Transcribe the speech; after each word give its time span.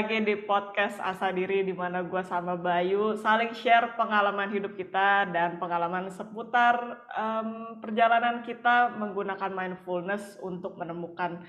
lagi 0.00 0.16
di 0.24 0.32
podcast 0.48 0.96
Asa 0.96 1.28
Diri 1.28 1.60
di 1.60 1.76
mana 1.76 2.00
gue 2.00 2.24
sama 2.24 2.56
Bayu 2.56 3.20
saling 3.20 3.52
share 3.52 4.00
pengalaman 4.00 4.48
hidup 4.48 4.72
kita 4.72 5.28
dan 5.28 5.60
pengalaman 5.60 6.08
seputar 6.08 7.04
um, 7.12 7.76
perjalanan 7.84 8.40
kita 8.40 8.96
menggunakan 8.96 9.52
mindfulness 9.52 10.40
untuk 10.40 10.80
menemukan 10.80 11.44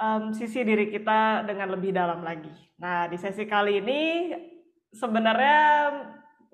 um, 0.00 0.32
sisi 0.32 0.64
diri 0.64 0.88
kita 0.88 1.44
dengan 1.44 1.76
lebih 1.76 1.92
dalam 1.92 2.24
lagi. 2.24 2.48
Nah 2.80 3.12
di 3.12 3.20
sesi 3.20 3.44
kali 3.44 3.84
ini 3.84 4.32
sebenarnya 4.96 5.60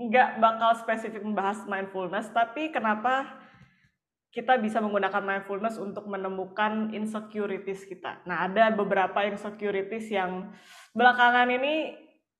nggak 0.02 0.42
bakal 0.42 0.74
spesifik 0.74 1.22
membahas 1.22 1.62
mindfulness, 1.70 2.34
tapi 2.34 2.74
kenapa 2.74 3.30
kita 4.32 4.56
bisa 4.56 4.80
menggunakan 4.80 5.20
mindfulness 5.20 5.76
untuk 5.76 6.08
menemukan 6.08 6.88
insecurities 6.96 7.84
kita. 7.84 8.24
Nah, 8.24 8.48
ada 8.48 8.72
beberapa 8.72 9.28
insecurities 9.28 10.08
yang 10.08 10.48
belakangan 10.96 11.52
ini 11.52 11.92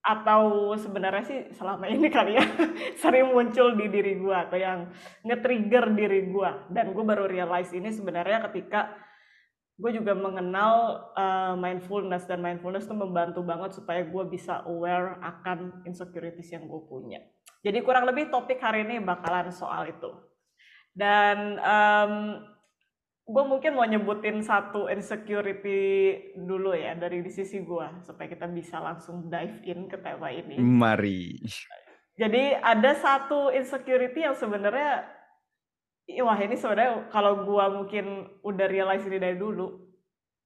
atau 0.03 0.75
sebenarnya 0.75 1.23
sih 1.23 1.41
selama 1.55 1.87
ini 1.87 2.11
kali 2.11 2.35
ya 2.35 2.43
sering 3.03 3.31
muncul 3.31 3.71
di 3.79 3.87
diri 3.87 4.19
gue 4.19 4.35
atau 4.35 4.59
yang 4.59 4.91
nge-trigger 5.23 5.95
diri 5.95 6.27
gue 6.27 6.51
dan 6.75 6.91
gue 6.91 7.05
baru 7.07 7.31
realize 7.31 7.71
ini 7.71 7.87
sebenarnya 7.95 8.51
ketika 8.51 8.91
gue 9.79 9.91
juga 9.95 10.19
mengenal 10.19 11.07
uh, 11.15 11.55
mindfulness 11.55 12.27
dan 12.27 12.43
mindfulness 12.43 12.91
itu 12.91 12.99
membantu 12.99 13.47
banget 13.47 13.79
supaya 13.79 14.03
gue 14.03 14.25
bisa 14.27 14.67
aware 14.67 15.23
akan 15.23 15.87
insecurities 15.87 16.51
yang 16.51 16.67
gue 16.67 16.83
punya. 16.87 17.23
Jadi 17.63 17.79
kurang 17.87 18.11
lebih 18.11 18.27
topik 18.27 18.59
hari 18.59 18.83
ini 18.83 18.99
bakalan 18.99 19.55
soal 19.55 19.87
itu. 19.87 20.32
Dan 20.93 21.57
um, 21.59 22.15
gue 23.23 23.45
mungkin 23.49 23.73
mau 23.79 23.89
nyebutin 23.89 24.45
satu 24.45 24.93
insecurity 24.93 26.13
dulu 26.37 26.77
ya 26.77 26.93
dari 26.99 27.25
di 27.25 27.31
sisi 27.33 27.65
gue 27.65 28.05
supaya 28.05 28.29
kita 28.29 28.45
bisa 28.51 28.83
langsung 28.83 29.33
dive 29.33 29.63
in 29.65 29.89
ke 29.89 29.97
tema 30.03 30.29
ini. 30.29 30.61
Mari. 30.61 31.41
Jadi 32.19 32.53
ada 32.61 32.93
satu 32.93 33.49
insecurity 33.55 34.27
yang 34.27 34.37
sebenarnya 34.37 35.09
wah 36.21 36.37
ini 36.37 36.59
sebenarnya 36.59 37.09
kalau 37.09 37.47
gue 37.47 37.65
mungkin 37.73 38.05
udah 38.45 38.67
realize 38.69 39.07
ini 39.09 39.17
dari 39.17 39.39
dulu 39.41 39.81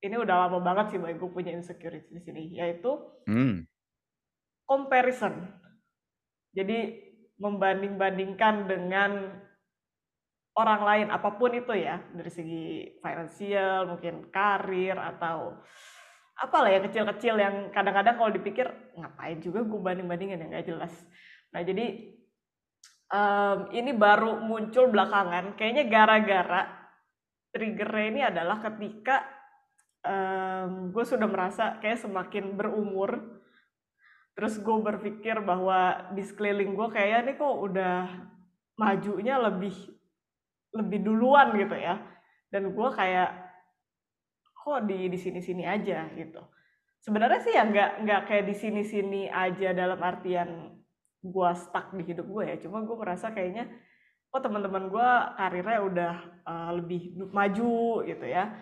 ini 0.04 0.14
udah 0.14 0.46
lama 0.46 0.62
banget 0.62 0.94
sih 0.94 0.98
gue 1.00 1.30
punya 1.32 1.50
insecurity 1.50 2.12
di 2.12 2.22
sini 2.22 2.42
yaitu 2.54 2.94
hmm. 3.26 3.66
comparison. 4.68 5.48
Jadi 6.54 7.02
membanding-bandingkan 7.36 8.54
dengan 8.70 9.42
orang 10.56 10.82
lain 10.82 11.06
apa 11.12 11.36
pun 11.36 11.52
itu 11.52 11.76
ya 11.76 12.00
dari 12.16 12.32
segi 12.32 12.96
finansial 13.04 13.92
mungkin 13.92 14.32
karir 14.32 14.96
atau 14.96 15.60
apalah 16.36 16.72
ya 16.72 16.80
kecil-kecil 16.84 17.36
yang 17.36 17.68
kadang-kadang 17.72 18.16
kalau 18.16 18.32
dipikir 18.32 18.68
ngapain 18.96 19.40
juga 19.40 19.64
gue 19.64 19.80
banding-bandingin 19.80 20.40
yang 20.40 20.52
gak 20.52 20.68
jelas. 20.68 20.92
Nah 21.52 21.64
jadi 21.64 22.12
um, 23.12 23.58
ini 23.72 23.92
baru 23.96 24.40
muncul 24.40 24.88
belakangan 24.88 25.56
kayaknya 25.56 25.88
gara-gara 25.88 26.62
triggernya 27.52 28.06
ini 28.12 28.20
adalah 28.24 28.60
ketika 28.60 29.24
um, 30.04 30.92
gue 30.92 31.04
sudah 31.04 31.28
merasa 31.28 31.80
kayak 31.80 32.00
semakin 32.00 32.56
berumur 32.56 33.40
terus 34.36 34.60
gue 34.60 34.76
berpikir 34.76 35.40
bahwa 35.40 36.12
di 36.12 36.20
sekeliling 36.20 36.76
gue 36.76 36.88
kayaknya 36.92 37.32
nih 37.32 37.36
kok 37.40 37.56
udah 37.56 38.00
majunya 38.76 39.40
lebih 39.40 39.95
lebih 40.76 41.00
duluan 41.02 41.56
gitu 41.56 41.74
ya. 41.74 41.98
Dan 42.52 42.70
gue 42.70 42.88
kayak 42.92 43.30
kok 44.52 44.84
di 44.84 45.08
di 45.08 45.18
sini 45.18 45.40
sini 45.40 45.64
aja? 45.64 46.06
gitu. 46.12 46.42
Sebenarnya 47.00 47.40
sih 47.40 47.54
ya 47.54 47.62
nggak 47.64 47.90
nggak 48.02 48.20
kayak 48.26 48.44
di 48.50 48.54
sini 48.56 48.82
sini 48.82 49.22
aja 49.30 49.70
dalam 49.70 50.00
artian 50.02 50.74
gue 51.22 51.50
stuck 51.54 51.94
di 51.94 52.02
hidup 52.06 52.26
gue 52.26 52.44
ya. 52.50 52.56
Cuma 52.60 52.82
gue 52.82 52.96
merasa 52.98 53.30
kayaknya 53.30 53.70
kok 54.30 54.42
teman-teman 54.42 54.90
gue 54.90 55.08
karirnya 55.38 55.78
udah 55.80 56.12
uh, 56.44 56.70
lebih 56.76 57.14
maju 57.30 58.04
gitu 58.04 58.26
ya. 58.26 58.52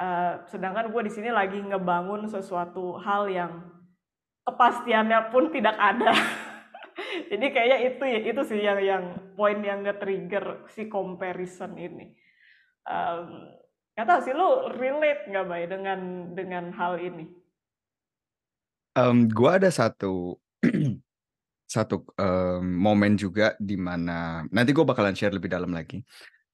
Uh, 0.00 0.40
sedangkan 0.46 0.88
gue 0.94 1.02
di 1.06 1.12
sini 1.12 1.34
lagi 1.34 1.58
ngebangun 1.58 2.30
sesuatu 2.30 2.94
hal 3.02 3.26
yang 3.26 3.52
kepastiannya 4.46 5.34
pun 5.34 5.50
tidak 5.52 5.76
ada 5.76 6.14
Jadi 7.30 7.46
kayaknya 7.54 7.78
itu 7.86 8.04
ya 8.10 8.20
itu 8.26 8.42
sih 8.42 8.58
yang 8.58 8.80
yang 8.82 9.04
poin 9.38 9.62
yang 9.62 9.86
nge-trigger 9.86 10.66
si 10.74 10.90
comparison 10.90 11.78
ini. 11.78 12.10
Um, 12.82 13.54
kata 13.94 14.26
sih 14.26 14.34
lu 14.34 14.74
relate 14.74 15.30
nggak 15.30 15.46
bay 15.46 15.64
dengan 15.70 16.34
dengan 16.34 16.74
hal 16.74 16.98
ini? 16.98 17.30
Um, 18.98 19.30
gua 19.30 19.62
ada 19.62 19.70
satu 19.70 20.42
satu 21.70 22.02
um, 22.18 22.66
momen 22.66 23.14
juga 23.14 23.54
di 23.62 23.78
mana 23.78 24.42
nanti 24.50 24.74
gue 24.74 24.82
bakalan 24.82 25.14
share 25.14 25.30
lebih 25.30 25.54
dalam 25.54 25.70
lagi. 25.70 26.02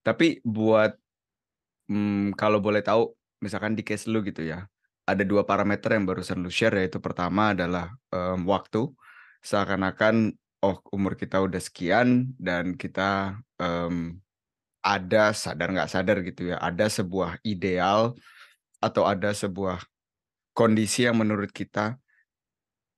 Tapi 0.04 0.44
buat 0.44 0.92
um, 1.88 2.36
kalau 2.36 2.60
boleh 2.60 2.84
tahu, 2.84 3.16
misalkan 3.40 3.72
di 3.72 3.80
case 3.80 4.12
lu 4.12 4.20
gitu 4.20 4.44
ya, 4.44 4.68
ada 5.08 5.24
dua 5.24 5.48
parameter 5.48 5.96
yang 5.96 6.04
barusan 6.04 6.44
lu 6.44 6.52
share 6.52 6.76
yaitu 6.76 7.00
pertama 7.00 7.56
adalah 7.56 7.96
um, 8.12 8.44
waktu 8.44 8.92
seakan-akan 9.40 10.36
oh 10.66 10.76
umur 10.90 11.14
kita 11.14 11.38
udah 11.38 11.62
sekian 11.62 12.34
dan 12.34 12.74
kita 12.74 13.38
um, 13.62 14.18
ada 14.82 15.30
sadar 15.30 15.70
nggak 15.70 15.90
sadar 15.90 16.18
gitu 16.26 16.50
ya 16.50 16.58
ada 16.58 16.90
sebuah 16.90 17.38
ideal 17.46 18.18
atau 18.82 19.06
ada 19.06 19.30
sebuah 19.30 19.82
kondisi 20.56 21.06
yang 21.06 21.22
menurut 21.22 21.54
kita 21.54 22.00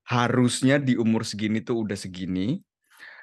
harusnya 0.09 0.81
di 0.81 0.97
umur 0.97 1.27
segini 1.27 1.61
tuh 1.61 1.85
udah 1.85 1.99
segini. 1.99 2.57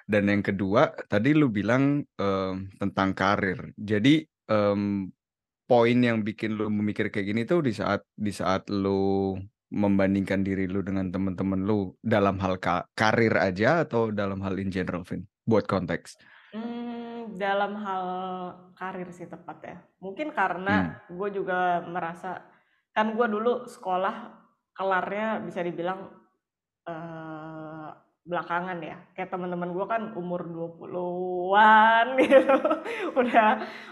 Dan 0.06 0.30
yang 0.30 0.46
kedua 0.46 0.94
tadi 1.10 1.34
lu 1.34 1.50
bilang 1.50 2.06
um, 2.22 2.56
tentang 2.78 3.18
karir. 3.18 3.74
Jadi 3.74 4.22
um, 4.46 5.10
poin 5.66 5.98
yang 5.98 6.22
bikin 6.22 6.54
lu 6.54 6.70
memikir 6.70 7.10
kayak 7.10 7.26
gini 7.34 7.42
tuh 7.50 7.66
di 7.66 7.74
saat 7.74 8.06
di 8.14 8.30
saat 8.30 8.70
lu 8.70 9.34
membandingkan 9.74 10.46
diri 10.46 10.70
lu 10.70 10.86
dengan 10.86 11.10
teman-teman 11.10 11.66
lu 11.66 11.94
dalam 12.04 12.38
hal 12.42 12.62
ka 12.62 12.86
karir 12.94 13.34
aja 13.38 13.86
atau 13.86 14.14
dalam 14.14 14.42
hal 14.46 14.58
in 14.62 14.70
general, 14.70 15.02
Vin? 15.08 15.26
Buat 15.46 15.66
konteks. 15.66 16.18
Hmm, 16.54 17.36
dalam 17.36 17.76
hal 17.80 18.06
karir 18.78 19.10
sih 19.10 19.26
tepat 19.26 19.58
ya. 19.64 19.78
Mungkin 20.00 20.32
karena 20.32 21.06
hmm. 21.10 21.18
gue 21.18 21.30
juga 21.42 21.82
merasa 21.86 22.42
kan 22.96 23.12
gue 23.12 23.28
dulu 23.28 23.68
sekolah 23.68 24.32
kelarnya 24.76 25.44
bisa 25.44 25.60
dibilang 25.64 26.12
uh, 26.88 27.55
belakangan 28.26 28.82
ya. 28.82 28.98
Kayak 29.14 29.30
teman-teman 29.38 29.70
gue 29.70 29.86
kan 29.86 30.02
umur 30.18 30.50
20-an 30.50 32.06
gitu. 32.26 32.58
Udah 33.14 33.50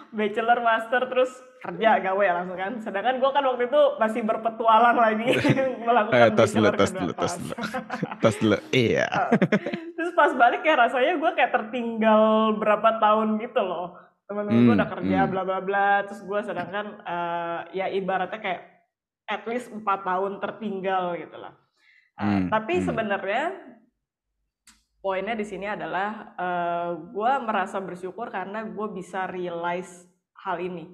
bachelor, 0.10 0.60
master 0.66 1.02
terus 1.06 1.32
kerja 1.62 2.02
gawe 2.02 2.26
langsung 2.42 2.58
kan. 2.58 2.74
Sedangkan 2.82 3.22
gue 3.22 3.30
kan 3.30 3.46
waktu 3.46 3.70
itu 3.70 3.82
masih 4.02 4.22
berpetualang 4.26 4.98
lagi 4.98 5.38
melakukan 5.88 6.18
eh, 6.18 6.34
tos 6.34 6.52
dulu, 6.52 6.70
tos 6.74 6.92
dulu, 6.92 7.14
tos 7.14 7.34
dulu. 7.38 7.56
tos 8.26 8.36
dulu. 8.42 8.58
Iya. 8.74 9.08
terus 9.94 10.12
pas 10.18 10.34
balik 10.34 10.66
ya 10.66 10.76
rasanya 10.82 11.14
gue 11.22 11.32
kayak 11.38 11.54
tertinggal 11.54 12.58
berapa 12.58 12.98
tahun 12.98 13.38
gitu 13.38 13.62
loh. 13.62 14.02
Teman-teman 14.26 14.58
hmm, 14.58 14.66
gue 14.66 14.76
udah 14.82 14.90
kerja 14.98 15.18
hmm. 15.24 15.30
bla 15.30 15.42
bla 15.46 15.60
bla. 15.62 15.90
Terus 16.10 16.26
gue 16.26 16.40
sedangkan 16.42 16.86
uh, 17.06 17.60
ya 17.70 17.86
ibaratnya 17.86 18.42
kayak 18.42 18.62
at 19.30 19.46
least 19.46 19.70
empat 19.70 20.02
tahun 20.02 20.42
tertinggal 20.42 21.22
gitu 21.22 21.38
lah. 21.38 21.54
Uh, 22.18 22.26
hmm, 22.26 22.46
tapi 22.50 22.82
hmm. 22.82 22.86
sebenarnya 22.90 23.46
poinnya 25.04 25.36
di 25.36 25.44
sini 25.44 25.68
adalah 25.68 26.32
uh, 26.40 26.48
eh, 26.48 26.92
gue 27.12 27.32
merasa 27.44 27.84
bersyukur 27.84 28.32
karena 28.32 28.64
gue 28.64 28.88
bisa 28.96 29.28
realize 29.28 30.08
hal 30.48 30.64
ini. 30.64 30.88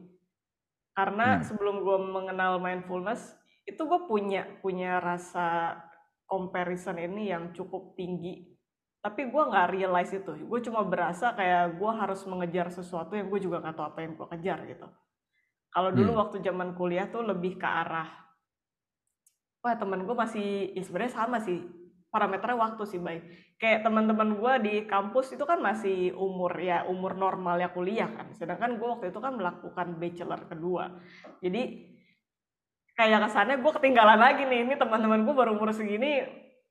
Karena 0.97 1.37
hmm. 1.37 1.45
sebelum 1.45 1.85
gue 1.85 1.97
mengenal 2.09 2.57
mindfulness 2.57 3.37
itu 3.69 3.77
gue 3.85 4.09
punya 4.09 4.49
punya 4.65 4.97
rasa 4.97 5.77
comparison 6.25 6.97
ini 6.97 7.29
yang 7.29 7.53
cukup 7.53 7.93
tinggi. 7.93 8.49
Tapi 8.99 9.29
gue 9.29 9.43
nggak 9.45 9.69
realize 9.77 10.09
itu. 10.09 10.33
Gue 10.49 10.59
cuma 10.65 10.81
berasa 10.81 11.37
kayak 11.37 11.77
gue 11.77 11.91
harus 11.93 12.25
mengejar 12.25 12.73
sesuatu 12.73 13.13
yang 13.13 13.29
gue 13.29 13.39
juga 13.45 13.61
nggak 13.61 13.77
tahu 13.77 13.85
apa 13.93 13.99
yang 14.01 14.17
gue 14.17 14.27
kejar 14.33 14.59
gitu. 14.65 14.89
Kalau 15.69 15.93
dulu 15.93 16.17
hmm. 16.17 16.21
waktu 16.25 16.37
zaman 16.41 16.73
kuliah 16.73 17.05
tuh 17.13 17.21
lebih 17.21 17.61
ke 17.61 17.69
arah 17.69 18.29
wah 19.59 19.75
temen 19.75 20.07
gue 20.07 20.15
masih 20.15 20.71
ya 20.71 20.83
sebenarnya 20.83 21.13
sama 21.13 21.37
sih 21.43 21.59
parameternya 22.09 22.57
waktu 22.57 22.83
sih 22.89 22.97
baik 22.97 23.23
kayak 23.59 23.83
teman-teman 23.83 24.39
gue 24.39 24.53
di 24.63 24.75
kampus 24.87 25.35
itu 25.35 25.43
kan 25.43 25.59
masih 25.59 26.15
umur 26.15 26.55
ya 26.57 26.87
umur 26.87 27.13
normal 27.19 27.59
ya 27.59 27.69
kuliah 27.69 28.07
kan. 28.07 28.31
Sedangkan 28.31 28.79
gue 28.79 28.87
waktu 28.87 29.11
itu 29.11 29.19
kan 29.19 29.35
melakukan 29.35 29.99
bachelor 29.99 30.41
kedua. 30.47 30.95
Jadi 31.43 31.91
kayak 32.95 33.27
kesannya 33.27 33.59
gue 33.59 33.71
ketinggalan 33.75 34.19
lagi 34.19 34.47
nih 34.47 34.63
ini 34.63 34.73
teman-teman 34.79 35.27
gue 35.27 35.35
baru 35.35 35.59
umur 35.59 35.75
segini 35.75 36.23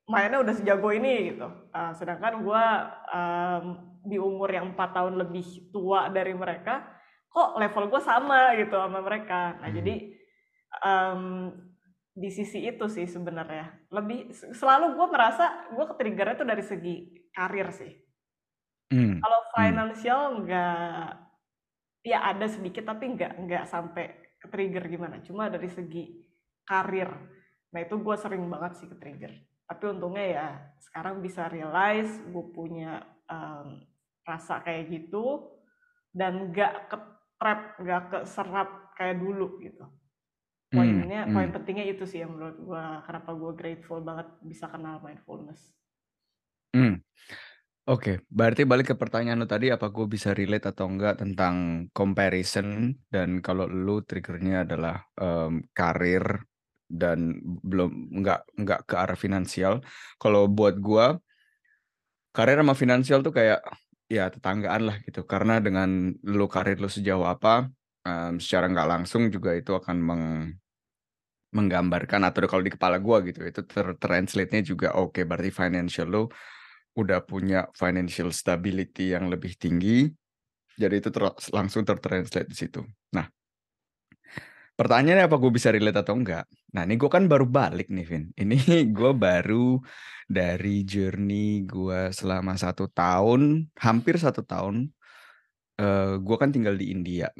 mainnya 0.08 0.40
udah 0.40 0.54
sejago 0.56 0.88
ini 0.96 1.36
gitu. 1.36 1.48
Uh, 1.76 1.92
sedangkan 1.92 2.40
gue 2.40 2.64
um, 3.12 3.64
di 4.08 4.16
umur 4.16 4.48
yang 4.48 4.72
empat 4.72 4.96
tahun 4.96 5.20
lebih 5.20 5.68
tua 5.68 6.08
dari 6.08 6.32
mereka 6.32 6.88
kok 7.28 7.60
level 7.60 7.92
gue 7.92 8.00
sama 8.00 8.56
gitu 8.56 8.80
sama 8.80 9.04
mereka. 9.04 9.60
Nah 9.60 9.68
jadi 9.68 9.94
um, 10.80 11.52
di 12.18 12.30
sisi 12.34 12.66
itu 12.66 12.90
sih 12.90 13.06
sebenarnya. 13.06 13.86
Lebih 13.94 14.34
selalu 14.34 14.98
gue 14.98 15.06
merasa 15.06 15.70
gue 15.70 15.86
ketriggernya 15.94 16.34
tuh 16.34 16.48
dari 16.50 16.64
segi 16.66 16.96
karir 17.30 17.70
sih. 17.70 17.94
Hmm. 18.90 19.22
Kalau 19.22 19.40
hmm. 19.40 19.50
financial 19.54 20.22
nggak, 20.42 21.06
ya 22.02 22.18
ada 22.26 22.46
sedikit 22.50 22.90
tapi 22.90 23.14
nggak 23.14 23.32
nggak 23.46 23.64
sampai 23.70 24.34
ketrigger 24.42 24.90
gimana. 24.90 25.22
Cuma 25.22 25.46
dari 25.46 25.70
segi 25.70 26.10
karir. 26.66 27.10
Nah 27.70 27.80
itu 27.80 27.94
gue 28.02 28.16
sering 28.18 28.42
banget 28.50 28.82
sih 28.82 28.90
ketrigger. 28.90 29.32
Tapi 29.68 29.84
untungnya 29.86 30.26
ya 30.26 30.48
sekarang 30.82 31.22
bisa 31.22 31.46
realize 31.46 32.18
gue 32.26 32.44
punya 32.50 32.98
um, 33.30 33.78
rasa 34.26 34.58
kayak 34.66 34.90
gitu 34.90 35.54
dan 36.10 36.50
nggak 36.50 36.90
ke 36.90 36.96
trap, 37.38 37.60
nggak 37.78 38.02
keserap 38.10 38.68
kayak 38.98 39.22
dulu 39.22 39.62
gitu. 39.62 39.86
Hmm, 40.68 40.76
Poinnya, 40.84 41.24
hmm. 41.24 41.32
poin 41.32 41.48
pentingnya 41.48 41.86
itu 41.88 42.04
sih 42.04 42.20
yang 42.20 42.36
menurut 42.36 42.60
gue 42.60 42.84
kenapa 43.08 43.30
gue 43.32 43.52
grateful 43.56 44.04
banget 44.04 44.28
bisa 44.44 44.68
kenal 44.68 45.00
mindfulness. 45.00 45.72
Hmm. 46.76 47.00
Oke, 47.88 48.20
berarti 48.28 48.68
balik 48.68 48.92
ke 48.92 48.96
pertanyaan 49.00 49.40
lu 49.40 49.48
tadi, 49.48 49.72
apa 49.72 49.88
gue 49.88 50.04
bisa 50.04 50.36
relate 50.36 50.68
atau 50.68 50.92
enggak 50.92 51.24
tentang 51.24 51.88
comparison 51.96 52.92
dan 53.08 53.40
kalau 53.40 53.64
lu 53.64 54.04
triggernya 54.04 54.68
adalah 54.68 55.08
um, 55.16 55.64
karir 55.72 56.44
dan 56.84 57.40
belum 57.64 58.12
enggak 58.20 58.44
enggak 58.60 58.80
ke 58.84 58.92
arah 58.92 59.16
finansial. 59.16 59.80
Kalau 60.20 60.52
buat 60.52 60.76
gue 60.76 61.16
karir 62.36 62.60
sama 62.60 62.76
finansial 62.76 63.24
tuh 63.24 63.32
kayak 63.32 63.64
ya 64.04 64.28
tetanggaan 64.28 64.82
lah 64.84 64.96
gitu. 65.08 65.24
Karena 65.24 65.56
dengan 65.56 66.12
lu 66.28 66.44
karir 66.44 66.76
lu 66.76 66.92
sejauh 66.92 67.24
apa, 67.24 67.72
um, 68.08 68.40
secara 68.40 68.72
nggak 68.72 68.88
langsung 68.88 69.28
juga 69.28 69.52
itu 69.52 69.76
akan 69.76 69.96
meng 70.00 70.24
menggambarkan 71.48 72.28
atau 72.28 72.44
kalau 72.44 72.64
di 72.64 72.72
kepala 72.72 72.96
gua 73.00 73.20
gitu 73.24 73.44
itu 73.44 73.64
ter-translate-nya 73.64 74.60
juga 74.64 74.88
oke 74.96 75.20
okay, 75.20 75.24
berarti 75.24 75.52
financial 75.52 76.08
lo 76.08 76.24
udah 76.96 77.24
punya 77.24 77.68
financial 77.72 78.32
stability 78.32 79.12
yang 79.16 79.32
lebih 79.32 79.56
tinggi 79.56 80.08
jadi 80.78 81.02
itu 81.02 81.10
ter 81.10 81.22
langsung 81.50 81.82
tertranslate 81.82 82.46
di 82.46 82.54
situ. 82.54 82.86
Nah, 83.10 83.26
pertanyaannya 84.78 85.26
apa 85.26 85.36
gue 85.42 85.50
bisa 85.50 85.74
relate 85.74 86.06
atau 86.06 86.14
enggak? 86.14 86.46
Nah, 86.70 86.86
ini 86.86 86.94
gue 86.94 87.10
kan 87.10 87.26
baru 87.26 87.50
balik 87.50 87.90
nih, 87.90 88.06
Vin. 88.06 88.24
Ini 88.38 88.56
gue 88.96 89.12
baru 89.12 89.82
dari 90.30 90.86
journey 90.86 91.66
gue 91.66 92.14
selama 92.14 92.54
satu 92.54 92.86
tahun, 92.86 93.66
hampir 93.74 94.22
satu 94.22 94.46
tahun. 94.46 94.86
Uh, 95.78 96.18
gue 96.22 96.36
kan 96.38 96.50
tinggal 96.50 96.74
di 96.74 96.90
India, 96.90 97.30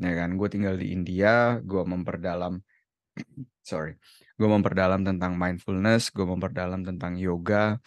ya 0.00 0.12
kan? 0.12 0.36
Gue 0.36 0.48
tinggal 0.52 0.76
di 0.76 0.92
India, 0.92 1.60
gue 1.60 1.82
memperdalam 1.82 2.60
sorry, 3.70 3.96
gue 4.36 4.48
memperdalam 4.48 5.02
tentang 5.02 5.34
mindfulness, 5.34 6.12
gue 6.12 6.24
memperdalam 6.24 6.84
tentang 6.84 7.16
yoga, 7.16 7.80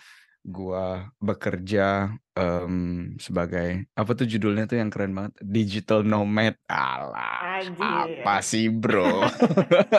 gue 0.44 0.86
bekerja 1.20 2.16
um, 2.34 3.14
sebagai 3.20 3.92
apa 3.94 4.12
tuh 4.16 4.26
judulnya 4.26 4.66
tuh 4.66 4.80
yang 4.82 4.90
keren 4.90 5.14
banget, 5.14 5.34
digital 5.44 6.02
nomad. 6.02 6.58
Alah, 6.66 7.62
apa 7.78 8.36
sih 8.42 8.72
bro? 8.72 9.28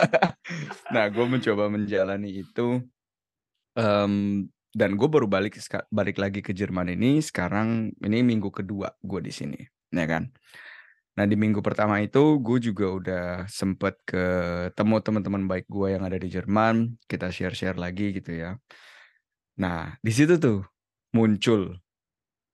nah, 0.93 1.05
gue 1.07 1.25
mencoba 1.25 1.71
menjalani 1.71 2.43
itu, 2.43 2.81
um, 3.77 4.13
dan 4.71 4.95
gue 4.95 5.07
baru 5.07 5.27
balik 5.27 5.59
balik 5.91 6.17
lagi 6.19 6.39
ke 6.39 6.55
Jerman 6.55 6.95
ini 6.95 7.19
sekarang 7.19 7.91
ini 8.01 8.23
minggu 8.23 8.49
kedua 8.51 8.91
gue 8.99 9.21
di 9.23 9.33
sini, 9.33 9.59
ya 9.93 10.05
kan? 10.09 10.31
Nah 11.21 11.29
di 11.29 11.37
minggu 11.37 11.61
pertama 11.61 12.01
itu 12.01 12.41
gue 12.41 12.57
juga 12.57 12.85
udah 12.89 13.25
sempet 13.45 13.93
ketemu 14.09 15.05
teman-teman 15.05 15.45
baik 15.45 15.69
gue 15.69 15.93
yang 15.93 16.01
ada 16.01 16.17
di 16.17 16.25
Jerman, 16.33 16.97
kita 17.05 17.29
share-share 17.29 17.77
lagi 17.77 18.09
gitu 18.17 18.33
ya. 18.33 18.57
Nah 19.61 20.01
di 20.01 20.09
situ 20.09 20.41
tuh 20.41 20.65
muncul 21.13 21.77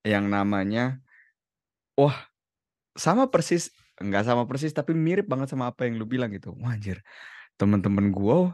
yang 0.04 0.28
namanya, 0.28 1.00
wah 1.96 2.28
sama 2.92 3.32
persis, 3.32 3.72
enggak 4.04 4.28
sama 4.28 4.44
persis 4.44 4.76
tapi 4.76 4.92
mirip 4.92 5.32
banget 5.32 5.48
sama 5.48 5.72
apa 5.72 5.88
yang 5.88 5.96
lu 5.96 6.04
bilang 6.04 6.28
gitu. 6.36 6.52
Wah 6.60 6.76
anjir, 6.76 7.00
teman-teman 7.56 8.12
gue 8.12 8.52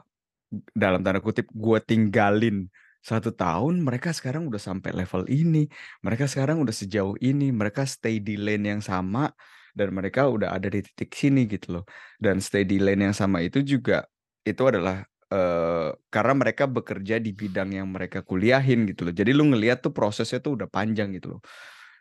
dalam 0.77 1.01
tanda 1.01 1.25
kutip 1.25 1.49
gue 1.49 1.77
tinggalin 1.81 2.69
satu 3.01 3.33
tahun 3.33 3.81
mereka 3.81 4.13
sekarang 4.13 4.45
udah 4.45 4.61
sampai 4.61 4.93
level 4.93 5.25
ini, 5.25 5.65
mereka 6.05 6.29
sekarang 6.29 6.61
udah 6.61 6.69
sejauh 6.69 7.17
ini, 7.17 7.49
mereka 7.49 7.89
stay 7.89 8.21
di 8.21 8.37
lane 8.37 8.77
yang 8.77 8.85
sama 8.85 9.33
dan 9.73 9.89
mereka 9.91 10.29
udah 10.29 10.53
ada 10.53 10.69
di 10.69 10.85
titik 10.85 11.11
sini 11.13 11.49
gitu 11.49 11.81
loh. 11.81 11.83
Dan 12.21 12.39
stay 12.39 12.63
di 12.63 12.77
lane 12.77 13.09
yang 13.11 13.17
sama 13.17 13.41
itu 13.41 13.65
juga 13.65 14.05
itu 14.45 14.61
adalah 14.63 15.03
uh, 15.33 15.91
karena 16.13 16.33
mereka 16.37 16.69
bekerja 16.69 17.17
di 17.17 17.33
bidang 17.33 17.73
yang 17.73 17.89
mereka 17.89 18.21
kuliahin 18.21 18.85
gitu 18.87 19.09
loh. 19.09 19.13
Jadi 19.13 19.31
lu 19.33 19.49
ngelihat 19.49 19.81
tuh 19.81 19.91
prosesnya 19.91 20.39
tuh 20.39 20.61
udah 20.61 20.69
panjang 20.69 21.11
gitu 21.17 21.37
loh. 21.37 21.41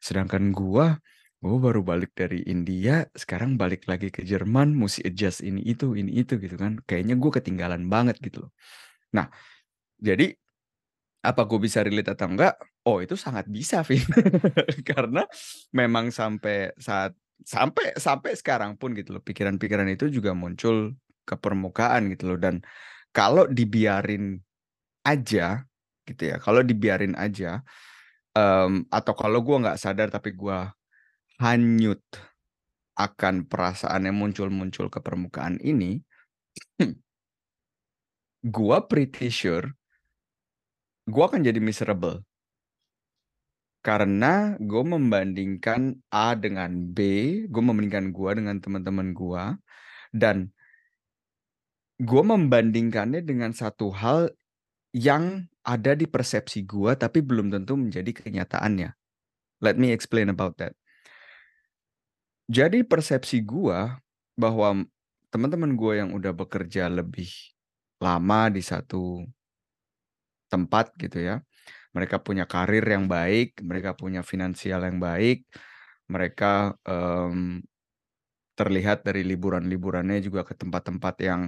Sedangkan 0.04 0.52
gua 0.52 1.00
gua 1.42 1.58
baru 1.58 1.82
balik 1.82 2.14
dari 2.14 2.46
India, 2.46 3.02
sekarang 3.18 3.58
balik 3.58 3.90
lagi 3.90 4.14
ke 4.14 4.22
Jerman, 4.22 4.78
mesti 4.78 5.02
adjust 5.02 5.42
ini 5.42 5.58
itu, 5.66 5.98
ini 5.98 6.22
itu 6.22 6.38
gitu 6.38 6.54
kan. 6.54 6.78
Kayaknya 6.86 7.18
gua 7.18 7.30
ketinggalan 7.40 7.82
banget 7.90 8.20
gitu 8.22 8.46
loh. 8.46 8.52
Nah, 9.16 9.26
jadi 9.98 10.32
apa 11.22 11.46
gue 11.46 11.58
bisa 11.62 11.86
relate 11.86 12.18
atau 12.18 12.26
enggak? 12.26 12.58
Oh 12.82 12.98
itu 12.98 13.14
sangat 13.14 13.46
bisa, 13.46 13.86
Vin. 13.86 14.02
Karena 14.90 15.22
memang 15.70 16.10
sampai 16.10 16.74
saat 16.74 17.14
sampai 17.44 17.96
sampai 17.98 18.32
sekarang 18.38 18.78
pun 18.78 18.94
gitu 18.96 19.16
loh 19.16 19.22
pikiran-pikiran 19.24 19.88
itu 19.90 20.08
juga 20.08 20.32
muncul 20.32 20.96
ke 21.22 21.34
permukaan 21.38 22.10
gitu 22.12 22.34
loh. 22.34 22.38
Dan 22.38 22.62
kalau 23.12 23.46
dibiarin 23.46 24.40
aja 25.02 25.66
gitu 26.06 26.34
ya 26.34 26.36
kalau 26.42 26.62
dibiarin 26.62 27.14
aja 27.14 27.62
um, 28.34 28.86
atau 28.90 29.14
kalau 29.14 29.42
gue 29.42 29.56
nggak 29.62 29.78
sadar 29.78 30.10
tapi 30.10 30.34
gue 30.34 30.58
hanyut 31.38 32.02
akan 32.98 33.48
perasaan 33.48 34.06
yang 34.06 34.18
muncul-muncul 34.18 34.90
ke 34.92 34.98
permukaan 35.00 35.58
ini 35.62 36.02
gue 38.56 38.78
pretty 38.90 39.30
sure 39.30 39.74
gue 41.06 41.22
akan 41.22 41.42
jadi 41.42 41.58
miserable 41.58 42.22
karena 43.82 44.54
gue 44.62 44.82
membandingkan 44.86 45.98
A 46.14 46.38
dengan 46.38 46.70
B, 46.94 46.98
gue 47.50 47.62
membandingkan 47.62 48.14
gue 48.14 48.30
dengan 48.38 48.56
teman-teman 48.62 49.10
gue, 49.10 49.44
dan 50.14 50.54
gue 51.98 52.22
membandingkannya 52.22 53.26
dengan 53.26 53.50
satu 53.50 53.90
hal 53.90 54.30
yang 54.94 55.50
ada 55.62 55.94
di 55.94 56.10
persepsi 56.10 56.66
gue 56.66 56.94
tapi 56.98 57.22
belum 57.22 57.50
tentu 57.50 57.78
menjadi 57.78 58.10
kenyataannya. 58.10 58.90
Let 59.62 59.78
me 59.78 59.94
explain 59.94 60.30
about 60.30 60.58
that. 60.58 60.74
Jadi 62.50 62.82
persepsi 62.82 63.40
gue 63.46 63.78
bahwa 64.34 64.68
teman-teman 65.30 65.78
gue 65.78 65.92
yang 66.02 66.10
udah 66.12 66.34
bekerja 66.34 66.90
lebih 66.90 67.30
lama 68.02 68.50
di 68.50 68.60
satu 68.60 69.22
tempat 70.50 70.92
gitu 70.98 71.22
ya, 71.22 71.40
mereka 71.92 72.20
punya 72.20 72.48
karir 72.48 72.84
yang 72.84 73.08
baik, 73.08 73.60
mereka 73.60 73.92
punya 73.92 74.24
finansial 74.24 74.84
yang 74.84 74.98
baik, 75.00 75.44
mereka 76.08 76.76
um, 76.88 77.60
terlihat 78.56 79.04
dari 79.04 79.24
liburan-liburannya 79.24 80.20
juga 80.20 80.44
ke 80.44 80.52
tempat-tempat 80.56 81.14
yang 81.24 81.42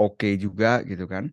oke 0.00 0.16
okay 0.20 0.36
juga 0.36 0.80
gitu 0.84 1.04
kan. 1.08 1.32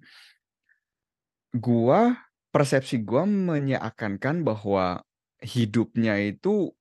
Gua 1.56 2.16
persepsi 2.52 3.04
gua 3.04 3.24
menyeakan 3.28 4.44
bahwa 4.44 5.04
hidupnya 5.44 6.20
itu 6.20 6.72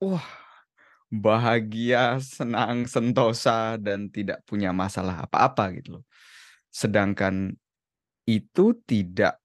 wah 0.00 0.24
bahagia, 1.14 2.18
senang, 2.18 2.90
sentosa 2.90 3.78
dan 3.78 4.10
tidak 4.10 4.42
punya 4.48 4.74
masalah 4.74 5.24
apa-apa 5.24 5.70
gitu 5.78 6.00
loh. 6.00 6.04
Sedangkan 6.74 7.54
itu 8.26 8.74
tidak 8.82 9.43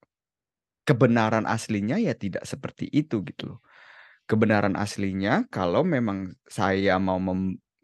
kebenaran 0.90 1.46
aslinya 1.46 2.02
ya 2.02 2.18
tidak 2.18 2.50
seperti 2.50 2.90
itu 2.90 3.22
gitu 3.22 3.54
loh. 3.54 3.60
Kebenaran 4.26 4.74
aslinya 4.74 5.46
kalau 5.54 5.86
memang 5.86 6.34
saya 6.50 6.98
mau 6.98 7.22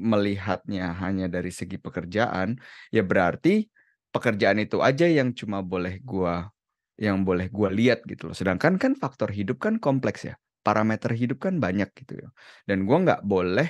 melihatnya 0.01 0.97
hanya 0.97 1.29
dari 1.29 1.53
segi 1.53 1.77
pekerjaan, 1.77 2.57
ya 2.89 3.05
berarti 3.05 3.69
pekerjaan 4.09 4.57
itu 4.57 4.81
aja 4.81 5.05
yang 5.05 5.37
cuma 5.37 5.61
boleh 5.61 6.01
gua 6.01 6.49
yang 6.97 7.21
boleh 7.21 7.45
gua 7.53 7.69
lihat 7.69 8.01
gitu 8.09 8.33
loh. 8.33 8.35
Sedangkan 8.37 8.81
kan 8.81 8.97
faktor 8.97 9.29
hidup 9.29 9.61
kan 9.61 9.77
kompleks 9.77 10.25
ya. 10.25 10.33
Parameter 10.65 11.13
hidup 11.13 11.45
kan 11.45 11.61
banyak 11.61 11.93
gitu 11.93 12.25
ya. 12.25 12.29
Dan 12.65 12.89
gua 12.89 13.05
nggak 13.05 13.21
boleh 13.21 13.69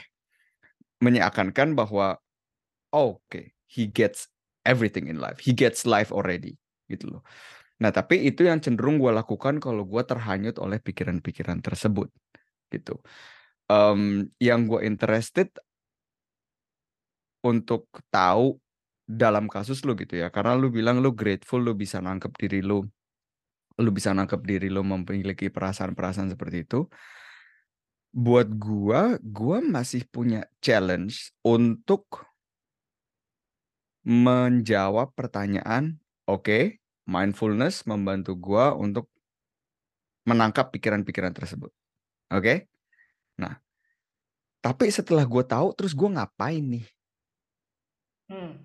menyeakan 1.03 1.51
bahwa 1.75 2.15
oh, 2.95 3.19
oke, 3.19 3.27
okay, 3.27 3.51
he 3.67 3.91
gets 3.91 4.31
everything 4.63 5.11
in 5.11 5.19
life. 5.19 5.43
He 5.43 5.51
gets 5.51 5.83
life 5.83 6.15
already 6.15 6.55
gitu 6.87 7.19
loh. 7.19 7.23
Nah, 7.83 7.91
tapi 7.91 8.23
itu 8.23 8.47
yang 8.47 8.63
cenderung 8.63 8.95
gue 9.03 9.11
lakukan 9.11 9.59
kalau 9.59 9.83
gue 9.83 10.03
terhanyut 10.07 10.55
oleh 10.63 10.79
pikiran-pikiran 10.79 11.59
tersebut, 11.59 12.07
gitu. 12.71 12.99
Um, 13.71 14.29
yang 14.39 14.69
gue 14.69 14.85
interested 14.85 15.51
untuk 17.43 17.85
tahu 18.09 18.57
dalam 19.05 19.45
kasus 19.45 19.85
lu 19.85 19.93
gitu 19.99 20.17
ya, 20.17 20.33
karena 20.33 20.57
lu 20.57 20.73
bilang 20.73 20.97
lu 21.03 21.13
grateful 21.13 21.61
lu 21.61 21.77
bisa 21.77 22.01
nangkep 22.01 22.33
diri 22.41 22.65
lu 22.65 22.81
lu 23.77 23.89
bisa 23.91 24.15
nangkep 24.15 24.41
diri 24.47 24.71
lu 24.71 24.81
memiliki 24.87 25.51
perasaan-perasaan 25.51 26.33
seperti 26.33 26.65
itu. 26.65 26.87
Buat 28.15 28.55
gua, 28.55 29.19
gua 29.19 29.59
masih 29.59 30.07
punya 30.07 30.47
challenge 30.63 31.35
untuk 31.43 32.25
menjawab 34.05 35.17
pertanyaan, 35.17 35.97
oke, 36.29 36.77
mindfulness 37.05 37.85
membantu 37.85 38.33
gua 38.37 38.73
untuk 38.73 39.07
menangkap 40.25 40.73
pikiran-pikiran 40.73 41.31
tersebut, 41.37 41.69
oke? 42.33 42.65
Nah, 43.37 43.61
tapi 44.65 44.89
setelah 44.89 45.21
gua 45.21 45.45
tahu, 45.45 45.69
terus 45.77 45.93
gua 45.93 46.09
ngapain 46.17 46.65
nih? 46.65 46.85
Mmm. 48.33 48.57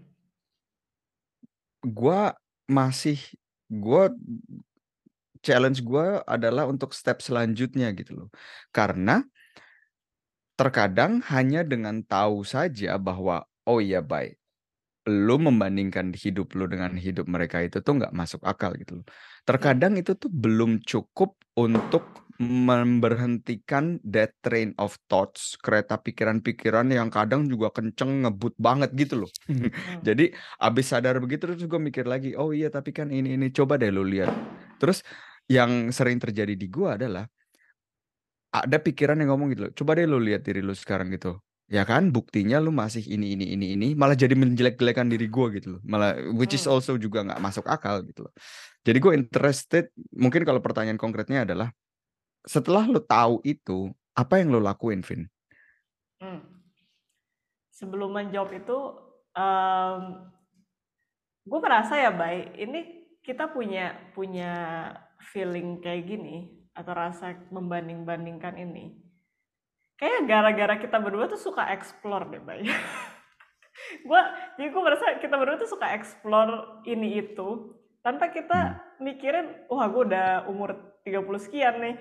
Gua 1.84 2.32
masih 2.64 3.20
gua 3.68 4.08
challenge 5.44 5.84
gua 5.84 6.24
adalah 6.24 6.64
untuk 6.64 6.96
step 6.96 7.20
selanjutnya 7.20 7.92
gitu 7.92 8.24
loh. 8.24 8.28
Karena 8.72 9.20
terkadang 10.56 11.20
hanya 11.28 11.60
dengan 11.60 12.00
tahu 12.04 12.40
saja 12.44 12.96
bahwa, 12.96 13.44
oh 13.68 13.80
iya 13.84 14.00
baik, 14.00 14.39
lu 15.08 15.40
membandingkan 15.40 16.12
hidup 16.12 16.52
lu 16.58 16.68
dengan 16.68 16.92
hidup 16.92 17.24
mereka 17.24 17.64
itu 17.64 17.80
tuh 17.80 17.96
nggak 18.00 18.12
masuk 18.12 18.44
akal 18.44 18.76
gitu 18.76 19.00
loh. 19.00 19.04
Mmm. 19.08 19.44
Terkadang 19.48 19.94
itu 19.96 20.12
tuh 20.18 20.28
belum 20.28 20.84
cukup 20.84 21.40
untuk 21.56 22.04
memberhentikan 22.40 24.00
that 24.04 24.32
train 24.40 24.72
of 24.80 24.96
thoughts, 25.12 25.56
kereta 25.60 26.00
pikiran-pikiran 26.00 26.88
yang 26.92 27.08
kadang 27.12 27.44
juga 27.48 27.68
kenceng, 27.72 28.24
ngebut 28.24 28.56
banget 28.60 28.92
gitu 28.96 29.24
loh. 29.24 29.30
Mmm. 29.48 29.68
Jadi 30.06 30.32
habis 30.60 30.86
sadar 30.92 31.16
begitu 31.20 31.48
terus 31.48 31.64
gua 31.68 31.80
mikir 31.80 32.04
lagi, 32.04 32.36
"Oh 32.36 32.52
iya 32.52 32.68
tapi 32.72 32.92
kan 32.92 33.08
ini 33.12 33.36
ini." 33.40 33.48
Coba 33.52 33.76
deh 33.80 33.88
lu 33.92 34.04
lihat. 34.04 34.32
Terus 34.80 35.00
yang 35.48 35.92
sering 35.92 36.20
terjadi 36.20 36.52
di 36.56 36.66
gua 36.68 36.96
adalah 37.00 37.24
ada 38.50 38.78
pikiran 38.82 39.14
yang 39.22 39.30
ngomong 39.34 39.54
gitu 39.54 39.62
loh, 39.70 39.72
"Coba 39.78 39.94
deh 39.94 40.06
lu 40.10 40.18
lihat 40.18 40.42
diri 40.42 40.58
lu 40.64 40.74
sekarang," 40.74 41.08
gitu. 41.14 41.38
"Ya 41.70 41.86
kan 41.86 42.10
buktinya 42.10 42.58
lu 42.58 42.74
masih 42.74 43.06
ini 43.06 43.38
ini 43.38 43.54
ini 43.54 43.66
ini." 43.78 43.88
Malah 43.94 44.18
jadi 44.18 44.34
menjelek-jelekan 44.34 45.06
diri 45.06 45.30
gua 45.30 45.54
gitu 45.54 45.78
loh. 45.78 45.82
Malah 45.86 46.18
which 46.34 46.58
is 46.58 46.66
Mmm. 46.66 46.74
also 46.74 46.98
juga 46.98 47.22
nggak 47.22 47.40
masuk 47.40 47.64
akal 47.70 48.02
gitu 48.04 48.26
loh. 48.26 48.34
Jadi 48.82 48.98
gua 48.98 49.14
interested 49.14 49.88
mungkin 50.10 50.42
kalau 50.42 50.58
pertanyaan 50.58 50.98
konkretnya 50.98 51.46
adalah, 51.46 51.70
setelah 52.42 52.84
lu 52.90 52.98
tahu 52.98 53.38
itu, 53.46 53.94
apa 54.18 54.42
yang 54.42 54.50
lu 54.50 54.60
lakuin, 54.60 55.00
Vin? 55.06 55.30
Mmm. 56.20 56.40
Sebelum 57.70 58.12
menjawab 58.12 58.52
itu, 58.60 58.78
mmm, 59.32 60.02
gue 61.48 61.60
merasa 61.64 61.96
ya, 61.96 62.12
Bay, 62.12 62.52
ini 62.60 63.08
kita 63.24 63.48
punya 63.48 63.96
punya 64.12 64.52
feeling 65.32 65.80
kayak 65.80 66.04
gini 66.04 66.60
atau 66.76 66.92
rasa 66.92 67.40
membanding-bandingkan 67.48 68.60
ini, 68.60 69.00
kayaknya 70.00 70.20
gara-gara 70.26 70.74
kita 70.80 70.96
berdua 71.04 71.28
tuh 71.28 71.36
suka 71.40 71.68
explore 71.76 72.26
deh, 72.32 72.40
Bay. 72.42 72.64
Gua 74.08 74.22
jadi 74.58 74.68
gue 74.72 74.82
merasa 74.82 75.06
kita 75.20 75.36
berdua 75.40 75.56
tuh 75.60 75.70
suka 75.70 75.92
explore 75.96 76.82
ini 76.88 77.20
itu, 77.20 77.76
tanpa 78.04 78.32
kita 78.32 78.80
mikirin, 79.02 79.66
"Wah 79.72 79.86
gue 79.92 80.02
udah 80.10 80.48
umur 80.50 81.00
30 81.06 81.40
sekian 81.42 81.80
nih, 81.82 81.94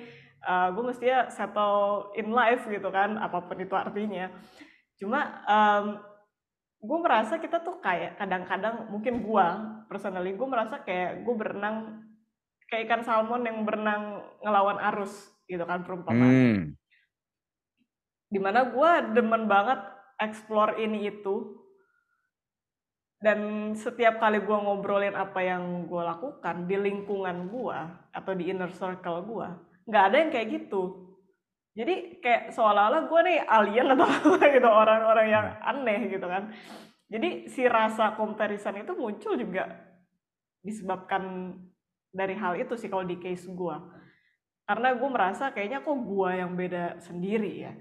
eee, 0.43 0.67
gue 0.75 0.83
mestinya 0.85 1.19
settle 1.33 2.11
in 2.19 2.31
life," 2.35 2.65
gitu 2.69 2.89
kan, 2.93 3.17
apa 3.19 3.43
pun 3.47 3.57
itu 3.61 3.73
artinya. 3.75 4.31
Cuma, 4.99 5.21
mmm, 5.47 5.85
gue 6.83 6.99
merasa 7.03 7.37
kita 7.43 7.61
tuh 7.65 7.79
kayak 7.83 8.17
kadang-kadang 8.21 8.87
mungkin 8.93 9.21
gua, 9.25 9.47
personally 9.91 10.33
gue 10.37 10.47
merasa 10.49 10.81
kayak 10.85 11.23
gue 11.27 11.35
berenang 11.37 11.77
kayak 12.71 12.87
ikan 12.89 13.03
salmon 13.07 13.43
yang 13.47 13.63
berenang 13.67 14.23
ngelawan 14.43 14.79
arus 14.93 15.31
gitu 15.49 15.63
kan 15.67 15.83
perumpamaannya. 15.87 16.49
Mmm. 16.53 16.78
Di 18.29 18.37
mana 18.37 18.69
gua 18.69 19.01
demen 19.01 19.49
banget 19.49 19.81
explore 20.21 20.77
ini 20.77 21.09
itu 21.09 21.57
dan 23.19 23.71
setiap 23.75 24.21
kali 24.23 24.39
gua 24.45 24.63
ngobrolin 24.63 25.17
apa 25.17 25.43
yang 25.43 25.89
gua 25.89 26.15
lakukan 26.15 26.69
di 26.69 26.79
lingkungan 26.79 27.51
gua 27.51 28.07
atau 28.15 28.31
di 28.31 28.47
inner 28.47 28.71
circle 28.71 29.27
gua, 29.27 29.59
nggak 29.83 30.03
ada 30.07 30.15
yang 30.23 30.31
kayak 30.31 30.47
gitu. 30.55 31.09
Jadi 31.75 32.23
kayak 32.23 32.55
seolah-olah 32.55 33.11
gua 33.11 33.21
nih 33.27 33.43
alien 33.43 33.91
atau 33.91 34.07
apa 34.15 34.45
gitu, 34.55 34.69
orang-orang 34.69 35.27
yang 35.27 35.45
Mmm. 35.51 35.69
aneh 35.73 35.99
gitu 36.15 36.27
kan. 36.29 36.43
Jadi 37.09 37.49
si 37.49 37.65
rasa 37.65 38.13
comparison 38.13 38.77
itu 38.77 38.93
muncul 38.93 39.33
juga 39.33 39.65
disebabkan 40.61 41.55
dari 42.13 42.37
hal 42.37 42.55
itu 42.61 42.77
sih 42.77 42.87
kalau 42.87 43.03
di 43.03 43.17
case 43.17 43.49
gua. 43.51 43.81
Karena 44.69 44.93
gue 44.93 45.09
merasa 45.09 45.49
kayaknya 45.49 45.81
kok 45.81 45.97
gua 46.05 46.37
yang 46.37 46.53
beda 46.53 47.01
sendiri 47.01 47.65
ya. 47.65 47.73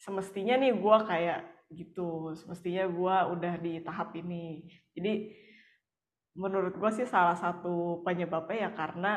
Semestinya 0.00 0.60
nih 0.60 0.76
gua 0.76 1.04
kayak 1.08 1.40
gitu, 1.72 2.36
semestinya 2.36 2.84
gua 2.86 3.26
udah 3.32 3.58
di 3.58 3.80
tahap 3.82 4.14
ini. 4.14 4.68
Jadi 4.92 5.32
menurut 6.36 6.76
gua 6.76 6.92
sih 6.92 7.08
salah 7.08 7.34
satu 7.34 8.04
penyebabnya 8.04 8.68
ya 8.68 8.70
karena 8.76 9.12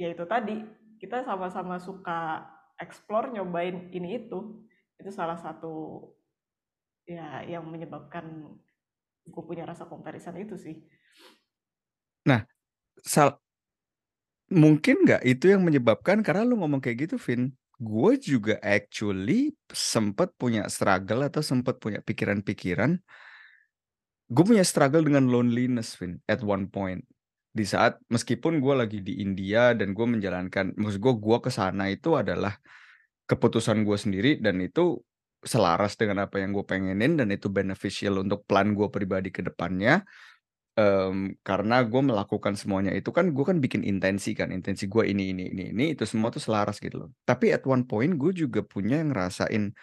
ya 0.00 0.10
itu 0.12 0.24
tadi, 0.26 0.56
kita 1.00 1.24
sama-sama 1.24 1.76
suka 1.80 2.44
explore, 2.80 3.32
nyobain 3.32 3.92
ini 3.92 4.26
itu. 4.26 4.64
Itu 5.00 5.10
salah 5.12 5.36
satu 5.36 6.04
ya 7.08 7.44
yang 7.44 7.64
menyebabkan 7.68 8.56
gue 9.30 9.42
punya 9.44 9.64
rasa 9.68 9.86
comparison 9.86 10.36
itu 10.40 10.56
sih. 10.56 10.76
Nah, 12.26 12.44
sal 13.00 13.40
mungkin 14.50 15.06
nggak 15.06 15.22
itu 15.22 15.52
yang 15.54 15.62
menyebabkan 15.62 16.26
karena 16.26 16.42
lu 16.42 16.58
ngomong 16.58 16.82
kayak 16.82 17.06
gitu, 17.06 17.16
Vin, 17.20 17.54
gue 17.80 18.12
juga 18.20 18.60
actually 18.60 19.56
sempet 19.72 20.36
punya 20.36 20.68
struggle 20.68 21.24
atau 21.24 21.40
sempet 21.40 21.80
punya 21.80 22.04
pikiran-pikiran 22.04 23.00
gue 24.30 24.44
punya 24.46 24.62
struggle 24.62 25.02
dengan 25.02 25.26
loneliness, 25.26 25.98
Vin, 25.98 26.22
at 26.30 26.40
one 26.46 26.70
point. 26.70 27.02
Di 27.50 27.66
saat 27.66 27.98
meskipun 28.06 28.62
gue 28.62 28.74
lagi 28.78 29.02
di 29.02 29.18
India 29.18 29.74
dan 29.74 29.90
gue 29.90 30.06
menjalankan 30.06 30.78
maksud 30.78 31.02
gue, 31.02 31.14
gue 31.18 31.38
ke 31.42 31.50
sana 31.50 31.90
itu 31.90 32.14
adalah 32.14 32.54
keputusan 33.26 33.82
gue 33.82 33.98
sendiri 33.98 34.30
dan 34.38 34.62
itu 34.62 35.02
selaras 35.42 35.98
dengan 35.98 36.30
apa 36.30 36.38
yang 36.38 36.54
gue 36.54 36.62
pengenin 36.62 37.18
dan 37.18 37.34
itu 37.34 37.50
beneficial 37.50 38.22
untuk 38.22 38.46
plan 38.46 38.70
gue 38.70 38.86
pribadi 38.86 39.34
ke 39.34 39.42
depannya. 39.42 40.06
Mmm, 40.78 41.42
karena 41.42 41.82
gue 41.82 41.98
melakukan 41.98 42.54
semuanya 42.54 42.94
itu 42.94 43.10
kan 43.10 43.34
gue 43.34 43.42
kan 43.42 43.58
bikin 43.58 43.82
intensi 43.82 44.38
kan, 44.38 44.54
intensi 44.54 44.86
gue 44.86 45.02
ini 45.10 45.34
ini 45.34 45.50
ini 45.50 45.62
ini, 45.74 45.84
itu 45.98 46.06
semua 46.06 46.30
tuh 46.30 46.38
selaras 46.38 46.78
gitu 46.78 46.94
loh. 47.02 47.10
Tapi 47.26 47.50
at 47.50 47.66
one 47.66 47.82
point 47.90 48.14
gue 48.14 48.30
juga 48.30 48.62
punya 48.62 49.02
ngerasain, 49.02 49.74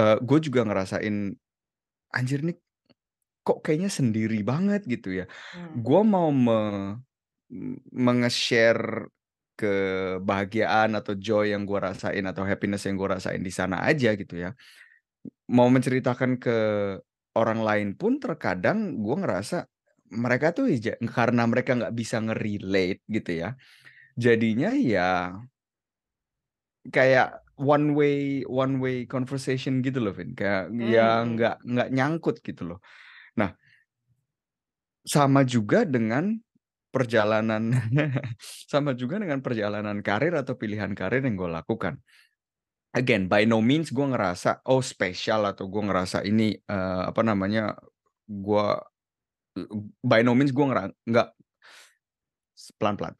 eee, 0.00 0.16
gue 0.22 0.38
juga 0.44 0.62
ngerasain, 0.68 1.34
"Anjir 2.16 2.40
nih, 2.46 2.56
kok 3.46 3.64
kayaknya 3.66 3.90
sendiri 3.92 4.40
banget," 4.46 4.84
gitu 4.86 5.14
ya. 5.14 5.26
Mmm. 5.52 5.82
Gue 5.82 6.00
mau 6.06 6.30
me 6.34 6.58
me-nge-share 7.92 9.08
kebahagiaan 9.60 10.96
atau 10.98 11.14
joy 11.16 11.52
yang 11.54 11.64
gue 11.68 11.78
rasain 11.80 12.24
atau 12.28 12.44
happiness 12.46 12.84
yang 12.88 12.96
gue 13.00 13.08
rasain 13.10 13.42
di 13.44 13.52
sana 13.54 13.84
aja 13.86 14.14
gitu 14.18 14.36
ya. 14.40 14.52
Mau 15.52 15.68
menceritakan 15.72 16.38
ke 16.42 16.56
orang 17.38 17.60
lain 17.64 17.88
pun 17.98 18.18
terkadang 18.20 19.00
gue 19.02 19.16
ngerasa 19.22 19.68
mereka 20.12 20.52
tuh 20.52 20.68
karena 21.08 21.42
mereka 21.48 21.72
nggak 21.74 21.94
bisa 21.96 22.20
nge-relate 22.20 23.02
gitu 23.08 23.30
ya, 23.32 23.48
jadinya 24.14 24.70
ya 24.76 25.34
kayak 26.92 27.42
one 27.56 27.94
way 27.94 28.42
one 28.46 28.78
way 28.82 29.06
conversation 29.08 29.80
gitu 29.80 30.02
loh, 30.02 30.12
Vin, 30.12 30.36
kayak 30.36 30.72
ya 30.76 31.22
mhm. 31.22 31.36
nggak 31.36 31.56
nggak 31.64 31.88
nyangkut 31.92 32.36
gitu 32.44 32.76
loh. 32.76 32.78
Nah 33.38 33.56
sama 35.02 35.42
juga 35.42 35.82
dengan 35.82 36.38
perjalanan 36.92 37.72
sama 38.72 38.92
juga 38.92 39.18
dengan 39.18 39.40
perjalanan 39.40 40.04
karir 40.04 40.36
atau 40.36 40.54
pilihan 40.54 40.92
karir 40.92 41.24
yang 41.24 41.34
gue 41.34 41.50
lakukan. 41.50 41.98
Again, 42.92 43.24
by 43.24 43.48
no 43.48 43.64
means 43.64 43.88
gue 43.88 44.04
ngerasa, 44.04 44.68
oh 44.68 44.84
spesial 44.84 45.48
atau 45.48 45.64
gue 45.64 45.80
ngerasa 45.80 46.28
ini, 46.28 46.52
eee, 46.60 47.02
apa 47.08 47.24
namanya, 47.24 47.72
gue 48.28 48.66
by 50.00 50.24
no 50.24 50.32
means 50.32 50.52
gue 50.52 50.64
nggak 50.64 51.28
pelan-pelan. 52.78 53.16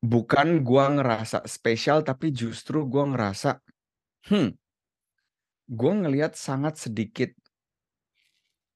Bukan 0.00 0.64
gue 0.64 0.84
ngerasa 0.96 1.44
spesial, 1.44 2.00
tapi 2.00 2.32
justru 2.32 2.88
gue 2.88 3.04
ngerasa, 3.04 3.60
hmm 4.32 4.56
gue 5.70 5.92
ngelihat 6.02 6.34
sangat 6.34 6.82
sedikit 6.82 7.30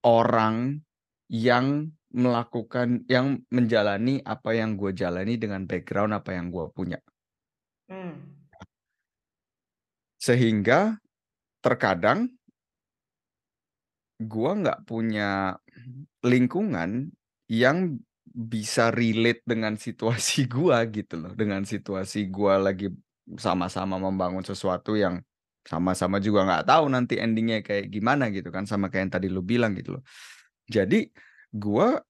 orang 0.07 0.79
yang 1.27 1.91
melakukan 2.15 3.03
yang 3.11 3.43
menjalani 3.51 4.23
apa 4.23 4.55
yang 4.55 4.79
gue 4.79 4.95
jalani 4.95 5.35
dengan 5.35 5.67
background 5.67 6.15
apa 6.15 6.39
yang 6.39 6.55
gue 6.55 6.71
punya. 6.71 7.03
Mmm. 7.91 8.15
Sehingga 10.23 11.03
terkadang 11.59 12.31
gua 14.21 14.55
nggak 14.55 14.87
punya 14.87 15.59
lingkungan 16.25 17.13
yang 17.47 18.01
bisa 18.35 18.91
relate 18.91 19.45
dengan 19.47 19.77
situasi 19.79 20.49
gua 20.55 20.83
gitu 20.91 21.21
loh, 21.21 21.33
dengan 21.37 21.63
situasi 21.63 22.27
gua 22.33 22.59
lagi 22.59 22.91
sama-sama 23.39 23.97
membangun 23.97 24.45
sesuatu 24.45 24.99
yang 24.99 25.23
sama-sama 25.65 26.21
juga 26.21 26.45
nggak 26.45 26.67
tahu 26.69 26.85
nanti 26.93 27.17
ending-nya 27.17 27.65
kayak 27.65 27.89
gimana 27.89 28.29
gitu 28.29 28.53
kan, 28.53 28.69
sama 28.69 28.93
kayak 28.93 29.09
yang 29.09 29.13
tadi 29.17 29.27
lu 29.33 29.41
bilang 29.41 29.73
gitu 29.79 29.97
loh. 30.01 30.05
Jadi 30.69 31.09
gua 31.53 32.01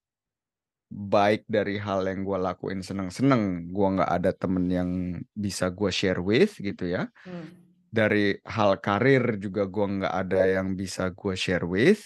baik 0.91 1.47
dari 1.51 1.79
hal 1.79 2.07
yang 2.07 2.23
gua 2.27 2.39
lakuin 2.51 2.83
seneng-seneng, 2.83 3.71
gua 3.71 4.01
nggak 4.01 4.11
ada 4.11 4.31
temen 4.35 4.67
yang 4.71 4.91
bisa 5.35 5.71
gua 5.71 5.91
share 5.91 6.23
with 6.23 6.59
gitu 6.59 6.89
ya. 6.89 7.11
Hmm. 7.27 7.51
Dari 7.95 8.35
hal 8.43 8.83
karir 8.83 9.39
juga 9.39 9.71
gua 9.71 9.87
nggak 9.87 10.15
ada 10.27 10.43
yang 10.51 10.75
bisa 10.75 11.15
gua 11.15 11.39
share 11.39 11.63
with, 11.63 12.03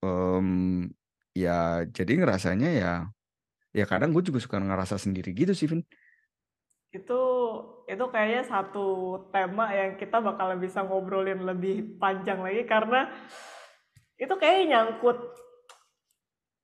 mmm, 0.00 0.88
ya 1.36 1.84
jadi 1.88 2.12
ngerasanya 2.18 2.70
ya 2.72 2.92
ya 3.72 3.84
kadang 3.84 4.10
gue 4.16 4.24
juga 4.24 4.40
suka 4.40 4.58
ngerasa 4.58 4.96
sendiri 4.96 5.36
gitu 5.36 5.52
sih, 5.52 5.68
Vin. 5.68 5.84
Itu 6.88 7.20
itu 7.84 8.04
kayaknya 8.08 8.42
satu 8.48 8.86
tema 9.28 9.68
yang 9.72 10.00
kita 10.00 10.24
bakal 10.24 10.56
bisa 10.56 10.80
ngobrolin 10.80 11.44
lebih 11.44 12.00
panjang 12.00 12.40
lagi 12.40 12.64
karena 12.64 13.12
itu 14.16 14.34
kayaknya 14.40 14.64
nyangkut 14.72 15.20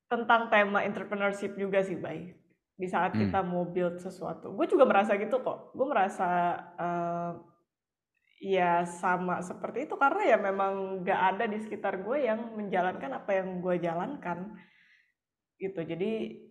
tentang 0.09 0.49
tema 0.49 0.81
entrepreneurship 0.85 1.53
juga 1.57 1.81
sih, 1.85 1.97
Bay. 1.97 2.33
Di 2.75 2.89
saat 2.89 3.15
Hmm. 3.15 3.21
kita 3.25 3.39
mau 3.45 3.63
build 3.69 4.01
sesuatu. 4.01 4.51
Gue 4.51 4.67
juga 4.67 4.83
merasa 4.83 5.15
gitu 5.15 5.39
kok. 5.39 5.71
Gue 5.71 5.87
merasa 5.87 6.27
eh, 6.75 7.31
ya 8.45 8.85
sama 8.85 9.41
seperti 9.41 9.89
itu 9.89 9.97
karena 9.97 10.21
ya 10.21 10.37
memang 10.37 11.01
gak 11.01 11.21
ada 11.33 11.49
di 11.49 11.57
sekitar 11.57 12.05
gue 12.05 12.29
yang 12.29 12.53
menjalankan 12.53 13.17
apa 13.17 13.41
yang 13.41 13.57
gue 13.57 13.75
jalankan 13.81 14.53
gitu. 15.57 15.81
Jadi 15.81 16.45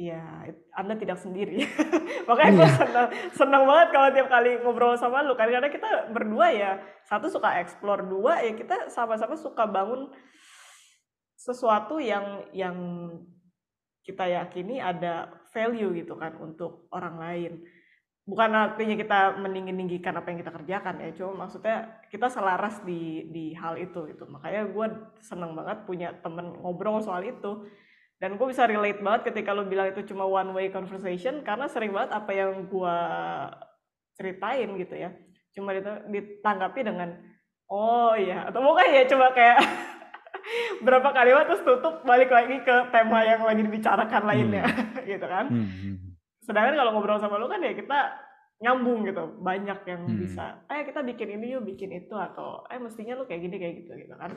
ya 0.00 0.48
Anda 0.72 0.96
tidak 0.96 1.20
sendiri. 1.20 1.60
Makanya 2.28 2.52
gue 2.56 2.64
Iya. 2.64 2.76
senang, 2.80 3.08
senang 3.36 3.62
banget 3.68 3.88
kalau 3.92 4.08
tiap 4.16 4.28
kali 4.32 4.50
ngobrol 4.64 4.96
sama 4.96 5.20
lu 5.28 5.36
kan 5.36 5.52
karena 5.52 5.68
kita 5.68 6.08
berdua 6.08 6.48
ya 6.56 6.80
satu 7.04 7.28
suka 7.28 7.60
explore 7.60 8.08
dua 8.08 8.40
ya 8.40 8.56
kita 8.56 8.88
sama-sama 8.88 9.36
suka 9.36 9.68
bangun 9.68 10.08
sesuatu 11.36 12.00
yang 12.00 12.48
yang 12.56 12.76
kita 14.08 14.24
yakini 14.24 14.80
ada 14.80 15.28
value 15.52 15.92
gitu 16.00 16.16
kan 16.16 16.32
untuk 16.40 16.88
orang 16.96 17.20
lain. 17.20 17.52
Bukan 18.26 18.50
artinya 18.50 18.98
kita 18.98 19.38
meninggi-ninggikan 19.38 20.10
apa 20.18 20.34
yang 20.34 20.42
kita 20.42 20.50
kerjakan 20.50 20.98
ya, 20.98 21.14
cuma 21.14 21.46
maksudnya 21.46 22.02
kita 22.10 22.26
selaras 22.26 22.82
di 22.82 23.30
di 23.30 23.54
hal 23.54 23.78
itu 23.78 24.02
gitu. 24.10 24.26
Makanya 24.26 24.66
gue 24.66 24.86
seneng 25.22 25.54
banget 25.54 25.86
punya 25.86 26.10
temen 26.26 26.58
ngobrol 26.58 26.98
soal 26.98 27.22
itu. 27.22 27.70
Dan 28.18 28.34
gue 28.34 28.46
bisa 28.50 28.66
relate 28.66 28.98
banget 28.98 29.30
ketika 29.30 29.54
lu 29.54 29.70
bilang 29.70 29.94
itu 29.94 30.02
cuma 30.10 30.26
one 30.26 30.50
way 30.58 30.66
conversation 30.74 31.46
karena 31.46 31.70
sering 31.70 31.94
banget 31.94 32.18
apa 32.18 32.32
yang 32.34 32.66
gue 32.66 32.96
ceritain 34.18 34.74
gitu 34.74 34.94
ya. 34.98 35.14
Cuma 35.54 35.70
dit- 35.70 36.06
ditanggapi 36.10 36.82
dengan 36.82 37.14
oh 37.70 38.18
iya 38.18 38.50
atau 38.50 38.58
mungkin 38.58 38.90
ya 38.90 39.06
coba 39.06 39.30
kayak 39.34 39.58
berapa 40.86 41.08
kalimat 41.14 41.46
terus 41.46 41.62
tutup 41.62 42.02
balik 42.06 42.30
lagi 42.30 42.62
ke 42.62 42.76
tema 42.90 43.22
yang 43.22 43.42
lagi 43.42 43.62
dibicarakan 43.62 44.22
lainnya 44.26 44.66
gitu 45.10 45.26
kan. 45.26 45.46
Hmm, 45.46 45.68
hmm. 45.70 46.05
Sedangkan 46.46 46.78
kalau 46.78 46.90
ngobrol 46.94 47.18
sama 47.18 47.36
lu 47.42 47.50
kan 47.50 47.60
ya 47.60 47.74
kita 47.74 47.98
nyambung 48.62 49.04
gitu, 49.04 49.36
banyak 49.42 49.78
yang 49.84 50.02
Hmm. 50.06 50.16
bisa. 50.16 50.64
Eh 50.72 50.86
kita 50.88 51.04
bikin 51.04 51.28
ini 51.36 51.46
yuk, 51.58 51.66
bikin 51.68 51.90
itu 51.92 52.14
atau 52.16 52.64
eh 52.72 52.80
mestinya 52.80 53.18
lu 53.18 53.28
kayak 53.28 53.42
gini 53.44 53.56
kayak 53.60 53.74
gitu 53.84 53.92
gitu 54.00 54.14
kan. 54.16 54.32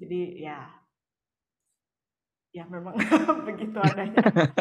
Jadi 0.00 0.20
ya 0.42 0.58
ya 2.54 2.64
memang 2.70 2.94
begitu 3.48 3.78
adanya. 3.78 4.22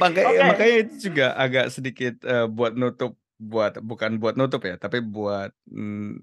Makanya 0.00 0.40
Oke. 0.40 0.48
makanya 0.48 0.74
itu 0.88 0.94
juga 1.10 1.26
agak 1.36 1.66
sedikit, 1.74 2.14
eee, 2.24 2.46
buat 2.48 2.72
nutup 2.76 3.12
buat 3.36 3.76
bukan 3.82 4.16
buat 4.22 4.34
nutup 4.38 4.62
ya, 4.64 4.80
tapi 4.80 5.04
buat, 5.04 5.52
mmm, 5.68 6.16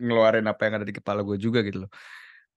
ngeluarin 0.00 0.46
apa 0.50 0.62
yang 0.68 0.74
ada 0.82 0.86
di 0.88 0.94
kepala 0.96 1.22
gue 1.24 1.38
juga 1.40 1.60
gitu 1.66 1.86
loh. 1.86 1.90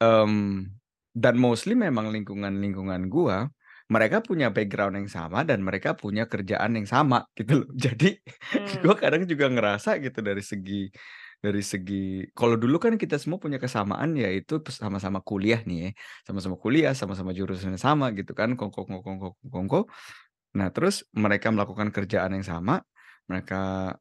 Mmm, 0.02 0.72
dan 1.16 1.36
mostly 1.40 1.74
memang 1.78 2.10
lingkungan-lingkungan 2.14 3.08
gua, 3.12 3.50
mereka 3.92 4.24
punya 4.24 4.48
background 4.54 4.96
yang 5.00 5.10
sama 5.12 5.44
dan 5.44 5.60
mereka 5.64 5.96
punya 5.98 6.24
kerjaan 6.30 6.76
yang 6.80 6.88
sama 6.88 7.26
gitu 7.40 7.64
loh. 7.66 7.70
Jadi 7.76 8.20
Hmm. 8.54 8.86
gue 8.86 8.96
kadang 9.02 9.24
juga 9.26 9.50
ngerasa 9.50 9.98
gitu 10.04 10.22
dari 10.22 10.44
segi 10.46 10.86
dari 11.44 11.60
segi 11.66 12.24
kalau 12.38 12.56
dulu 12.56 12.78
kan 12.80 12.96
kita 13.02 13.18
semua 13.20 13.42
punya 13.42 13.58
kesamaan 13.58 14.14
yaitu 14.16 14.62
sama-sama 14.70 15.20
kuliah 15.26 15.60
nih 15.66 15.78
ya, 15.80 15.90
sama-sama 16.28 16.56
kuliah, 16.62 16.94
sama-sama 16.94 17.34
jurusan 17.36 17.74
yang 17.76 17.82
sama 17.82 18.14
gitu 18.14 18.32
kan, 18.38 18.54
kongko 18.56 18.86
kongko 18.88 19.02
kongko 19.04 19.28
kongko. 19.52 19.80
Nah 20.58 20.70
terus 20.70 21.04
mereka 21.18 21.50
melakukan 21.50 21.90
kerjaan 21.90 22.38
yang 22.38 22.46
sama, 22.46 22.86
mereka 23.26 23.94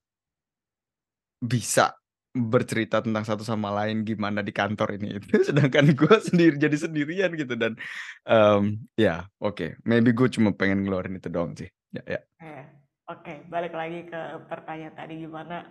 bisa 1.43 2.02
bercerita 2.33 3.05
tentang 3.05 3.29
satu 3.29 3.45
sama 3.45 3.69
lain 3.69 4.09
gimana 4.09 4.41
di 4.41 4.51
kantor 4.57 4.97
ini 4.97 5.21
itu, 5.21 5.41
sedangkan 5.53 5.93
gue 5.93 6.17
sendiri 6.21 6.57
jadi 6.57 6.77
sendirian 6.77 7.31
gitu 7.37 7.55
dan, 7.55 7.77
mmm, 8.25 8.89
ya 8.97 9.29
oke, 9.39 9.81
maybe 9.85 10.17
gue 10.17 10.29
cuma 10.33 10.57
pengen 10.57 10.85
ngeluarin 10.85 11.21
itu 11.21 11.29
doang 11.29 11.53
sih. 11.53 11.69
Ya 11.93 12.01
ya. 12.09 12.21
Eh, 12.41 12.83
Oke, 13.13 13.45
balik 13.51 13.77
lagi 13.77 14.09
ke 14.09 14.21
pertanyaan 14.49 14.97
tadi 14.97 15.21
gimana 15.21 15.69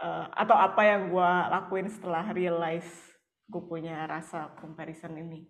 eh, 0.00 0.26
atau 0.32 0.56
apa 0.58 0.82
yang 0.82 1.12
gue 1.12 1.30
lakuin 1.54 1.86
setelah 1.86 2.26
realize 2.34 2.88
gue 3.46 3.62
punya 3.62 4.08
rasa 4.10 4.56
comparison 4.58 5.14
ini. 5.14 5.46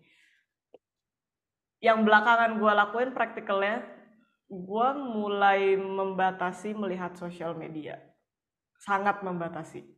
Yang 1.80 1.98
belakangan 2.02 2.58
gue 2.58 2.72
lakuin 2.74 3.10
praktikalnya, 3.14 3.86
gue 4.50 4.88
mulai 4.98 5.78
membatasi 5.78 6.74
melihat 6.74 7.14
sosial 7.14 7.54
media, 7.54 8.02
sangat 8.82 9.22
membatasi. 9.22 9.97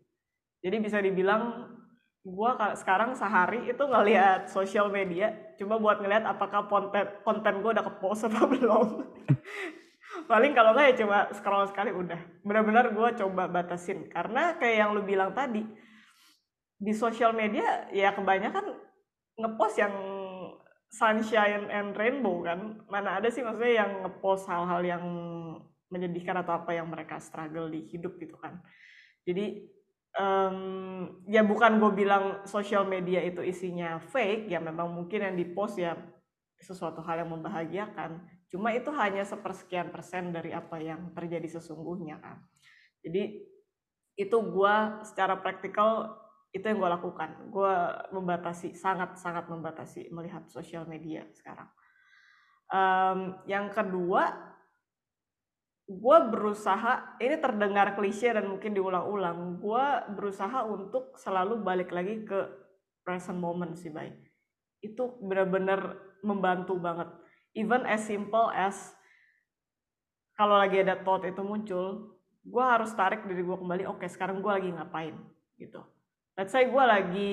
Jadi 0.60 0.76
bisa 0.80 1.00
dibilang 1.00 1.72
gue 2.20 2.50
sekarang 2.76 3.16
sehari 3.16 3.72
itu 3.72 3.80
ngelihat 3.80 4.44
sosial 4.52 4.92
media, 4.92 5.32
cuma 5.56 5.80
buat 5.80 6.04
ngelihat 6.04 6.28
apakah 6.28 6.68
konten 6.68 7.08
konten 7.24 7.64
gue 7.64 7.70
udah 7.72 7.84
ke 7.84 7.94
post 7.96 8.28
apa 8.28 8.44
belum. 8.52 8.88
paling 10.28 10.52
kalau 10.52 10.76
nggak 10.76 10.86
ya 10.92 10.94
cuma 11.06 11.18
scroll 11.32 11.64
sekali 11.64 11.90
udah. 11.96 12.20
Benar-benar 12.44 12.92
gue 12.92 13.08
coba 13.24 13.48
batasin. 13.48 14.10
Karena 14.12 14.60
kayak 14.60 14.76
yang 14.76 14.90
lu 14.92 15.02
bilang 15.06 15.32
tadi 15.32 15.64
di 16.80 16.92
sosial 16.92 17.32
media 17.32 17.88
ya 17.92 18.12
kebanyakan 18.12 18.74
ngepost 19.40 19.76
yang 19.80 19.94
sunshine 20.92 21.72
and 21.72 21.96
rainbow 21.96 22.44
kan. 22.44 22.84
Mana 22.92 23.16
ada 23.16 23.32
sih 23.32 23.40
maksudnya 23.40 23.86
yang 23.86 23.90
ngepost 24.04 24.44
hal-hal 24.44 24.82
yang 24.84 25.04
menyedihkan 25.88 26.36
atau 26.42 26.62
apa 26.62 26.76
yang 26.76 26.86
mereka 26.86 27.16
struggle 27.18 27.70
di 27.72 27.88
hidup 27.88 28.18
gitu 28.20 28.36
kan. 28.38 28.60
Jadi 29.24 29.66
em, 30.16 30.56
ya 31.30 31.42
bukan 31.46 31.78
gue 31.78 31.92
bilang 31.94 32.24
sosial 32.46 32.86
media 32.86 33.22
itu 33.22 33.42
isinya 33.44 34.02
fake 34.02 34.50
ya 34.50 34.58
memang 34.58 34.90
mungkin 34.90 35.22
yang 35.22 35.34
dipost 35.38 35.78
ya 35.78 35.94
sesuatu 36.60 37.00
hal 37.00 37.24
yang 37.24 37.30
membahagiakan. 37.32 38.20
Cuma 38.52 38.74
itu 38.76 38.92
hanya 38.92 39.24
sepersekian 39.24 39.88
persen 39.88 40.34
dari 40.34 40.52
apa 40.52 40.76
yang 40.76 41.14
terjadi 41.16 41.60
sesungguhnya 41.60 42.20
kan. 42.20 42.42
Jadi 43.00 43.48
itu 44.20 44.36
gue 44.36 44.74
secara 45.08 45.40
praktikal 45.40 46.20
itu 46.52 46.66
yang 46.66 46.82
gue 46.82 46.90
lakukan. 46.90 47.48
Gue 47.48 47.72
membatasi 48.12 48.76
sangat 48.76 49.16
sangat 49.16 49.48
membatasi 49.48 50.12
melihat 50.12 50.44
sosial 50.52 50.84
media 50.84 51.24
sekarang. 51.32 51.70
Em, 52.70 53.40
yang 53.48 53.72
kedua 53.72 54.49
gue 55.90 56.18
berusaha 56.30 57.18
ini 57.18 57.34
terdengar 57.42 57.98
klise 57.98 58.30
dan 58.30 58.46
mungkin 58.46 58.70
diulang-ulang. 58.78 59.58
Gue 59.58 59.84
berusaha 60.14 60.62
untuk 60.62 61.18
selalu 61.18 61.66
balik 61.66 61.90
lagi 61.90 62.22
ke 62.22 62.46
present 63.02 63.42
moment 63.42 63.74
sih 63.74 63.90
baik 63.90 64.30
itu 64.80 65.02
benar-benar 65.20 65.96
membantu 66.24 66.76
banget. 66.80 67.08
Even 67.52 67.84
as 67.84 68.04
simple 68.04 68.48
as 68.52 68.76
kalau 70.36 70.56
lagi 70.56 70.80
ada 70.80 70.96
thought 71.04 71.24
itu 71.28 71.40
muncul 71.44 72.16
gue 72.40 72.64
harus 72.64 72.88
tarik 72.96 73.28
diri 73.28 73.44
gue 73.44 73.52
kembali 73.52 73.84
oke 73.84 74.06
sekarang 74.08 74.40
gue 74.40 74.52
lagi 74.52 74.70
ngapain? 74.72 75.16
Gitu. 75.60 75.80
Let's 76.38 76.56
say 76.56 76.64
gue 76.72 76.84
lagi 76.84 77.32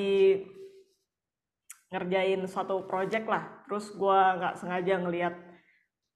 ngerjain 1.88 2.44
suatu 2.52 2.84
project 2.84 3.32
lah 3.32 3.64
terus 3.64 3.96
gue 3.96 4.20
nggak 4.44 4.60
sengaja 4.60 5.00
ngelihat 5.00 5.36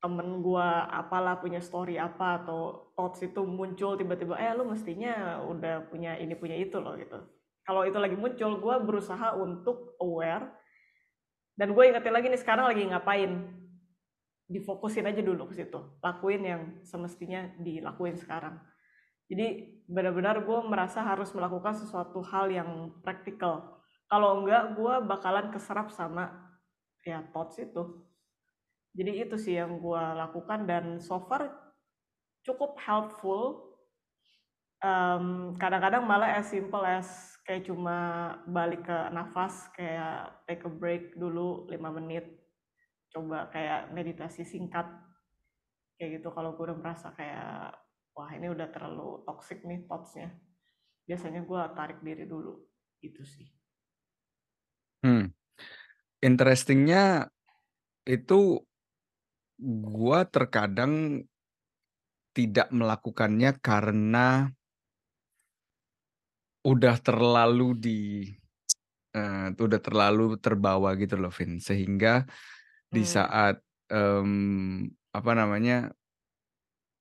temen 0.02 0.42
gue 0.42 0.68
apalah 0.90 1.38
punya 1.38 1.62
story 1.62 2.02
apa 2.02 2.42
atau 2.42 2.90
thoughts 2.98 3.22
itu 3.22 3.46
muncul 3.46 3.94
tiba-tiba 3.94 4.34
eh 4.42 4.50
lu 4.58 4.66
mestinya 4.66 5.46
udah 5.46 5.86
punya 5.94 6.18
ini 6.18 6.34
punya 6.34 6.58
itu 6.58 6.82
loh 6.82 6.98
gitu. 6.98 7.22
Kalau 7.62 7.86
itu 7.86 8.02
lagi 8.02 8.18
muncul 8.18 8.58
gue 8.58 8.76
berusaha 8.82 9.38
untuk 9.38 9.94
aware. 10.02 10.58
Dan 11.54 11.78
gue 11.78 11.84
ingetin 11.86 12.10
lagi 12.10 12.34
nih 12.34 12.42
sekarang 12.42 12.66
lagi 12.66 12.82
ngapain? 12.90 13.46
Difokusin 14.50 15.06
aja 15.06 15.22
dulu 15.22 15.46
ke 15.54 15.62
situ. 15.62 15.78
Lakuin 16.02 16.42
yang 16.42 16.62
semestinya 16.82 17.46
dilakuin 17.62 18.18
sekarang. 18.18 18.58
Jadi 19.30 19.80
benar-benar 19.86 20.44
gue 20.44 20.60
merasa 20.66 21.06
harus 21.06 21.30
melakukan 21.38 21.78
sesuatu 21.78 22.20
hal 22.26 22.50
yang 22.50 22.98
praktikal. 23.06 23.80
Kalau 24.12 24.44
enggak, 24.44 24.76
gue 24.76 24.94
bakalan 25.08 25.54
keserap 25.54 25.88
sama 25.94 26.52
ya 27.06 27.24
thoughts 27.32 27.62
itu. 27.62 28.11
Jadi 28.92 29.12
itu 29.24 29.36
sih 29.40 29.56
yang 29.56 29.80
gue 29.80 30.04
lakukan 30.20 30.68
dan 30.68 31.00
so 31.00 31.24
far 31.24 31.48
cukup 32.44 32.76
helpful. 32.82 33.72
Um, 34.82 35.56
kadang-kadang 35.62 36.04
malah 36.10 36.42
as 36.42 36.50
simple 36.50 36.82
as 36.82 37.38
kayak 37.46 37.70
cuma 37.70 37.98
balik 38.50 38.82
ke 38.84 38.98
nafas, 39.14 39.70
kayak 39.78 40.42
take 40.50 40.66
a 40.66 40.72
break 40.72 41.14
dulu 41.16 41.70
5 41.70 41.98
menit, 42.02 42.26
coba 43.14 43.48
kayak 43.54 43.94
meditasi 43.94 44.42
singkat, 44.42 44.90
kayak 46.02 46.18
gitu 46.18 46.34
kalau 46.34 46.58
gue 46.58 46.66
udah 46.66 46.80
merasa 46.82 47.14
kayak 47.14 47.78
wah 48.18 48.30
ini 48.34 48.50
udah 48.50 48.74
terlalu 48.74 49.22
toxic 49.24 49.62
nih 49.64 49.86
thoughtsnya. 49.86 50.34
Biasanya 51.06 51.46
gue 51.46 51.62
tarik 51.78 52.00
diri 52.02 52.26
dulu 52.26 52.58
itu 53.06 53.22
sih. 53.22 53.48
Hmm. 55.06 55.30
Interestingnya 56.22 57.30
itu 58.06 58.62
gue 59.62 60.20
terkadang 60.34 61.22
tidak 62.34 62.74
melakukannya 62.74 63.54
karena 63.62 64.50
udah 66.62 66.96
terlalu 67.02 67.70
di 67.78 68.02
uh, 69.18 69.50
udah 69.54 69.82
terlalu 69.82 70.38
terbawa 70.38 70.94
gitu 70.96 71.18
loh 71.18 71.34
Vin 71.34 71.58
sehingga 71.58 72.26
di 72.88 73.04
hmm. 73.04 73.12
saat 73.12 73.56
um, 73.90 74.86
apa 75.12 75.32
namanya 75.36 75.92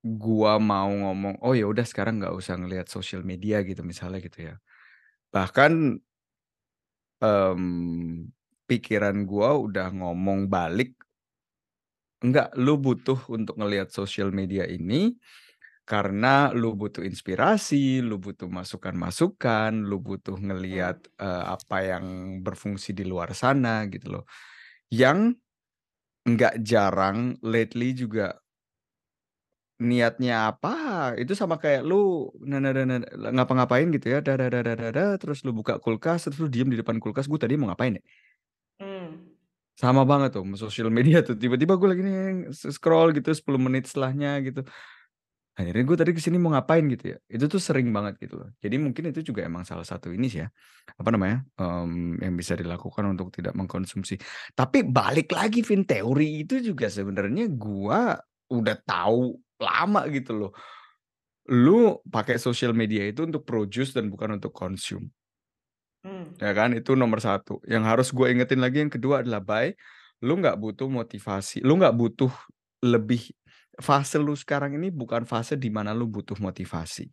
gua 0.00 0.56
mau 0.56 0.88
ngomong 0.88 1.44
oh 1.44 1.52
ya 1.52 1.68
udah 1.68 1.84
sekarang 1.84 2.24
nggak 2.24 2.32
usah 2.32 2.56
ngelihat 2.56 2.88
sosial 2.88 3.20
media 3.20 3.60
gitu 3.60 3.84
misalnya 3.84 4.18
gitu 4.24 4.48
ya 4.48 4.54
bahkan 5.28 6.00
um, 7.20 7.62
pikiran 8.64 9.28
gua 9.28 9.60
udah 9.60 9.92
ngomong 9.92 10.48
balik 10.48 10.96
enggak 12.24 12.52
lu 12.56 12.76
butuh 12.80 13.18
untuk 13.32 13.56
ngelihat 13.60 13.88
sosial 13.92 14.30
media 14.32 14.64
ini 14.68 15.16
karena 15.88 16.54
lu 16.54 16.78
butuh 16.78 17.02
inspirasi, 17.02 17.98
lu 17.98 18.22
butuh 18.22 18.46
masukan-masukan, 18.46 19.74
lu 19.82 19.98
butuh 19.98 20.38
ngelihat 20.38 21.02
hmm. 21.18 21.18
uh, 21.18 21.44
apa 21.58 21.78
yang 21.82 22.06
berfungsi 22.46 22.94
di 22.94 23.02
luar 23.02 23.34
sana 23.34 23.90
gitu 23.90 24.20
loh. 24.20 24.24
Yang 24.92 25.40
nggak 26.28 26.54
jarang 26.62 27.36
lately 27.42 27.96
juga 27.96 28.38
niatnya 29.80 30.52
apa, 30.52 31.16
itu 31.16 31.32
sama 31.32 31.56
kayak 31.56 31.80
lu 31.88 32.28
ngapa-ngapain 33.32 33.88
gitu 33.96 34.12
ya, 34.12 34.20
terus 35.16 35.40
lu 35.40 35.56
buka 35.56 35.80
kulkas, 35.80 36.28
terus 36.28 36.36
lu 36.42 36.48
diem 36.52 36.68
di 36.68 36.76
depan 36.76 37.00
kulkas, 37.00 37.24
"Gue 37.32 37.40
tadi 37.40 37.56
mau 37.56 37.72
ngapain 37.72 37.96
ya?" 37.96 38.02
Sama 39.80 40.04
banget 40.04 40.36
tuh 40.36 40.44
sosial 40.60 40.92
media 40.92 41.24
tuh, 41.24 41.40
tiba-tiba 41.40 41.80
gue 41.80 41.88
lagi 41.88 42.02
nih 42.04 42.52
scroll 42.52 43.16
gitu 43.16 43.32
10 43.32 43.56
menit 43.56 43.88
setelahnya 43.88 44.36
gitu. 44.44 44.60
Akhirnya 45.56 45.84
gue 45.88 45.96
tadi 45.96 46.12
ke 46.16 46.20
sini 46.20 46.36
mau 46.40 46.52
ngapain 46.52 46.84
gitu 46.88 47.16
ya, 47.16 47.18
itu 47.28 47.44
tuh 47.48 47.60
sering 47.60 47.88
banget 47.92 48.16
gitu 48.20 48.44
loh. 48.44 48.48
Jadi 48.60 48.76
mungkin 48.80 49.12
itu 49.12 49.20
juga 49.20 49.44
emang 49.44 49.64
salah 49.64 49.84
satu 49.84 50.12
ini 50.12 50.28
sih 50.28 50.40
ya, 50.40 50.48
apa 50.96 51.08
namanya, 51.12 51.44
um, 51.60 52.16
yang 52.20 52.32
bisa 52.36 52.56
dilakukan 52.56 53.04
untuk 53.12 53.32
tidak 53.32 53.52
mengkonsumsi. 53.56 54.20
Tapi 54.56 54.84
balik 54.88 55.32
lagi 55.32 55.60
Vin, 55.60 55.84
teori 55.84 56.44
itu 56.44 56.60
juga 56.64 56.88
sebenarnya 56.88 57.48
gue 57.52 58.00
udah 58.52 58.76
tahu 58.84 59.36
lama 59.60 60.00
gitu 60.08 60.32
loh. 60.36 60.52
Lu 61.50 61.98
pakai 62.08 62.36
sosial 62.40 62.72
media 62.72 63.04
itu 63.04 63.24
untuk 63.24 63.44
produce 63.44 63.96
dan 63.96 64.08
bukan 64.08 64.40
untuk 64.40 64.52
consume. 64.52 65.08
Hmm. 66.04 66.32
Ya 66.40 66.56
kan, 66.56 66.72
itu 66.72 66.96
nomor 66.96 67.20
satu. 67.20 67.60
Yang 67.68 67.84
harus 67.84 68.08
gue 68.16 68.26
ingetin 68.32 68.60
lagi 68.64 68.80
yang 68.80 68.88
kedua 68.92 69.20
adalah 69.20 69.44
by, 69.44 69.76
lu 70.24 70.40
nggak 70.40 70.56
butuh 70.56 70.88
motivasi, 70.88 71.60
lu 71.60 71.76
nggak 71.76 71.92
butuh 71.92 72.32
lebih 72.80 73.36
fase 73.80 74.16
lu 74.20 74.32
sekarang 74.36 74.76
ini 74.76 74.88
bukan 74.88 75.28
fase 75.28 75.56
di 75.60 75.68
mana 75.68 75.92
lu 75.92 76.08
butuh 76.08 76.36
motivasi. 76.40 77.12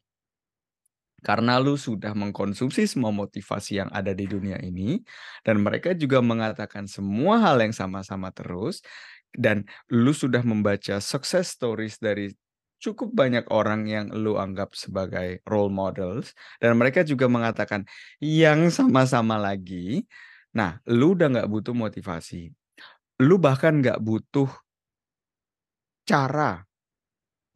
Karena 1.26 1.58
lu 1.58 1.76
sudah 1.76 2.14
mengkonsumsi 2.14 2.86
semua 2.86 3.10
motivasi 3.10 3.82
yang 3.82 3.90
ada 3.90 4.14
di 4.14 4.30
dunia 4.30 4.62
ini, 4.62 5.02
dan 5.42 5.60
mereka 5.66 5.92
juga 5.98 6.22
mengatakan 6.22 6.86
semua 6.86 7.42
hal 7.42 7.58
yang 7.60 7.74
sama-sama 7.74 8.30
terus, 8.30 8.86
dan 9.34 9.66
lu 9.90 10.14
sudah 10.14 10.46
membaca 10.46 11.02
success 11.02 11.58
stories 11.58 11.98
dari 11.98 12.32
cukup 12.82 13.14
banyak 13.14 13.46
orang 13.50 13.90
yang 13.90 14.10
lu 14.14 14.38
anggap 14.38 14.74
sebagai 14.78 15.42
role 15.50 15.74
models, 15.74 16.34
dan 16.62 16.78
mereka 16.78 17.02
juga 17.06 17.26
mengatakan 17.30 17.86
yang 18.22 18.70
sama-sama 18.74 19.38
lagi. 19.42 20.06
Nah, 20.58 20.82
lu 20.90 21.14
udah 21.18 21.28
nggak 21.34 21.50
butuh 21.50 21.76
motivasi. 21.76 22.50
Lu 23.26 23.38
bahkan 23.42 23.82
nggak 23.82 24.02
butuh 24.02 24.50
cara. 26.08 26.64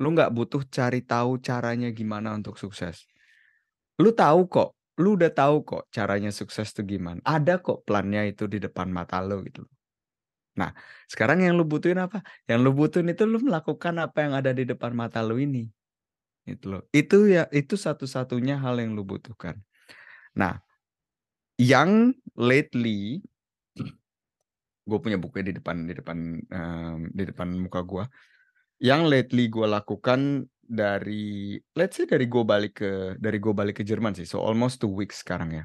Lu 0.01 0.13
nggak 0.13 0.33
butuh 0.33 0.61
cari 0.67 1.05
tahu 1.05 1.39
caranya 1.39 1.89
gimana 1.93 2.33
untuk 2.33 2.57
sukses. 2.57 3.05
Lu 4.01 4.11
tahu 4.11 4.49
kok, 4.49 4.69
lu 4.97 5.15
udah 5.15 5.31
tahu 5.31 5.61
kok 5.61 5.83
caranya 5.93 6.33
sukses 6.33 6.73
tuh 6.73 6.83
gimana. 6.83 7.21
Ada 7.23 7.61
kok 7.61 7.85
plannya 7.85 8.25
itu 8.27 8.49
di 8.49 8.57
depan 8.57 8.89
mata 8.89 9.21
lu 9.21 9.45
gitu. 9.45 9.63
Nah, 10.59 10.75
sekarang 11.07 11.43
yang 11.43 11.55
lu 11.55 11.63
butuhin 11.63 11.99
apa? 11.99 12.19
Yang 12.49 12.59
lu 12.65 12.71
butuhin 12.75 13.07
itu 13.11 13.23
lu 13.23 13.39
melakukan 13.39 13.95
apa 14.03 14.17
yang 14.23 14.33
ada 14.35 14.51
di 14.51 14.67
depan 14.67 14.91
mata 14.91 15.23
lu 15.23 15.39
ini. 15.39 15.67
Itu 16.43 16.77
loh. 16.77 16.83
Itu 16.91 17.29
ya 17.31 17.47
itu 17.55 17.79
satu-satunya 17.79 18.59
hal 18.59 18.81
yang 18.83 18.91
lu 18.97 19.07
butuhkan. 19.07 19.55
Nah, 20.35 20.59
yang 21.61 22.11
lately 22.35 23.21
gue 24.81 24.99
punya 24.99 25.17
bukunya 25.21 25.53
di 25.53 25.55
depan 25.61 25.85
di 25.85 25.93
depan 25.93 26.17
um, 26.41 26.99
di 27.13 27.23
depan 27.23 27.53
muka 27.53 27.85
gue 27.85 28.03
yang 28.81 29.05
lately 29.05 29.45
gue 29.45 29.69
lakukan 29.69 30.49
dari 30.57 31.55
let's 31.77 32.01
say 32.01 32.09
dari 32.09 32.25
gue 32.25 32.41
balik 32.41 32.81
ke 32.81 32.91
dari 33.21 33.37
gue 33.37 33.53
balik 33.53 33.79
ke 33.79 33.83
Jerman 33.85 34.17
sih 34.17 34.25
so 34.25 34.41
almost 34.41 34.81
two 34.81 34.89
weeks 34.89 35.21
sekarang 35.21 35.53
ya 35.53 35.63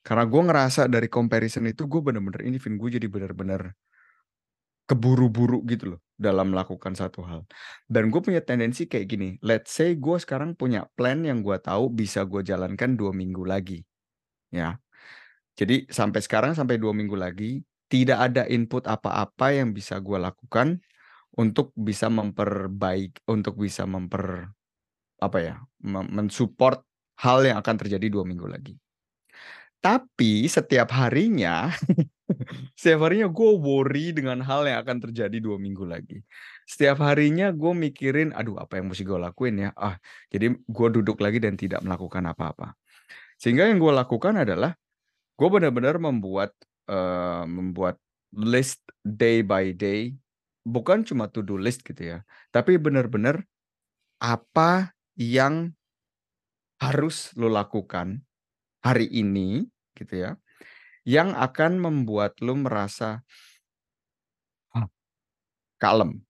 karena 0.00 0.24
gue 0.24 0.42
ngerasa 0.48 0.88
dari 0.88 1.12
comparison 1.12 1.68
itu 1.68 1.84
gue 1.84 2.00
bener-bener 2.00 2.48
ini 2.48 2.56
Vin 2.56 2.80
gue 2.80 2.90
jadi 2.96 3.06
bener-bener 3.08 3.76
keburu-buru 4.84 5.64
gitu 5.64 5.96
loh 5.96 6.00
dalam 6.14 6.54
melakukan 6.54 6.94
satu 6.94 7.24
hal 7.26 7.40
dan 7.90 8.12
gue 8.12 8.20
punya 8.22 8.44
tendensi 8.44 8.86
kayak 8.86 9.06
gini 9.08 9.28
let's 9.42 9.74
say 9.74 9.98
gue 9.98 10.16
sekarang 10.20 10.54
punya 10.54 10.86
plan 10.94 11.24
yang 11.26 11.42
gue 11.42 11.56
tahu 11.58 11.90
bisa 11.90 12.22
gue 12.22 12.44
jalankan 12.46 12.94
dua 12.94 13.10
minggu 13.10 13.42
lagi 13.42 13.82
ya 14.54 14.78
jadi 15.58 15.86
sampai 15.90 16.20
sekarang 16.22 16.52
sampai 16.54 16.78
dua 16.78 16.94
minggu 16.94 17.18
lagi 17.18 17.62
tidak 17.90 18.30
ada 18.30 18.42
input 18.50 18.86
apa-apa 18.86 19.54
yang 19.54 19.70
bisa 19.74 19.98
gue 20.02 20.18
lakukan 20.18 20.82
untuk 21.34 21.74
bisa 21.74 22.06
memperbaik 22.06 23.22
untuk 23.26 23.58
bisa 23.58 23.86
memper 23.86 24.54
apa 25.22 25.38
ya, 25.40 25.56
mensupport 26.10 26.82
hal 27.22 27.46
yang 27.46 27.56
akan 27.62 27.76
terjadi 27.80 28.06
dua 28.10 28.24
minggu 28.26 28.44
lagi. 28.44 28.74
Tapi 29.80 30.48
setiap 30.48 30.90
harinya 30.96 31.68
setiap 32.78 33.06
harinya 33.08 33.28
gue 33.28 33.50
worry 33.60 34.12
dengan 34.16 34.40
hal 34.42 34.64
yang 34.64 34.80
akan 34.82 34.98
terjadi 35.10 35.36
dua 35.40 35.60
minggu 35.60 35.84
lagi. 35.84 36.24
Setiap 36.64 37.04
harinya 37.04 37.52
gue 37.52 37.72
mikirin, 37.76 38.32
"Aduh 38.32 38.56
apa 38.58 38.80
yang 38.80 38.90
mesti 38.90 39.04
gue 39.04 39.18
lakuin 39.20 39.68
ya?" 39.68 39.70
Ah, 39.76 40.00
jadi 40.32 40.56
gue 40.56 40.88
duduk 41.00 41.20
lagi 41.20 41.38
dan 41.40 41.54
tidak 41.60 41.84
melakukan 41.84 42.24
apa-apa. 42.28 42.74
Sehingga 43.36 43.68
yang 43.68 43.82
gue 43.82 43.92
lakukan 43.92 44.40
adalah, 44.40 44.72
gue 45.36 45.48
benar-benar 45.50 46.00
membuat, 46.00 46.54
uh, 46.88 47.44
membuat 47.44 47.98
list 48.34 48.82
day 49.04 49.44
by 49.44 49.70
day 49.74 50.14
bukan 50.64 51.04
cuma 51.04 51.28
to 51.28 51.44
do 51.44 51.60
list 51.60 51.84
gitu 51.84 52.16
ya, 52.16 52.18
tapi 52.48 52.80
benar-benar 52.80 53.44
apa 54.18 54.96
yang 55.14 55.76
harus 56.80 57.30
lo 57.36 57.52
lakukan 57.52 58.24
hari 58.80 59.06
ini 59.12 59.68
gitu 59.94 60.24
ya, 60.24 60.30
yang 61.04 61.36
akan 61.36 61.80
membuat 61.80 62.40
lo 62.40 62.56
merasa 62.56 63.20
kalem. 65.76 66.24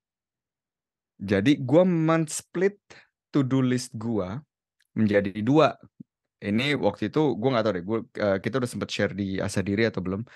Jadi 1.22 1.62
gue 1.62 1.82
men-split 1.86 2.74
to 3.30 3.46
do 3.46 3.62
list 3.62 3.94
gue 3.94 4.26
menjadi 4.98 5.30
dua. 5.40 5.78
Ini 6.42 6.74
waktu 6.76 7.08
itu 7.08 7.38
gue 7.38 7.48
nggak 7.48 7.64
tahu 7.64 7.74
deh, 7.78 7.84
gue 7.86 7.98
uh, 8.20 8.38
kita 8.42 8.60
udah 8.60 8.70
sempat 8.70 8.90
share 8.90 9.14
di 9.14 9.38
Asa 9.38 9.62
Diri 9.62 9.86
atau 9.86 10.02
belum. 10.02 10.26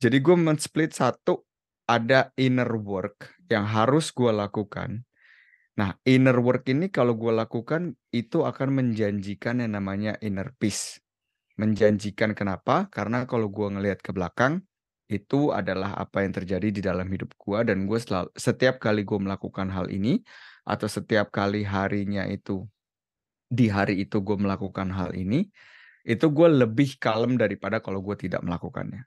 Jadi 0.00 0.16
gue 0.18 0.36
men-split 0.36 0.96
satu 0.96 1.44
ada 1.86 2.34
inner 2.34 2.68
work 2.80 3.38
yang 3.46 3.68
harus 3.68 4.10
gue 4.10 4.32
lakukan. 4.32 5.06
Nah, 5.76 5.92
inner 6.08 6.40
work 6.40 6.66
ini 6.72 6.88
kalau 6.88 7.14
gue 7.14 7.30
lakukan 7.30 7.94
itu 8.10 8.42
akan 8.42 8.72
menjanjikan 8.72 9.60
yang 9.60 9.76
namanya 9.76 10.16
inner 10.24 10.50
peace. 10.56 10.98
Menjanjikan 11.56 12.36
kenapa? 12.36 12.88
Karena 12.92 13.24
kalau 13.24 13.48
gue 13.48 13.68
ngelihat 13.72 14.04
ke 14.04 14.12
belakang, 14.12 14.60
itu 15.06 15.54
adalah 15.54 15.94
apa 15.94 16.26
yang 16.26 16.34
terjadi 16.34 16.68
di 16.68 16.82
dalam 16.82 17.06
hidup 17.06 17.30
gue 17.38 17.58
dan 17.62 17.86
gue 17.86 17.98
selalu 17.98 18.28
setiap 18.34 18.82
kali 18.82 19.06
gue 19.06 19.18
melakukan 19.22 19.70
hal 19.70 19.86
ini 19.86 20.18
atau 20.66 20.90
setiap 20.90 21.30
kali 21.30 21.62
harinya 21.62 22.26
itu 22.26 22.66
di 23.46 23.70
hari 23.70 24.02
itu 24.02 24.18
gue 24.18 24.34
melakukan 24.34 24.90
hal 24.90 25.14
ini 25.14 25.46
itu 26.02 26.26
gue 26.26 26.48
lebih 26.50 26.98
kalem 26.98 27.38
daripada 27.38 27.78
kalau 27.78 28.02
gue 28.02 28.14
tidak 28.18 28.42
melakukannya. 28.42 29.06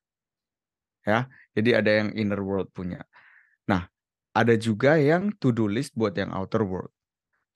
Ya, 1.03 1.31
jadi 1.55 1.79
ada 1.79 1.91
yang 2.03 2.09
inner 2.15 2.43
world 2.43 2.71
punya. 2.75 3.03
Nah, 3.67 3.87
ada 4.35 4.55
juga 4.59 4.99
yang 4.99 5.31
to 5.39 5.55
do 5.55 5.67
list 5.67 5.95
buat 5.95 6.11
yang 6.15 6.31
outer 6.35 6.63
world. 6.63 6.91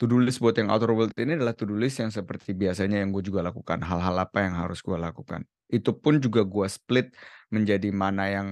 To 0.03 0.11
do 0.11 0.19
list 0.19 0.43
buat 0.43 0.51
yang 0.59 0.67
outer 0.67 0.91
world 0.91 1.15
ini 1.15 1.39
adalah 1.39 1.55
to 1.55 1.63
do 1.63 1.79
list 1.79 2.03
yang 2.03 2.11
seperti 2.11 2.51
biasanya 2.51 2.99
yang 2.99 3.15
gue 3.15 3.23
juga 3.23 3.39
lakukan. 3.39 3.79
Hal-hal 3.79 4.19
apa 4.19 4.43
yang 4.43 4.59
harus 4.59 4.83
gue 4.83 4.99
lakukan. 4.99 5.47
Itu 5.71 5.95
pun 5.95 6.19
juga 6.19 6.43
gue 6.43 6.67
split 6.67 7.15
menjadi 7.55 7.87
mana 7.95 8.27
yang 8.27 8.47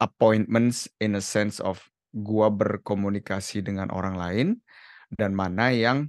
appointments 0.00 0.88
in 0.96 1.20
a 1.20 1.20
sense 1.20 1.60
of 1.60 1.84
gue 2.16 2.48
berkomunikasi 2.48 3.60
dengan 3.60 3.92
orang 3.92 4.16
lain 4.16 4.48
dan 5.12 5.36
mana 5.36 5.68
yang 5.68 6.08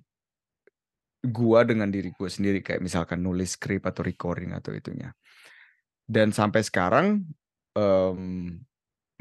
gua 1.21 1.62
dengan 1.62 1.91
diri 1.93 2.10
gue 2.15 2.29
sendiri 2.31 2.65
kayak 2.65 2.81
misalkan 2.81 3.21
nulis 3.21 3.53
skrip 3.60 3.86
atau 3.86 4.01
recording 4.01 4.57
atau 4.57 4.73
itunya. 4.73 5.13
Dan 6.07 6.34
sampai 6.34 6.65
sekarang 6.65 7.27
um, 7.77 8.55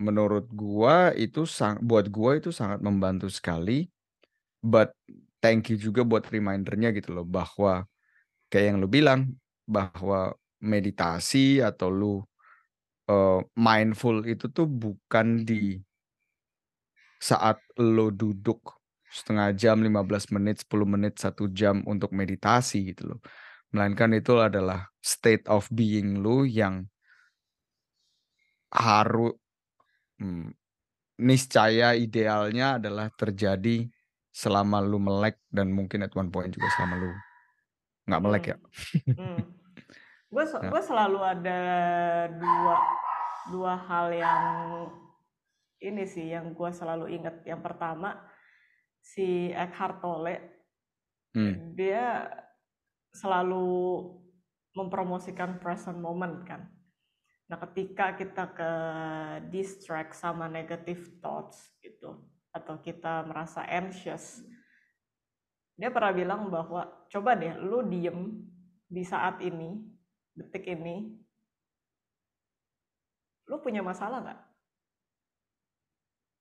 menurut 0.00 0.48
gua 0.54 1.12
itu 1.12 1.44
sang 1.44 1.76
buat 1.82 2.08
gua 2.08 2.40
itu 2.40 2.54
sangat 2.54 2.80
membantu 2.80 3.28
sekali. 3.28 3.90
But 4.60 4.92
thank 5.40 5.72
you 5.72 5.76
juga 5.80 6.04
buat 6.04 6.28
remindernya 6.28 6.92
gitu 6.94 7.16
loh 7.16 7.26
bahwa 7.26 7.88
kayak 8.52 8.64
yang 8.72 8.78
lu 8.78 8.88
bilang 8.88 9.34
bahwa 9.64 10.36
meditasi 10.60 11.64
atau 11.64 11.88
lu 11.88 12.14
uh, 13.08 13.40
mindful 13.56 14.22
itu 14.28 14.46
tuh 14.52 14.68
bukan 14.68 15.42
di 15.42 15.80
saat 17.20 17.60
lo 17.76 18.08
duduk 18.08 18.80
setengah 19.10 19.50
jam, 19.58 19.82
15 19.82 20.30
menit, 20.32 20.62
10 20.64 20.86
menit, 20.86 21.18
satu 21.18 21.50
jam 21.50 21.82
untuk 21.84 22.14
meditasi 22.14 22.94
gitu 22.94 23.14
loh. 23.14 23.20
Melainkan 23.74 24.14
itu 24.14 24.38
adalah 24.38 24.86
state 25.02 25.46
of 25.50 25.66
being 25.70 26.22
lu 26.22 26.46
yang 26.46 26.86
harus 28.70 29.34
hmm, 30.22 30.54
niscaya 31.18 31.98
idealnya 31.98 32.78
adalah 32.78 33.10
terjadi 33.14 33.90
selama 34.30 34.78
lu 34.78 35.02
melek 35.02 35.42
dan 35.50 35.74
mungkin 35.74 36.06
at 36.06 36.14
one 36.14 36.30
point 36.30 36.54
juga 36.54 36.70
selama 36.78 36.94
lu 37.02 37.10
nggak 38.06 38.22
melek 38.22 38.44
Hmm. 38.46 38.50
ya. 38.50 38.56
Hmm. 39.18 39.42
Gue 40.30 40.44
Nah. 40.46 40.70
gue 40.70 40.82
selalu 40.82 41.18
ada 41.26 41.60
dua 42.30 42.76
dua 43.50 43.74
hal 43.74 44.06
yang 44.14 44.44
ini 45.82 46.06
sih 46.06 46.30
yang 46.30 46.54
gue 46.54 46.70
selalu 46.70 47.10
inget. 47.18 47.42
Yang 47.42 47.60
pertama 47.66 48.14
si 49.02 49.50
Eckhart 49.50 49.98
Tolle 50.02 50.36
Hmm. 51.30 51.78
dia 51.78 52.26
selalu 53.14 54.02
mempromosikan 54.74 55.58
present 55.62 55.98
moment 55.98 56.42
kan. 56.46 56.66
Nah 57.50 57.58
ketika 57.66 58.14
kita 58.14 58.54
ke 58.54 58.72
distract 59.50 60.14
sama 60.14 60.46
negative 60.46 61.18
thoughts 61.18 61.74
gitu 61.82 62.29
atau 62.50 62.78
kita 62.82 63.26
merasa 63.26 63.62
anxious, 63.66 64.42
dia 65.78 65.88
pernah 65.88 66.12
bilang 66.12 66.52
bahwa 66.52 66.84
coba 67.08 67.38
deh 67.38 67.56
lu 67.56 67.80
diem 67.86 68.44
di 68.84 69.02
saat 69.06 69.40
ini, 69.40 69.80
detik 70.34 70.66
ini, 70.68 71.14
lu 73.48 73.56
punya 73.62 73.80
masalah 73.80 74.20
nggak? 74.20 74.40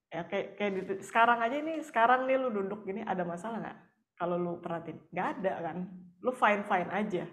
Ya 0.09 0.21
kayak 0.25 0.47
kayak 0.57 0.71
di, 0.73 0.81
sekarang 1.05 1.39
aja 1.39 1.57
nih, 1.61 1.77
sekarang 1.85 2.25
nih 2.25 2.37
lu 2.41 2.49
duduk 2.49 2.81
gini 2.83 3.05
ada 3.05 3.21
masalah 3.21 3.61
nggak? 3.61 3.79
Kalau 4.17 4.35
lu 4.35 4.53
perhatiin, 4.57 4.99
nggak 5.13 5.27
ada 5.39 5.53
kan? 5.61 5.77
Lu 6.25 6.33
fine 6.33 6.65
fine 6.65 6.89
aja. 6.89 7.25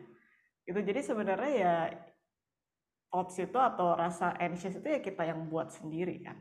Gitu 0.62 0.78
jadi 0.84 1.00
sebenarnya 1.00 1.52
ya 1.56 1.74
thoughts 3.10 3.40
itu 3.40 3.56
atau 3.56 3.96
rasa 3.96 4.36
anxious 4.36 4.76
itu 4.76 4.86
ya 4.86 5.00
kita 5.00 5.24
yang 5.24 5.48
buat 5.48 5.72
sendiri 5.72 6.20
kan. 6.20 6.36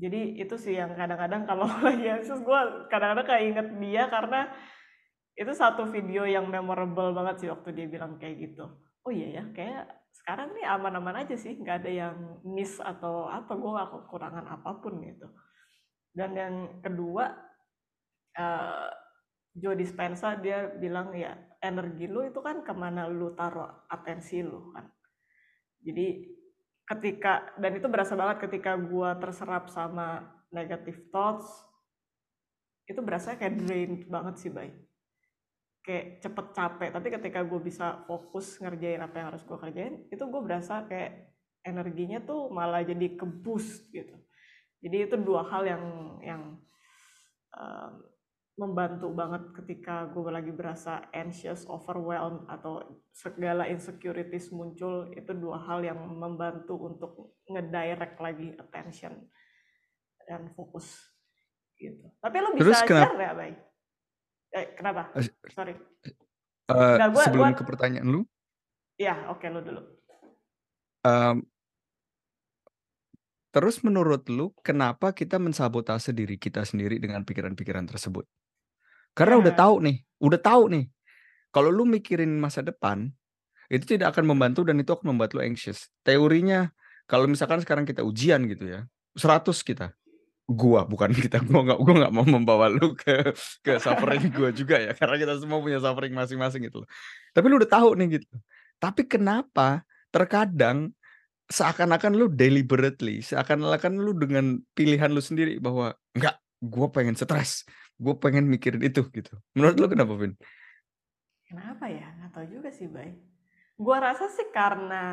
Jadi 0.00 0.40
itu 0.40 0.56
sih 0.56 0.80
yang 0.80 0.96
kadang-kadang 0.96 1.44
kalau 1.44 1.68
lagi 1.86 2.08
anxious 2.08 2.40
gue 2.40 2.60
kadang-kadang 2.88 3.26
kayak 3.28 3.44
inget 3.52 3.68
dia 3.76 4.02
karena 4.08 4.48
itu 5.36 5.52
satu 5.52 5.84
video 5.88 6.24
yang 6.24 6.48
memorable 6.48 7.12
banget 7.12 7.44
sih 7.44 7.48
waktu 7.52 7.76
dia 7.76 7.86
bilang 7.86 8.16
kayak 8.16 8.50
gitu. 8.50 8.64
Oh 9.04 9.12
iya 9.12 9.40
ya, 9.40 9.44
kayak 9.56 9.84
sekarang 10.12 10.52
nih 10.52 10.66
aman-aman 10.68 11.24
aja 11.24 11.32
sih, 11.32 11.56
nggak 11.56 11.84
ada 11.84 11.90
yang 11.90 12.16
miss 12.44 12.76
atau 12.76 13.24
apa, 13.24 13.56
gue 13.56 13.70
gak 13.72 13.90
kekurangan 13.96 14.44
apa 14.44 14.70
pun 14.84 15.00
gitu. 15.00 15.28
Dan 16.12 16.36
yang 16.36 16.54
kedua, 16.84 17.32
uh, 18.36 18.88
Joe 19.56 19.78
Dispenza 19.78 20.36
dia 20.36 20.68
bilang 20.76 21.16
ya 21.16 21.32
energi 21.64 22.06
lu 22.06 22.22
itu 22.28 22.38
kan 22.44 22.60
ke 22.60 22.72
mana 22.76 23.08
lu 23.08 23.32
taruh 23.32 23.88
atensi 23.88 24.44
lu 24.44 24.70
kan. 24.76 24.86
Jadi 25.80 26.36
ketika 26.90 27.54
dan 27.54 27.78
itu 27.78 27.86
berasa 27.86 28.18
banget 28.18 28.50
ketika 28.50 28.74
gua 28.74 29.14
terserap 29.14 29.70
sama 29.70 30.26
negative 30.50 31.06
thoughts 31.14 31.46
itu 32.90 32.98
berasa 32.98 33.38
kayak 33.38 33.54
drained 33.62 34.02
banget 34.10 34.34
sih 34.42 34.50
bay. 34.50 34.74
Kayak 35.86 36.26
cepet 36.26 36.46
capek 36.52 36.90
tapi 36.90 37.08
ketika 37.08 37.40
gue 37.46 37.60
bisa 37.62 38.04
fokus 38.04 38.58
ngerjain 38.60 39.00
apa 39.00 39.14
yang 39.16 39.26
harus 39.32 39.46
gue 39.46 39.56
kerjain 39.56 40.04
itu 40.12 40.20
gue 40.20 40.42
berasa 40.44 40.84
kayak 40.84 41.32
energinya 41.64 42.20
tuh 42.20 42.50
malah 42.52 42.82
jadi 42.84 43.16
ke 43.16 43.24
boost 43.24 43.88
gitu. 43.94 44.12
Jadi 44.82 44.96
itu 45.08 45.16
dua 45.16 45.46
hal 45.46 45.62
yang 45.64 45.84
yang 46.20 46.42
membantu 48.58 49.08
banget 49.14 49.42
ketika 49.62 50.10
gue 50.10 50.30
lagi 50.30 50.52
berasa 50.52 51.06
anxious, 51.14 51.64
overwhelmed 51.70 52.44
atau 52.50 52.82
segala 53.14 53.64
insecurities 53.70 54.50
muncul 54.52 55.08
itu 55.14 55.32
dua 55.32 55.62
hal 55.64 55.80
yang 55.86 55.96
membantu 55.96 56.76
untuk 56.76 57.38
ngedirect 57.48 58.18
lagi 58.20 58.52
attention 58.58 59.16
dan 60.28 60.50
fokus 60.54 60.92
gitu. 61.80 62.10
Tapi 62.20 62.36
lo 62.42 62.52
bisa 62.52 62.62
Terus 62.62 62.80
kenapa? 62.84 63.22
ya, 63.22 63.32
Bay? 63.32 63.52
Eh, 64.50 64.66
kenapa? 64.76 65.02
Sorry. 65.54 65.74
Uh, 66.70 66.94
Nggak, 66.98 67.10
gua, 67.10 67.24
sebelum 67.26 67.50
gua, 67.50 67.58
ke 67.58 67.64
pertanyaan 67.66 68.06
lu, 68.06 68.22
ya 68.94 69.26
oke 69.26 69.42
okay, 69.42 69.48
lo 69.50 69.58
dulu. 69.58 69.82
um, 71.02 71.42
terus 73.50 73.82
menurut 73.82 74.26
lu 74.30 74.54
kenapa 74.62 75.10
kita 75.14 75.38
mensabotase 75.42 76.14
diri 76.14 76.38
kita 76.38 76.62
sendiri 76.66 76.98
dengan 77.02 77.22
pikiran-pikiran 77.26 77.86
tersebut? 77.90 78.26
Karena 79.14 79.38
udah 79.42 79.52
Ya, 79.52 79.58
tahu 79.58 79.82
nih, 79.82 79.96
udah 80.22 80.40
tahu 80.40 80.62
nih. 80.70 80.84
Kalau 81.50 81.70
lu 81.74 81.82
mikirin 81.82 82.30
masa 82.38 82.62
depan, 82.62 83.10
itu 83.70 83.84
tidak 83.98 84.14
akan 84.14 84.34
membantu 84.34 84.62
dan 84.66 84.78
itu 84.78 84.90
akan 84.94 85.14
membuat 85.14 85.34
lu 85.34 85.42
anxious. 85.42 85.90
Teorinya, 86.06 86.70
kalau 87.10 87.26
misalkan 87.26 87.58
sekarang 87.62 87.86
kita 87.86 88.06
ujian 88.06 88.46
gitu 88.46 88.66
ya, 88.70 88.80
100 89.18 89.62
kita. 89.66 89.94
Gua, 90.50 90.82
bukan 90.86 91.14
kita. 91.14 91.38
Gua 91.46 91.62
nggak 91.66 91.78
gua 91.78 91.94
nggak 92.06 92.12
mau 92.14 92.26
membawa 92.26 92.66
lu 92.70 92.94
ke 92.98 93.34
ke 93.62 93.78
suffering 93.78 94.30
gua 94.34 94.50
juga 94.60 94.78
ya, 94.82 94.92
karena 94.94 95.16
kita 95.18 95.34
semua 95.38 95.62
punya 95.62 95.78
suffering 95.78 96.14
masing-masing 96.14 96.66
gitu 96.66 96.82
loh. 96.82 96.88
Tapi 97.34 97.46
lu 97.50 97.58
udah 97.62 97.70
tahu 97.70 97.94
nih 97.98 98.18
gitu. 98.22 98.30
Tapi 98.82 99.06
kenapa 99.06 99.82
terkadang 100.10 100.90
seakan-akan 101.50 102.14
lu 102.14 102.30
deliberately, 102.30 103.18
seakan-akan 103.26 103.98
lu 103.98 104.14
dengan 104.14 104.62
pilihan 104.78 105.10
lu 105.10 105.18
sendiri 105.18 105.58
bahwa 105.58 105.98
enggak, 106.14 106.38
gua 106.62 106.86
pengen 106.94 107.18
stres, 107.18 107.66
gue 107.98 108.14
pengen 108.22 108.46
mikirin 108.46 108.80
itu 108.86 109.02
gitu. 109.10 109.34
Menurut 109.58 109.76
lo 109.82 109.86
kenapa, 109.90 110.14
Vin? 110.14 110.38
Kenapa 111.50 111.90
ya? 111.90 112.06
Nggak 112.22 112.30
tahu 112.30 112.46
juga 112.46 112.70
sih, 112.70 112.86
Bay. 112.86 113.18
Gua 113.74 113.98
rasa 113.98 114.30
sih 114.30 114.46
karena 114.54 115.04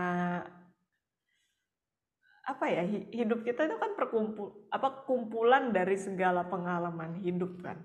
apa 2.47 2.63
ya 2.71 2.80
hidup 3.12 3.43
kita 3.43 3.67
itu 3.67 3.76
kan 3.76 3.91
perkumpul 4.00 4.71
apa 4.71 5.04
kumpulan 5.04 5.76
dari 5.76 6.00
segala 6.00 6.47
pengalaman 6.47 7.17
hidup 7.19 7.60
kan. 7.60 7.82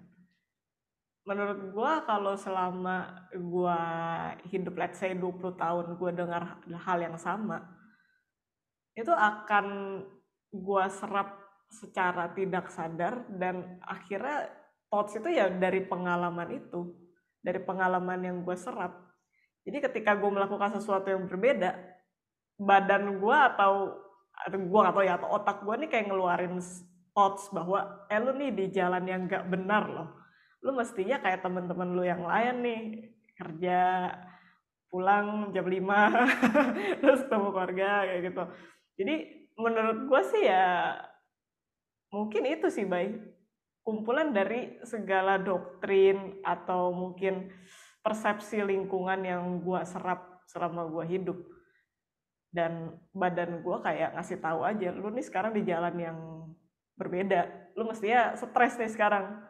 Menurut 1.27 1.73
gua 1.73 2.05
kalau 2.05 2.37
selama 2.37 3.27
gua 3.35 3.79
hidup 4.51 4.75
let's 4.79 5.03
say 5.03 5.15
20 5.15 5.55
tahun 5.59 5.87
gua 5.99 6.11
dengar 6.15 6.63
hal 6.67 6.99
yang 7.03 7.19
sama 7.19 7.82
itu 8.93 9.13
akan 9.13 9.67
gua 10.53 10.89
serap 10.93 11.43
secara 11.73 12.29
tidak 12.37 12.69
sadar 12.69 13.25
dan 13.33 13.81
akhirnya 13.81 14.53
thoughts 14.93 15.17
itu 15.17 15.33
ya 15.33 15.49
dari 15.49 15.81
pengalaman 15.89 16.61
itu 16.61 16.93
dari 17.43 17.59
pengalaman 17.59 18.21
yang 18.23 18.37
gue 18.47 18.55
serap. 18.55 18.95
Jadi 19.67 19.83
ketika 19.83 20.15
gue 20.15 20.31
melakukan 20.31 20.79
sesuatu 20.79 21.11
yang 21.11 21.27
berbeda 21.27 21.75
badan 22.61 23.19
gue 23.19 23.37
atau 23.53 23.99
atau 24.33 24.59
gue 24.59 24.83
atau 24.83 25.03
ya 25.03 25.19
atau 25.19 25.29
otak 25.35 25.67
gue 25.67 25.75
nih 25.83 25.91
kayak 25.91 26.07
ngeluarin 26.09 26.57
thoughts 27.13 27.51
bahwa 27.51 28.07
eh 28.09 28.19
lu 28.23 28.33
nih 28.39 28.51
di 28.55 28.65
jalan 28.71 29.05
yang 29.05 29.27
gak 29.27 29.51
benar 29.51 29.85
loh. 29.91 30.09
Lu 30.63 30.77
mestinya 30.79 31.19
kayak 31.19 31.43
temen-temen 31.43 31.89
lu 31.91 32.07
yang 32.07 32.23
lain 32.23 32.57
nih 32.63 32.81
kerja 33.35 34.09
pulang 34.93 35.51
jam 35.51 35.67
5 35.67 35.73
terus 37.01 37.21
ketemu 37.25 37.49
keluarga 37.49 37.91
kayak 38.07 38.23
gitu 38.29 38.45
jadi 39.03 39.17
menurut 39.59 40.07
gue 40.07 40.23
sih 40.31 40.47
ya 40.47 40.95
mungkin 42.15 42.47
itu 42.47 42.71
sih 42.71 42.87
baik 42.87 43.19
kumpulan 43.83 44.31
dari 44.31 44.79
segala 44.87 45.43
doktrin 45.43 46.39
atau 46.47 46.95
mungkin 46.95 47.51
persepsi 48.03 48.63
lingkungan 48.63 49.23
yang 49.23 49.43
gua 49.63 49.87
serap 49.87 50.43
selama 50.51 50.87
gue 50.91 51.05
hidup. 51.07 51.39
Dan 52.53 53.01
badan 53.17 53.65
gue 53.65 53.77
kayak 53.81 54.13
ngasih 54.13 54.39
tahu 54.45 54.61
aja 54.61 54.93
lu 54.93 55.09
nih 55.09 55.25
sekarang 55.25 55.57
di 55.57 55.65
jalan 55.65 55.97
yang 55.97 56.19
berbeda. 57.01 57.73
Lu 57.75 57.89
mestinya 57.89 58.37
stres 58.37 58.77
nih 58.77 58.93
sekarang. 58.93 59.41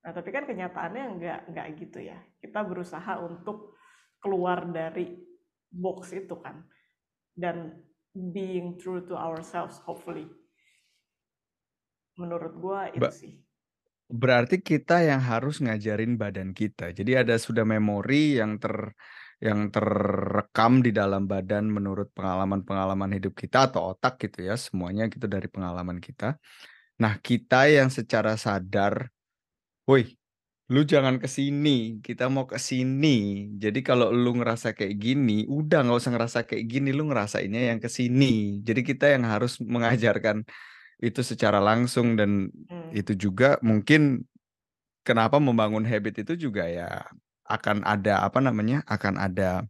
Nah 0.00 0.10
tapi 0.14 0.32
kan 0.32 0.48
kenyataannya 0.48 1.04
nggak 1.20 1.40
nggak 1.52 1.66
gitu 1.84 1.98
ya. 2.00 2.16
Kita 2.40 2.64
berusaha 2.64 3.20
untuk 3.20 3.76
keluar 4.24 4.64
dari 4.72 5.20
box 5.68 6.16
itu 6.16 6.32
kan. 6.40 6.64
Dan 7.36 7.76
being 8.32 8.78
true 8.78 9.00
to 9.06 9.14
ourselves 9.16 9.78
hopefully 9.86 10.26
menurut 12.20 12.54
gue 12.64 12.80
itu 12.98 13.02
Ba 13.02 13.10
sih 13.20 13.32
berarti 14.06 14.62
kita 14.62 15.02
yang 15.02 15.18
harus 15.18 15.58
ngajarin 15.58 16.14
badan 16.14 16.54
kita. 16.54 16.94
Jadi 16.94 17.18
ada 17.18 17.34
sudah 17.38 17.66
memori 17.66 18.38
yang 18.38 18.58
ter 18.62 18.94
yang 19.42 19.68
terekam 19.68 20.80
di 20.80 20.96
dalam 20.96 21.28
badan 21.28 21.68
menurut 21.68 22.08
pengalaman-pengalaman 22.16 23.20
hidup 23.20 23.36
kita 23.36 23.68
atau 23.68 23.92
otak 23.92 24.16
gitu 24.22 24.48
ya, 24.48 24.56
semuanya 24.56 25.10
gitu 25.12 25.28
dari 25.28 25.44
pengalaman 25.50 26.00
kita. 26.00 26.40
Nah, 27.02 27.20
kita 27.20 27.68
yang 27.68 27.88
secara 27.92 28.36
sadar, 28.40 29.12
"Woi, 29.88 30.16
lu 30.72 30.82
jangan 30.86 31.16
ke 31.22 31.28
sini, 31.30 32.00
kita 32.02 32.26
mau 32.32 32.46
ke 32.50 32.58
sini." 32.60 33.48
Jadi 33.62 33.80
kalau 33.86 34.10
lu 34.14 34.34
ngerasa 34.38 34.74
kayak 34.78 34.96
gini, 34.98 35.46
udah 35.48 35.78
nggak 35.86 35.98
usah 36.02 36.12
ngerasa 36.14 36.38
kayak 36.48 36.64
gini, 36.72 36.90
lu 36.96 37.06
ngerasainnya 37.10 37.62
yang 37.74 37.80
ke 37.84 37.88
sini. 37.92 38.60
Jadi 38.66 38.80
kita 38.86 39.06
yang 39.14 39.24
harus 39.28 39.58
mengajarkan 39.62 40.44
itu 41.02 41.20
secara 41.24 41.58
langsung 41.62 42.16
dan 42.20 42.50
Hmm. 42.70 42.90
itu 42.94 43.12
juga 43.18 43.58
mungkin 43.62 44.24
kenapa 45.06 45.38
membangun 45.42 45.84
habit 45.86 46.24
itu 46.26 46.48
juga 46.50 46.66
ya 46.68 47.06
akan 47.46 47.82
ada, 47.86 48.22
apa 48.26 48.38
namanya, 48.42 48.82
akan 48.90 49.16
ada 49.22 49.66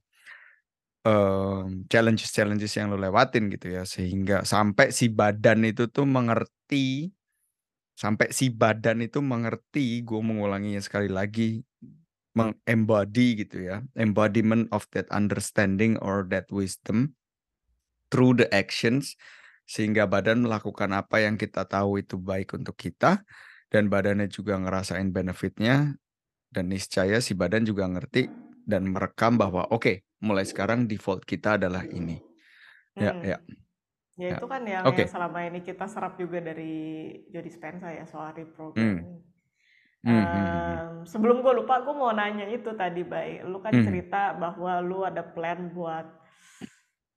mmm, 1.05 1.87
challenges-challenges 1.93 2.73
yang 2.79 2.89
lu 2.93 2.99
lewatin 3.01 3.49
gitu 3.53 3.67
ya, 3.77 3.83
sehingga 3.87 4.43
sampai 4.47 4.91
si 4.95 5.07
badan 5.13 5.65
itu 5.69 5.87
tuh 5.91 6.07
mengerti 6.09 7.13
sampai 7.99 8.31
si 8.33 8.53
badan 8.53 9.03
itu 9.05 9.21
mengerti, 9.25 10.05
gue 10.07 10.21
mengulanginya 10.23 10.81
sekali 10.85 11.09
lagi, 11.11 11.65
meng-embody 12.39 13.45
gitu 13.47 13.65
ya, 13.67 13.83
embodiment 13.99 14.69
of 14.73 14.87
that 14.95 15.09
understanding 15.13 15.97
or 16.05 16.25
that 16.29 16.47
wisdom 16.55 17.17
through 18.13 18.39
the 18.39 18.47
actions, 18.55 19.17
sehingga 19.67 20.07
badan 20.07 20.47
melakukan 20.47 20.93
apa 20.95 21.25
yang 21.27 21.37
kita 21.41 21.67
tahu 21.67 22.01
itu 22.03 22.17
baik 22.21 22.55
untuk 22.59 22.79
kita, 22.79 23.23
dan 23.73 23.91
badannya 23.91 24.31
juga 24.31 24.57
ngerasain 24.61 25.11
benefit-nya, 25.11 25.99
dan 26.55 26.65
niscaya 26.73 27.19
si 27.23 27.35
badan 27.37 27.65
juga 27.67 27.87
ngerti 27.91 28.33
dan 28.67 28.89
merekam 28.91 29.37
bahwa, 29.41 29.67
"Oke, 29.75 30.07
mulai 30.23 30.47
sekarang 30.47 30.87
default 30.91 31.25
kita 31.27 31.59
adalah 31.61 31.85
ini." 31.91 32.21
Ya 33.01 33.15
Hmm. 33.17 33.27
ya. 33.27 33.39
Ya 34.17 34.33
Ya, 34.33 34.37
itu 34.37 34.45
kan 34.49 34.65
yang 34.65 34.89
yang 34.97 35.05
selama 35.05 35.45
ini 35.45 35.61
kita 35.61 35.85
serap 35.93 36.17
juga 36.17 36.41
dari 36.41 36.73
Joe 37.29 37.45
Dispenza 37.45 37.93
ya 37.93 38.09
soal 38.09 38.33
reprogramming. 38.33 39.21
Mmm, 40.05 40.25
mhm 40.33 40.53
mhm. 40.67 40.79
Mmm, 40.85 41.05
sebelum 41.09 41.43
gue 41.45 41.53
lupa, 41.61 41.83
gue 41.85 41.95
mau 41.97 42.13
nanya 42.15 42.47
itu 42.49 42.71
tadi, 42.77 43.03
Bay. 43.05 43.43
Lu 43.45 43.59
kan 43.61 43.77
Mmm. 43.77 43.85
cerita 43.85 44.33
bahwa 44.39 44.81
lu 44.81 45.05
ada 45.05 45.23
plan 45.25 45.69
buat 45.75 46.07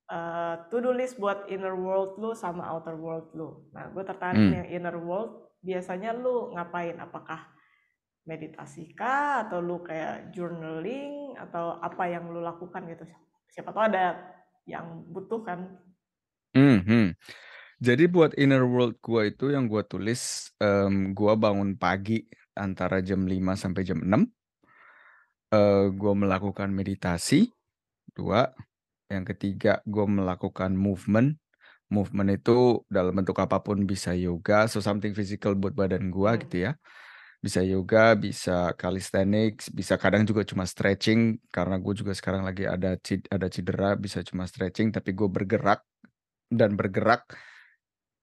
eee, 0.08 0.54
to 0.72 0.80
do 0.80 0.90
list 0.96 1.20
buat 1.22 1.46
inner 1.52 1.74
world 1.76 2.16
lu 2.22 2.32
sama 2.32 2.64
outer 2.72 2.96
world 2.96 3.28
lu. 3.36 3.68
Nah, 3.74 3.90
gue 3.92 4.02
tertarik 4.06 4.44
nih 4.48 4.64
yang 4.64 4.70
inner 4.82 4.96
world, 4.98 5.52
biasanya 5.60 6.10
lu 6.16 6.54
ngapain? 6.56 6.96
Apakah 6.98 7.52
meditasi 8.28 8.92
kah? 8.98 9.46
Atau 9.48 9.60
lu 9.64 9.82
kayak 9.84 10.32
journaling? 10.34 11.36
Atau 11.38 11.78
apa 11.80 12.04
yang 12.10 12.28
lu 12.32 12.40
lakukan 12.44 12.86
gitu? 12.90 13.04
Siapa 13.50 13.70
tahu 13.74 13.84
ada 13.92 14.06
yang 14.68 15.04
butuh 15.10 15.42
kan? 15.46 15.60
Mhm. 16.54 17.14
Jadi 17.82 18.04
buat 18.10 18.32
inner 18.38 18.64
world 18.66 18.98
gua 19.04 19.28
itu 19.30 19.52
yang 19.54 19.68
gua 19.70 19.82
tulis, 19.86 20.52
mmm, 20.62 21.14
gua 21.16 21.34
bangun 21.38 21.76
pagi 21.78 22.24
antara 22.58 23.00
jam 23.04 23.24
5 23.28 23.54
sampai 23.58 23.82
jam 23.86 24.00
6. 24.02 24.30
Eee, 25.52 25.90
gua 25.98 26.14
melakukan 26.14 26.70
meditasi, 26.70 27.50
2. 28.14 28.54
Yang 29.10 29.34
ketiga, 29.36 29.82
gua 29.86 30.06
melakukan 30.10 30.74
movement. 30.78 31.38
Movement 31.92 32.30
itu 32.38 32.82
dalam 32.90 33.14
bentuk 33.16 33.38
apa 33.42 33.60
pun, 33.62 33.84
bisa 33.88 34.12
yoga, 34.16 34.66
so 34.70 34.78
something 34.82 35.14
physical 35.16 35.54
buat 35.58 35.74
badan 35.76 36.10
gua 36.14 36.38
gitu 36.40 36.68
ya. 36.70 36.72
Bisa 37.42 37.62
yoga, 37.66 38.14
bisa 38.18 38.74
calisthenics, 38.80 39.70
bisa 39.72 39.96
kadang 40.00 40.24
juga 40.28 40.42
cuma 40.48 40.64
stretching, 40.66 41.38
karena 41.54 41.78
gue 41.78 41.94
juga 41.96 42.12
sekarang 42.16 42.42
lagi 42.46 42.66
ada 42.68 42.96
ada 43.30 43.48
cedera, 43.52 43.94
bisa 44.00 44.20
cuma 44.26 44.44
stretching, 44.48 44.90
tapi 44.92 45.12
gue 45.14 45.28
bergerak, 45.30 45.82
dan 46.50 46.74
bergerak 46.78 47.26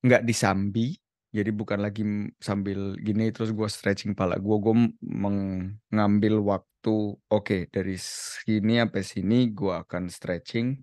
nggak 0.05 0.23
disambi. 0.27 0.95
Jadi 1.33 1.51
bukan 1.53 1.79
lagi, 1.83 2.03
sambil 2.41 2.95
gini 2.99 3.29
terus 3.35 3.51
gue 3.53 3.67
stretching 3.69 4.15
pala 4.17 4.39
gue, 4.41 4.57
gue 4.63 4.75
mengambil 5.05 6.39
waktu, 6.41 7.13
oke 7.29 7.57
dari 7.69 7.95
sini 7.99 8.79
sampai 8.81 9.03
sini 9.05 9.39
gue 9.53 9.73
akan 9.75 10.07
stretching. 10.09 10.81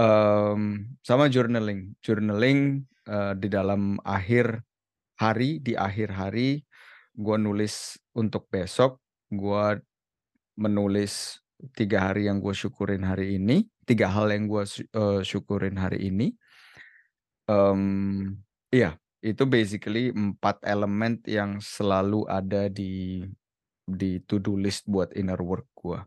Mmm, 0.00 0.98
sama 1.04 1.28
journaling. 1.28 1.94
Journaling, 2.00 2.86
eee, 3.08 3.32
di 3.38 3.48
dalam 3.52 3.98
akhir 4.06 4.64
hari, 5.20 5.60
di 5.62 5.74
akhir 5.78 6.14
hari, 6.16 6.62
gue 7.14 7.36
nulis 7.40 7.98
untuk 8.16 8.48
besok, 8.52 9.00
gue 9.32 9.64
menulis 10.60 11.40
3 11.76 12.12
hari 12.12 12.28
yang 12.30 12.40
gue 12.44 12.54
syukurin 12.56 13.04
hari 13.06 13.38
ini, 13.40 13.64
3 13.90 14.06
hal 14.14 14.30
yang 14.30 14.46
gue 14.46 14.62
eee, 14.94 15.20
syukurin 15.26 15.76
hari 15.82 15.98
ini. 16.14 16.30
Mmm, 17.48 18.36
iya, 18.74 19.00
itu 19.24 19.42
basically 19.48 20.12
4 20.12 20.60
elemen 20.64 21.18
yang 21.24 21.58
selalu 21.62 22.28
ada 22.28 22.68
di 22.68 23.24
di 23.88 24.20
to 24.28 24.38
do 24.42 24.54
list 24.58 24.86
buat 24.90 25.10
inner 25.18 25.40
work 25.42 25.68
gua. 25.76 26.04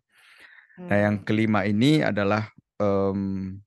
Nah, 0.92 1.00
yang 1.00 1.18
Mmm. 1.18 1.28
kelima 1.28 1.66
ini 1.68 2.02
adalah, 2.04 2.50
mmm, 2.82 3.60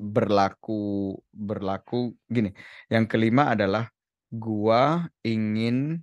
berlaku 0.00 1.14
berlaku 1.32 2.14
gini, 2.30 2.52
yang 2.92 3.06
kelima 3.10 3.54
adalah 3.54 3.88
gua 4.32 5.06
ingin 5.24 6.02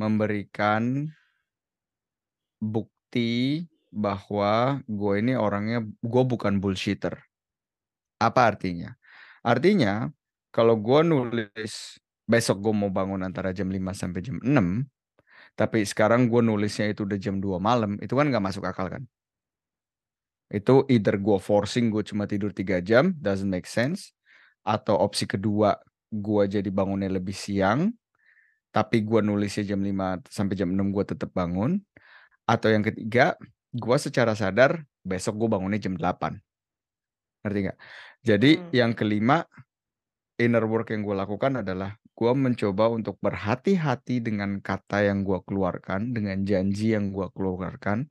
memberikan 0.00 1.10
bukti 2.60 3.26
bahwa 3.92 4.80
gue 4.88 5.12
ini 5.20 5.36
orangnya 5.36 5.84
gue 5.84 6.22
bukan 6.24 6.56
bullshit-ter. 6.58 7.20
Apa 8.16 8.56
artinya? 8.56 8.96
Artinya, 9.44 10.08
kalau 10.48 10.80
gue 10.80 11.04
nulis 11.04 12.00
besok 12.24 12.64
gue 12.64 12.72
mau 12.72 12.88
bangun 12.88 13.20
antara 13.20 13.52
jam 13.52 13.68
5 13.68 13.92
sampai 13.92 14.20
jam 14.24 14.40
6, 14.40 14.88
tapi 15.52 15.84
sekarang 15.84 16.32
gue 16.32 16.40
nulisnya 16.40 16.88
itu 16.88 17.04
udah 17.04 17.18
jam 17.20 17.36
2 17.36 17.60
malam, 17.60 18.00
itu 18.00 18.16
kan 18.16 18.24
nggak 18.32 18.40
masuk 18.40 18.64
akal 18.64 18.88
kan? 18.88 19.04
Itu 20.48 20.88
either 20.88 21.20
gue 21.20 21.36
forcing 21.36 21.92
gue 21.92 22.00
cuma 22.06 22.24
tidur 22.24 22.56
3 22.56 22.80
jam, 22.80 23.12
doesn't 23.20 23.50
make 23.50 23.68
sense, 23.68 24.16
atau 24.64 24.96
opsi 24.96 25.28
kedua, 25.28 25.76
gue 26.08 26.42
jadi 26.48 26.68
bangunnya 26.72 27.12
lebih 27.12 27.36
siang, 27.36 27.92
tapi 28.72 29.04
gue 29.04 29.20
nulisnya 29.20 29.76
jam 29.76 29.84
5 29.84 30.24
sampai 30.32 30.54
jam 30.56 30.72
6 30.72 30.88
gue 30.88 31.04
tetap 31.04 31.28
bangun, 31.36 31.76
atau 32.48 32.68
yang 32.72 32.86
ketiga, 32.86 33.36
gue 33.72 33.96
secara 33.96 34.36
sadar 34.36 34.84
besok 35.02 35.40
gue 35.40 35.48
bangunnya 35.48 35.80
jam 35.80 35.96
8. 35.96 36.38
Ngerti 37.42 37.58
nggak? 37.66 37.78
Jadi 38.22 38.50
Mmm. 38.60 38.70
yang 38.70 38.92
kelima, 38.94 39.42
inner 40.38 40.64
work 40.68 40.94
yang 40.94 41.02
gue 41.02 41.16
lakukan 41.16 41.64
adalah 41.64 41.96
gue 42.12 42.32
mencoba 42.36 42.92
untuk 42.92 43.18
berhati-hati 43.18 44.22
dengan 44.22 44.60
kata 44.60 45.08
yang 45.08 45.24
gue 45.24 45.40
keluarkan, 45.42 46.12
dengan 46.12 46.44
janji 46.44 46.92
yang 46.94 47.10
gue 47.10 47.26
keluarkan, 47.32 48.06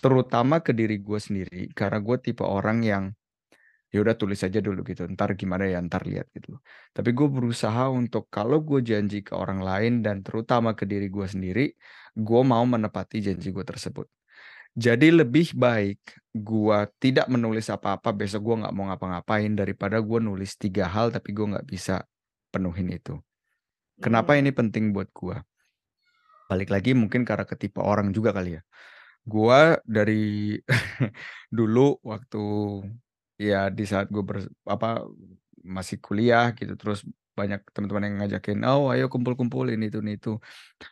terutama 0.00 0.62
ke 0.62 0.70
diri 0.72 1.02
gue 1.02 1.18
sendiri, 1.18 1.62
karena 1.74 1.98
gue 2.00 2.16
tipe 2.22 2.46
orang 2.46 2.80
yang, 2.86 3.04
ya 3.90 4.00
udah 4.00 4.14
tulis 4.14 4.40
aja 4.40 4.62
dulu 4.62 4.86
gitu, 4.86 5.04
entar 5.04 5.34
gimana 5.34 5.66
ya, 5.66 5.82
entar 5.82 6.06
lihat 6.06 6.30
gitu. 6.32 6.56
Tapi 6.94 7.10
gue 7.10 7.28
berusaha 7.28 7.90
untuk 7.90 8.30
kalau 8.30 8.62
gue 8.62 8.80
janji 8.80 9.20
ke 9.26 9.34
orang 9.34 9.60
lain 9.60 10.00
dan 10.00 10.22
terutama 10.22 10.72
ke 10.78 10.86
diri 10.86 11.10
gue 11.10 11.26
sendiri, 11.26 11.74
gue 12.14 12.42
mau 12.46 12.62
menepati 12.64 13.18
janji 13.18 13.50
gue 13.50 13.66
tersebut. 13.66 14.06
Jadi 14.74 15.14
lebih 15.14 15.54
baik 15.54 16.02
gue 16.34 16.78
tidak 16.98 17.30
menulis 17.30 17.70
apa-apa, 17.70 18.10
besok 18.10 18.42
gue 18.42 18.56
nggak 18.66 18.74
mau 18.74 18.90
ngapa-ngapain, 18.90 19.54
daripada 19.54 20.02
gue 20.02 20.18
nulis 20.18 20.58
3 20.58 20.90
hal 20.90 21.14
tapi 21.14 21.30
gue 21.30 21.46
nggak 21.46 21.66
bisa 21.66 22.02
penuhin 22.50 22.90
itu. 22.90 23.14
Kenapa 24.02 24.34
ini 24.34 24.50
Mmm. 24.50 24.58
penting 24.58 24.84
buat 24.90 25.06
gue? 25.14 25.38
Balik 26.50 26.74
lagi 26.74 26.90
mungkin 26.92 27.22
karena 27.22 27.46
ke 27.46 27.54
tipe 27.54 27.78
orang 27.78 28.10
juga 28.10 28.34
kali 28.34 28.58
ya. 28.58 28.62
Gua 29.24 29.78
dari 29.86 30.58
dulu 31.58 31.96
waktu 32.02 32.42
ya 33.38 33.70
di 33.70 33.84
saat 33.86 34.10
gue 34.10 34.20
ber 34.26 34.42
apa, 34.66 35.06
masih 35.62 36.02
kuliah 36.02 36.50
gitu, 36.58 36.74
terus 36.74 37.06
banyak 37.38 37.62
teman-teman 37.74 38.04
yang 38.10 38.16
ngajakin, 38.26 38.62
"Oh 38.66 38.90
ayo 38.92 39.06
kumpul-kumpul 39.10 39.66
ini 39.70 39.90
itu 39.90 40.02
ini 40.04 40.18
itu." 40.18 40.38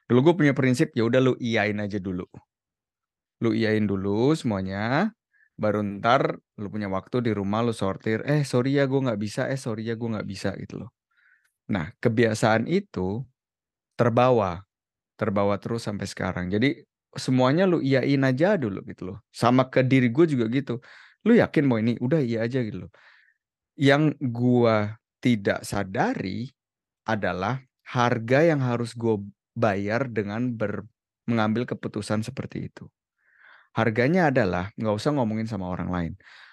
Dulu 0.08 0.18
gue 0.30 0.34
punya 0.46 0.54
prinsip, 0.56 0.94
ya 0.94 1.02
udah 1.06 1.20
lu 1.22 1.32
iyain 1.38 1.76
aja 1.82 1.98
dulu. 1.98 2.24
Lu 3.42 3.52
iyain 3.56 3.84
dulu 3.86 4.34
semuanya, 4.38 5.12
Baru 5.54 5.86
entar 5.86 6.40
lu 6.58 6.66
punya 6.74 6.90
waktu 6.90 7.22
di 7.22 7.30
rumah 7.30 7.62
lu 7.62 7.70
sortir, 7.76 8.26
"Eh, 8.26 8.42
sorry 8.42 8.74
ya 8.80 8.90
gue 8.90 8.98
nggak 8.98 9.20
bisa, 9.22 9.46
eh 9.52 9.60
sorry 9.60 9.86
ya 9.86 9.94
gue 9.94 10.10
nggak 10.10 10.26
bisa," 10.26 10.50
gitu 10.58 10.82
loh. 10.82 10.90
Nah, 11.72 11.90
kebiasaan 12.02 12.66
itu 12.70 13.24
terbawa, 13.98 14.64
terbawa 15.20 15.56
terus 15.62 15.86
sampai 15.88 16.06
sekarang. 16.10 16.48
Jadi 16.52 16.82
semuanya 17.16 17.66
lu 17.68 17.80
iyain 17.84 18.22
aja 18.26 18.56
dulu 18.60 18.82
gitu 18.88 19.14
loh. 19.14 19.18
Sama 19.34 19.68
ke 19.72 19.82
diri 19.86 20.08
gue 20.12 20.26
juga 20.28 20.46
gitu. 20.52 20.80
"Lu 21.26 21.34
yakin 21.36 21.64
mau 21.68 21.78
ini?" 21.80 21.96
"Udah 22.02 22.20
iya 22.22 22.44
aja," 22.46 22.62
gitu 22.64 22.88
loh. 22.88 22.92
Yang 23.78 24.16
gua 24.32 24.96
tidak 25.24 25.64
sadari 25.64 26.50
adalah 27.08 27.62
harga 27.88 28.40
yang 28.46 28.60
harus 28.64 28.94
gue 28.96 29.20
bayar 29.56 30.08
dengan 30.10 30.52
ber 30.56 30.86
mengambil 31.28 31.64
keputusan 31.68 32.22
seperti 32.26 32.68
itu. 32.72 32.86
Harganya 33.72 34.28
adalah 34.28 34.68
nggak 34.76 34.94
usah 34.96 35.10
ngomongin 35.16 35.48
sama 35.48 35.68
orang 35.72 35.88
lain. 35.88 36.12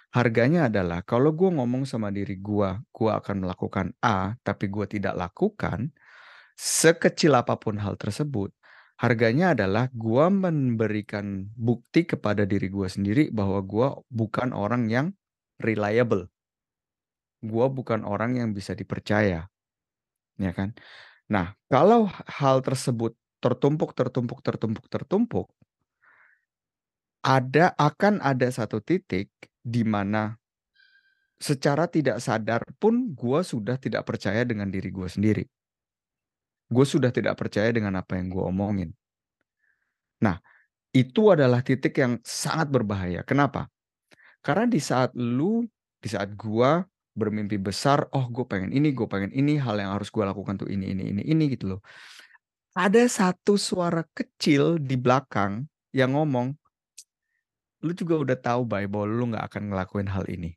Harganya 0.10 0.72
adalah 0.72 1.06
kalau 1.06 1.36
gue 1.38 1.52
ngomong 1.54 1.86
sama 1.86 2.10
diri 2.10 2.40
gua, 2.42 2.82
gua 2.90 3.22
akan 3.22 3.46
melakukan 3.46 3.94
A, 4.02 4.34
tapi 4.42 4.66
gua 4.66 4.90
tidak 4.90 5.14
lakukan, 5.14 5.94
sekecil 6.58 7.38
apa 7.38 7.62
pun 7.62 7.78
hal 7.78 7.94
tersebut, 7.94 8.50
harganya 8.98 9.54
adalah 9.54 9.86
gua 9.94 10.34
memberikan 10.34 11.46
bukti 11.54 12.10
kepada 12.10 12.50
diri 12.50 12.74
gua 12.74 12.90
sendiri 12.90 13.30
bahwa 13.30 13.62
gua 13.62 13.88
bukan 14.10 14.50
orang 14.56 14.90
yang 14.90 15.08
reliable. 15.62 16.26
Gua 17.46 17.70
bukan 17.70 18.02
orang 18.02 18.42
yang 18.42 18.50
bisa 18.52 18.74
dipercaya. 18.74 19.46
Ya 20.42 20.52
kan? 20.58 20.74
Nah, 21.30 21.54
kalau 21.70 22.10
hal 22.26 22.66
tersebut 22.66 23.14
tertumpuk 23.40 23.96
tertumpuk 23.96 24.42
tertumpuk 24.44 24.86
tertumpuk 24.92 25.48
ada 27.20 27.76
akan 27.76 28.24
ada 28.24 28.48
satu 28.48 28.80
titik 28.80 29.32
di 29.60 29.84
mana 29.84 30.36
secara 31.40 31.88
tidak 31.88 32.20
sadar 32.20 32.64
pun 32.80 33.16
gua 33.16 33.44
sudah 33.44 33.80
tidak 33.80 34.04
percaya 34.08 34.44
dengan 34.44 34.68
diri 34.68 34.92
gua 34.92 35.08
sendiri. 35.08 35.48
Gue 36.70 36.86
sudah 36.86 37.10
tidak 37.10 37.34
percaya 37.34 37.74
dengan 37.74 37.98
apa 37.98 38.14
yang 38.14 38.30
gue 38.30 38.46
omongin. 38.46 38.94
Nah, 40.22 40.38
itu 40.94 41.34
adalah 41.34 41.66
titik 41.66 41.98
yang 41.98 42.22
sangat 42.22 42.70
berbahaya. 42.70 43.26
Kenapa? 43.26 43.66
Karena 44.46 44.70
di 44.70 44.78
saat 44.78 45.18
lu, 45.18 45.66
di 45.98 46.08
saat 46.14 46.38
gua 46.38 46.86
bermimpi 47.18 47.58
besar, 47.58 48.06
"Oh, 48.14 48.30
gue 48.30 48.46
pengen 48.46 48.70
ini, 48.70 48.94
gue 48.94 49.10
pengen 49.10 49.34
ini, 49.34 49.58
hal 49.58 49.82
yang 49.82 49.98
harus 49.98 50.14
gue 50.14 50.22
lakukan 50.22 50.62
tuh 50.62 50.70
ini 50.70 50.94
ini 50.94 51.10
ini 51.10 51.24
ini," 51.26 51.44
gitu 51.58 51.74
loh. 51.74 51.82
Ada 52.78 53.10
satu 53.10 53.58
suara 53.58 54.06
kecil 54.14 54.78
di 54.78 54.94
belakang 54.94 55.66
yang 55.90 56.14
ngomong, 56.14 56.54
"Lu 57.86 57.92
juga 57.96 58.16
udah 58.20 58.38
tahu, 58.40 58.62
Bay, 58.68 58.86
bahwa 58.92 59.08
lu 59.08 59.24
nggak 59.32 59.46
akan 59.52 59.64
ngelakuin 59.72 60.10
hal 60.12 60.26
ini." 60.28 60.52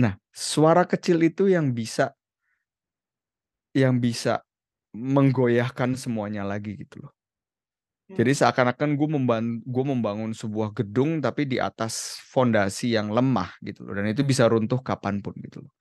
Nah, 0.00 0.16
suara 0.32 0.88
kecil 0.88 1.20
itu 1.20 1.52
yang 1.52 1.76
bisa 1.76 2.16
yang 3.74 4.00
bisa 4.04 4.44
menggoyahkan 4.92 5.96
semuanya 5.96 6.44
lagi 6.44 6.76
gitu 6.76 7.08
loh. 7.08 7.12
Jadi 8.12 8.28
Hmm. 8.28 8.36
seakan-akan 8.36 9.00
gue 9.00 9.08
memban 9.08 9.44
gue 9.64 9.84
membangun 9.88 10.36
sebuah 10.36 10.76
gedung 10.76 11.24
tapi 11.24 11.48
di 11.48 11.56
atas 11.56 12.20
fondasi 12.28 12.92
yang 12.92 13.08
lemah 13.08 13.56
gitu 13.64 13.88
loh, 13.88 13.96
dan 13.96 14.04
itu 14.12 14.20
bisa 14.20 14.44
runtuh 14.52 14.84
kapan 14.84 15.24
pun 15.24 15.32
gitu 15.40 15.64
loh. 15.64 15.72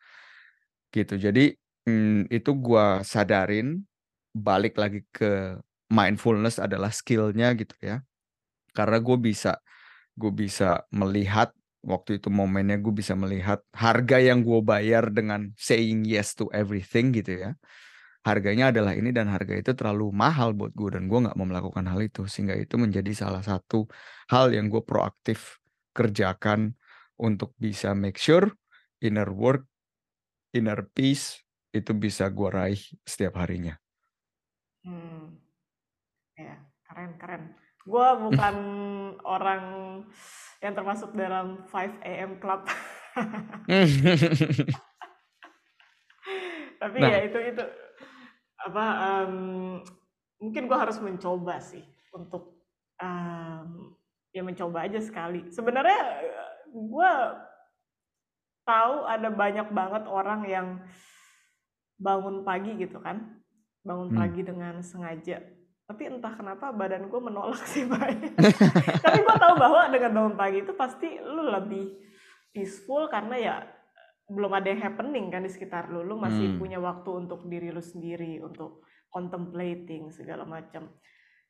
Gitu, 0.91 1.15
jadi, 1.15 1.55
mmm, 1.87 2.27
itu 2.27 2.51
gua 2.59 2.99
sadarin, 3.07 3.87
balik 4.35 4.75
lagi 4.79 5.03
ke 5.11 5.55
mindfulness 5.91 6.59
adalah 6.63 6.91
skill-nya 6.91 7.55
gitu 7.59 7.75
ya. 7.83 8.03
Karena 8.71 8.97
gue 8.99 9.17
bisa 9.19 9.59
gue 10.15 10.31
bisa 10.31 10.83
melihat 10.91 11.55
waktu 11.81 12.21
itu 12.21 12.29
momennya 12.29 12.77
gue 12.77 12.93
bisa 12.93 13.17
melihat 13.17 13.65
harga 13.73 14.21
yang 14.21 14.45
gue 14.45 14.61
bayar 14.61 15.09
dengan 15.09 15.49
saying 15.57 16.05
yes 16.05 16.37
to 16.37 16.47
everything 16.53 17.11
gitu 17.11 17.41
ya. 17.41 17.51
Harganya 18.21 18.69
adalah 18.69 18.93
ini 18.93 19.09
dan 19.09 19.33
harga 19.33 19.57
itu 19.57 19.73
terlalu 19.73 20.13
mahal 20.13 20.53
buat 20.53 20.77
gue 20.77 20.93
dan 20.93 21.09
gue 21.09 21.19
nggak 21.25 21.33
mau 21.33 21.47
melakukan 21.49 21.89
hal 21.89 22.05
itu. 22.05 22.29
Sehingga 22.29 22.53
itu 22.53 22.77
menjadi 22.77 23.09
salah 23.17 23.41
satu 23.41 23.89
hal 24.29 24.53
yang 24.53 24.69
gue 24.69 24.85
proaktif 24.85 25.57
kerjakan 25.91 26.77
untuk 27.17 27.57
bisa 27.57 27.97
make 27.97 28.21
sure 28.21 28.45
inner 29.01 29.29
work, 29.33 29.65
inner 30.53 30.85
peace 30.93 31.41
itu 31.73 31.97
bisa 31.97 32.29
gue 32.29 32.49
raih 32.51 32.81
setiap 33.01 33.41
harinya. 33.41 33.73
Hmm. 34.85 35.41
Ya, 36.37 36.61
keren 36.85 37.17
keren. 37.17 37.43
Gua 37.91 38.15
bukan 38.15 38.55
orang 39.27 39.63
yang 40.63 40.71
termasuk 40.71 41.11
dalam 41.11 41.67
5 41.67 41.99
AM 42.07 42.39
club. 42.39 42.63
Tapi 46.81 46.97
Nah. 46.97 47.09
ya 47.11 47.19
itu 47.27 47.37
itu 47.51 47.63
apa, 48.63 48.85
mmm, 49.27 49.83
mungkin 50.39 50.63
gua 50.71 50.87
harus 50.87 50.97
mencoba 51.03 51.59
sih 51.59 51.83
untuk, 52.15 52.63
mmm, 52.97 53.91
ya 54.31 54.41
mencoba 54.41 54.87
aja 54.87 55.03
sekali. 55.03 55.51
Sebenarnya, 55.51 55.99
gua 56.71 57.35
tahu 58.63 59.03
ada 59.03 59.27
banyak 59.27 59.67
banget 59.75 60.03
orang 60.07 60.41
yang 60.47 60.67
bangun 61.99 62.47
pagi 62.47 62.79
gitu 62.79 63.03
kan, 63.03 63.43
bangun 63.83 64.15
Hmm. 64.15 64.19
pagi 64.23 64.41
dengan 64.41 64.79
sengaja. 64.81 65.60
Tapi 65.91 66.07
entah 66.07 66.31
kenapa 66.31 66.71
badan 66.71 67.11
gua 67.11 67.19
menolak 67.19 67.67
sih, 67.67 67.83
Bay. 67.83 68.15
Tapi 69.03 69.19
gua 69.27 69.35
tahu 69.35 69.59
bahwa 69.59 69.91
dengan 69.91 70.11
bangun 70.15 70.35
pagi 70.39 70.63
itu 70.63 70.71
pasti 70.71 71.19
lu 71.19 71.51
lebih 71.51 71.99
peaceful 72.55 73.11
karena 73.11 73.35
ya 73.35 73.55
belum 74.31 74.55
ada 74.55 74.71
yang 74.71 74.79
happening 74.79 75.27
kan 75.27 75.43
di 75.43 75.51
sekitar 75.51 75.91
lu. 75.91 75.99
Lu 76.07 76.15
masih 76.15 76.55
Hmm. 76.55 76.59
punya 76.63 76.79
waktu 76.79 77.27
untuk 77.27 77.43
diri 77.51 77.75
lu 77.75 77.83
sendiri, 77.83 78.39
untuk 78.39 78.87
contemplating 79.11 80.15
segala 80.15 80.47
macam. 80.47 80.95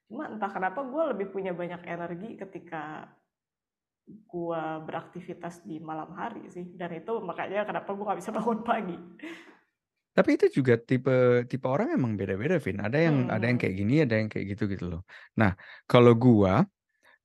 Cuma 0.09 0.25
entah 0.25 0.49
kenapa 0.49 0.81
gua 0.89 1.13
lebih 1.13 1.29
punya 1.29 1.53
banyak 1.53 1.85
energi 1.85 2.33
ketika 2.41 3.13
gua 4.25 4.81
beraktivitas 4.81 5.61
di 5.61 5.77
malam 5.77 6.17
hari 6.17 6.49
sih, 6.49 6.73
dan 6.73 6.89
itu 6.97 7.21
makanya 7.21 7.61
kenapa 7.61 7.93
gua 7.93 8.09
nggak 8.09 8.19
bisa 8.25 8.33
bangun 8.41 8.65
pagi. 8.65 8.97
Tapi 10.16 10.36
itu 10.36 10.45
juga 10.59 10.76
tipe 10.76 11.47
tipe 11.47 11.66
orang 11.72 11.95
emang 11.95 12.20
beda-beda, 12.20 12.59
Vin. 12.59 12.84
Ada 12.84 12.97
yang 12.99 13.18
ada 13.32 13.45
yang 13.47 13.55
Mhm. 13.55 13.62
kayak 13.62 13.76
gini, 13.80 13.93
ada 14.03 14.16
yang 14.20 14.28
kayak 14.28 14.45
gitu 14.55 14.64
gitu 14.68 14.86
loh. 14.91 15.01
Nah, 15.39 15.55
kalau 15.88 16.12
gua, 16.20 16.68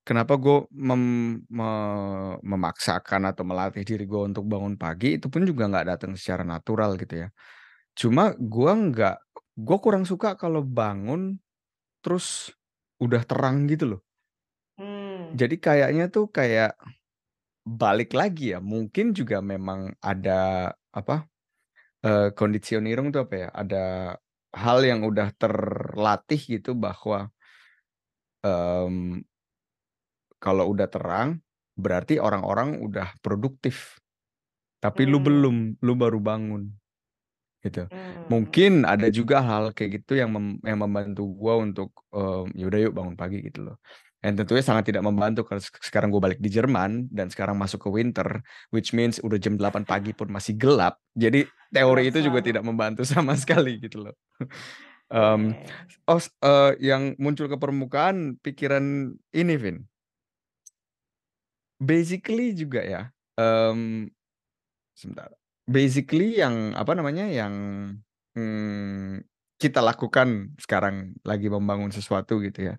kenapa 0.06 0.34
gua 0.38 0.66
mem 0.72 1.02
me 1.50 1.68
memaksakan 2.44 3.28
atau 3.30 3.44
melatih 3.46 3.84
diri 3.86 4.04
gua 4.08 4.26
untuk 4.30 4.44
bangun 4.48 4.76
pagi, 4.80 5.18
itu 5.20 5.26
pun 5.32 5.44
juga 5.48 5.68
nggak 5.70 5.86
datang 5.98 6.12
secara 6.18 6.42
natural 6.46 6.96
gitu 7.00 7.26
ya. 7.26 7.28
Cuma 7.98 8.34
gua 8.38 8.72
nggak 8.78 9.16
gua 9.60 9.78
kurang 9.84 10.04
suka 10.08 10.34
kalau 10.40 10.62
bangun 10.64 11.38
terus 12.04 12.52
udah 13.02 13.22
terang 13.28 13.66
gitu 13.70 13.96
loh. 13.98 14.00
Hmm. 14.78 15.36
Jadi 15.36 15.56
kayaknya 15.58 16.06
tuh 16.12 16.30
kayak 16.30 16.78
balik 17.66 18.14
lagi 18.16 18.54
ya, 18.56 18.60
mungkin 18.62 19.12
juga 19.16 19.42
memang 19.42 19.94
ada 20.02 20.72
apa, 20.94 21.26
eee, 22.06 22.28
conditioning 22.38 23.10
tuh 23.14 23.22
apa 23.26 23.34
ya, 23.46 23.48
ada 23.62 23.82
hal 24.56 24.78
yang 24.90 25.00
udah 25.10 25.28
terlatih 25.40 26.40
gitu 26.54 26.72
bahwa 26.78 27.30
mmm 28.44 29.26
kalau 30.42 30.68
udah 30.76 30.88
terang, 30.92 31.40
berarti 31.80 32.20
orang-orang 32.20 32.80
udah 32.84 33.16
produktif. 33.24 33.96
Tapi 34.82 35.08
lu 35.08 35.18
Hmm. 35.18 35.24
belum, 35.24 35.56
lu 35.82 35.94
baru 35.98 36.20
bangun. 36.22 36.70
Gitu. 37.64 37.88
Hmm. 37.90 38.26
Mungkin 38.30 38.86
ada 38.86 39.08
juga 39.10 39.42
hal 39.42 39.74
kayak 39.74 40.02
gitu 40.02 40.16
yang 40.20 40.30
mem 40.34 40.60
yang 40.64 40.78
membantu 40.80 41.26
gua 41.34 41.58
untuk, 41.60 41.90
eee, 42.14 42.62
ya 42.62 42.64
udah 42.70 42.80
yuk 42.86 42.94
bangun 42.96 43.16
pagi 43.18 43.38
gitu 43.44 43.72
loh. 43.72 43.76
Dan 44.26 44.34
tentunya 44.34 44.58
sangat 44.58 44.90
tidak 44.90 45.06
membantu 45.06 45.46
kalau 45.46 45.62
sek 45.62 45.78
sekarang 45.78 46.10
gua 46.10 46.26
balik 46.26 46.42
di 46.42 46.50
Jerman 46.50 47.06
dan 47.14 47.30
sekarang 47.30 47.54
masuk 47.54 47.86
ke 47.86 47.88
winter, 47.94 48.42
which 48.74 48.90
means 48.90 49.22
udah 49.22 49.38
jam 49.38 49.54
8 49.54 49.86
pagi 49.86 50.10
pun 50.10 50.26
masih 50.34 50.58
gelap. 50.58 50.98
Jadi 51.14 51.46
teori 51.70 52.10
itu 52.10 52.18
juga 52.26 52.42
tidak 52.42 52.66
membantu 52.66 53.06
sama 53.06 53.38
sekali 53.38 53.78
gitu 53.78 54.10
loh. 54.10 54.18
Iya. 55.06 55.54
oh, 56.10 56.18
eee, 56.18 56.70
yang 56.90 57.14
muncul 57.22 57.46
ke 57.46 57.54
permukaan 57.54 58.42
pikiran 58.42 59.14
ini, 59.30 59.54
Vin. 59.54 59.86
Basically 61.78 62.50
juga 62.50 62.82
ya, 62.82 63.02
mmm, 63.38 64.10
sebentar. 64.98 65.30
Basically 65.70 66.42
yang 66.42 66.74
apa 66.74 66.98
namanya, 66.98 67.30
yang, 67.30 67.54
mmm, 68.34 69.22
kita 69.62 69.78
lakukan 69.78 70.58
sekarang 70.58 71.14
lagi 71.22 71.46
membangun 71.46 71.94
sesuatu 71.94 72.42
gitu 72.42 72.74
ya. 72.74 72.76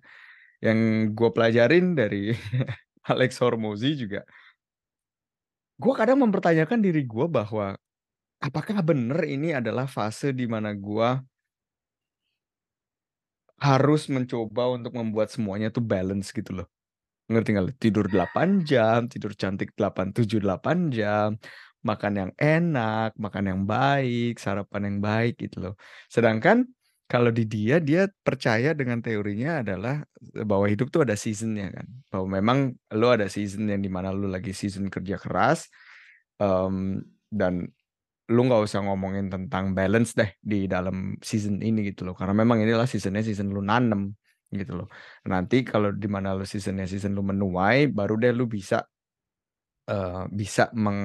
Yang 0.58 0.78
gua 1.14 1.30
pelajarin 1.30 1.94
dari 1.94 2.34
Alex 3.10 3.38
Hormozi 3.38 3.94
juga 3.94 4.26
gua 5.78 5.94
kadang 5.94 6.18
mempertanyakan 6.18 6.82
diri 6.82 7.06
gua 7.06 7.30
bahwa, 7.30 7.78
apakah 8.42 8.82
bener 8.82 9.22
ini 9.28 9.54
adalah 9.54 9.86
fase 9.86 10.34
di 10.34 10.50
mana 10.50 10.74
gua 10.74 11.22
harus 13.58 14.06
mencoba 14.06 14.70
untuk 14.70 14.94
membuat 14.94 15.34
semuanya 15.34 15.70
tuh 15.74 15.82
balance 15.82 16.30
gitu 16.30 16.62
loh. 16.62 16.66
Ngerti 17.28 17.50
lu? 17.58 17.72
Tidur 17.76 18.06
8 18.06 18.62
jam, 18.62 19.10
tidur 19.10 19.34
cantik 19.34 19.74
8, 19.74 20.14
7, 20.14 20.38
8 20.40 20.94
jam, 20.94 21.34
makan 21.82 22.12
yang 22.14 22.32
enak, 22.38 23.18
makan 23.18 23.44
yang 23.50 23.60
baik, 23.66 24.38
sarapan 24.38 24.94
yang 24.94 24.98
baik 25.02 25.34
gitu 25.42 25.58
loh. 25.58 25.74
Sedangkan 26.06 26.70
kalau 27.08 27.32
di 27.32 27.44
dia, 27.48 27.80
dia 27.80 28.04
percaya 28.22 28.76
dengan 28.76 29.00
teorinya 29.00 29.64
adalah, 29.64 30.04
eee, 30.36 30.44
bahwa 30.44 30.68
hidup 30.68 30.92
tuh 30.92 31.02
ada 31.08 31.16
season-nya 31.16 31.72
kan. 31.72 31.86
Bahwa 32.12 32.26
memang 32.40 32.58
lu 32.94 33.08
ada 33.08 33.26
season 33.32 33.68
yang 33.72 33.80
di 33.84 33.88
mana 33.92 34.12
lu 34.12 34.28
lagi 34.28 34.52
season 34.52 34.92
kerja 34.92 35.16
keras, 35.20 35.68
mmm, 36.40 37.00
dan 37.32 37.66
lu 38.28 38.40
nggak 38.48 38.62
usah 38.68 38.84
ngomongin 38.84 39.28
tentang 39.32 39.72
balance 39.76 40.12
deh 40.16 40.30
di 40.40 40.68
dalam 40.68 41.16
season 41.24 41.60
ini 41.64 41.92
gitu 41.92 42.04
loh. 42.08 42.14
Karena 42.16 42.36
memang 42.36 42.60
inilah 42.64 42.84
season-nya 42.88 43.24
season 43.24 43.52
lu 43.56 43.60
nanem 43.64 44.12
gitu 44.52 44.80
loh. 44.84 44.88
Nanti 45.28 45.64
kalau 45.64 45.92
di 45.96 46.08
mana 46.10 46.36
lu 46.36 46.44
season-nya 46.48 46.84
season 46.88 47.16
lu 47.16 47.24
menuai, 47.24 47.88
baru 47.92 48.16
deh 48.20 48.32
lu 48.36 48.46
bisa 48.48 48.84
eee, 49.88 50.22
bisa 50.32 50.70
meng 50.76 51.00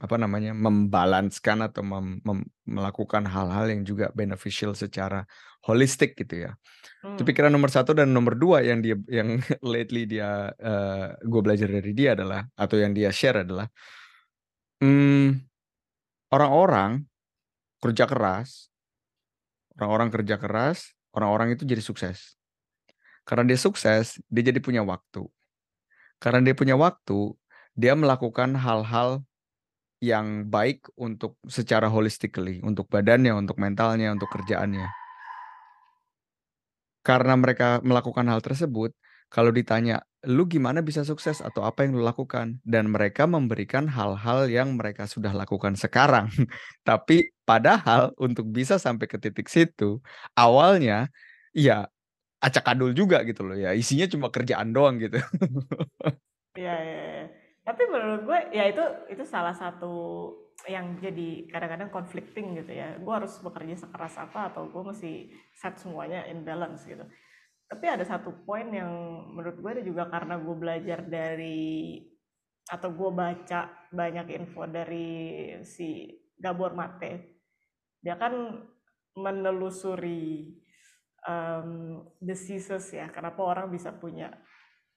apa 0.00 0.16
namanya, 0.22 0.52
membalanskan 0.56 1.66
atau 1.66 1.82
mem 1.84 2.22
mem 2.24 2.40
melakukan 2.68 3.26
hal-hal 3.28 3.66
yang 3.72 3.82
juga 3.84 4.08
beneficial 4.14 4.72
secara 4.78 5.26
holistik 5.66 6.14
gitu 6.18 6.46
ya. 6.48 6.52
Itu 7.14 7.22
Mmm. 7.22 7.28
pikiran 7.28 7.52
nomor 7.54 7.70
1 7.72 7.92
dan 7.96 8.10
nomor 8.14 8.34
2 8.38 8.62
yang 8.64 8.80
dia 8.84 8.96
yang 9.10 9.38
lately 9.74 10.06
dia 10.08 10.50
eee, 10.58 11.06
gua 11.28 11.42
belajar 11.44 11.68
dari 11.70 11.92
dia 11.96 12.14
adalah 12.18 12.46
atau 12.58 12.76
yang 12.80 12.92
dia 12.96 13.10
share 13.14 13.42
adalah 13.46 13.68
mmm, 14.82 15.28
orang-orang 16.34 16.92
kerja 17.82 18.04
keras 18.10 18.70
orang-orang 19.78 20.08
kerja 20.14 20.36
keras, 20.40 20.78
orang-orang 21.14 21.54
itu 21.54 21.62
jadi 21.68 21.82
sukses. 21.82 22.34
Karena 23.26 23.44
dia 23.48 23.58
sukses, 23.60 24.18
dia 24.30 24.42
jadi 24.50 24.60
punya 24.62 24.82
waktu. 24.86 25.26
Karena 26.22 26.40
dia 26.44 26.54
punya 26.56 26.74
waktu, 26.78 27.34
dia 27.78 27.94
melakukan 27.94 28.58
hal-hal 28.58 29.22
yang 30.02 30.46
baik 30.50 30.86
untuk 30.98 31.38
secara 31.46 31.86
holistically, 31.86 32.58
untuk 32.66 32.90
badannya, 32.90 33.34
untuk 33.34 33.58
mentalnya, 33.62 34.10
untuk 34.14 34.30
kerjaannya. 34.30 34.86
Karena 37.06 37.34
mereka 37.38 37.78
melakukan 37.86 38.26
hal 38.28 38.42
tersebut, 38.42 38.92
kalau 39.30 39.54
ditanya, 39.54 40.02
"Lu 40.26 40.44
gimana 40.50 40.82
bisa 40.82 41.06
sukses 41.06 41.40
atau 41.40 41.62
apa 41.64 41.86
yang 41.86 41.96
lu 41.98 42.02
lakukan?" 42.02 42.58
Dan 42.66 42.90
mereka 42.90 43.24
memberikan 43.30 43.86
hal-hal 43.88 44.50
yang 44.50 44.74
mereka 44.76 45.06
sudah 45.06 45.32
lakukan 45.32 45.78
sekarang. 45.78 46.28
Tapi 46.88 47.30
padahal 47.46 48.12
untuk 48.18 48.50
bisa 48.50 48.76
sampai 48.76 49.06
ke 49.06 49.16
titik 49.22 49.46
situ, 49.48 50.02
awalnya 50.36 51.08
ya 51.54 51.86
acak-adul 52.42 52.92
juga 52.94 53.22
gitu 53.26 53.46
loh 53.46 53.56
ya, 53.58 53.74
isinya 53.74 54.06
cuma 54.10 54.28
kerjaan 54.34 54.70
doang 54.74 54.98
gitu. 55.02 55.18
Iya 56.58 56.74
iya 56.82 57.02
iya. 57.06 57.37
Tapi 57.68 57.82
menurut 57.84 58.24
gue 58.24 58.38
ya 58.56 58.64
itu 58.64 58.80
itu 59.12 59.28
salah 59.28 59.52
satu 59.52 59.92
yang 60.64 60.96
jadi 60.96 61.52
kadang-kadang 61.52 61.92
conflicting 61.92 62.56
gitu 62.56 62.72
ya. 62.72 62.96
Gue 62.96 63.12
harus 63.12 63.36
bekerja 63.44 63.84
sekeras 63.84 64.16
apa 64.16 64.48
atau 64.48 64.72
gue 64.72 64.82
mesti 64.88 65.28
set 65.52 65.76
semuanya 65.76 66.24
in 66.32 66.48
balance 66.48 66.88
gitu. 66.88 67.04
Tapi 67.68 67.84
ada 67.84 68.08
satu 68.08 68.32
poin 68.48 68.72
yang 68.72 68.88
menurut 69.36 69.60
gue 69.60 69.84
juga 69.84 70.08
karena 70.08 70.40
gue 70.40 70.56
belajar 70.56 71.04
dari 71.04 72.00
atau 72.72 72.88
gue 72.88 73.10
baca 73.12 73.60
banyak 73.92 74.32
info 74.32 74.64
dari 74.64 75.52
si 75.60 76.08
Gabor 76.40 76.72
Mate. 76.72 77.44
Dia 78.00 78.16
kan 78.16 78.32
menelusuri 79.12 80.56
um, 81.28 82.00
diseases 82.22 82.88
ya, 82.94 83.10
kenapa 83.10 83.42
orang 83.42 83.68
bisa 83.68 83.90
punya 83.92 84.30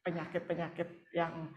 penyakit-penyakit 0.06 1.12
yang 1.14 1.50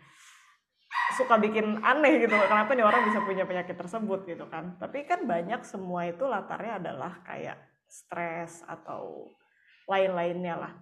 suka 1.15 1.39
bikin 1.39 1.79
aneh 1.85 2.27
gitu, 2.27 2.35
kenapa 2.35 2.75
nih 2.75 2.87
orang 2.87 3.07
bisa 3.07 3.23
punya 3.23 3.45
penyakit 3.47 3.77
tersebut 3.79 4.27
gitu 4.27 4.47
kan. 4.51 4.75
Tapi 4.81 5.07
kan 5.07 5.29
banyak 5.29 5.63
semua 5.63 6.11
itu 6.11 6.27
latarnya 6.27 6.83
adalah 6.83 7.23
kayak 7.23 7.59
stres 7.87 8.67
atau 8.67 9.31
lain-lainnya 9.87 10.55
lah. 10.59 10.75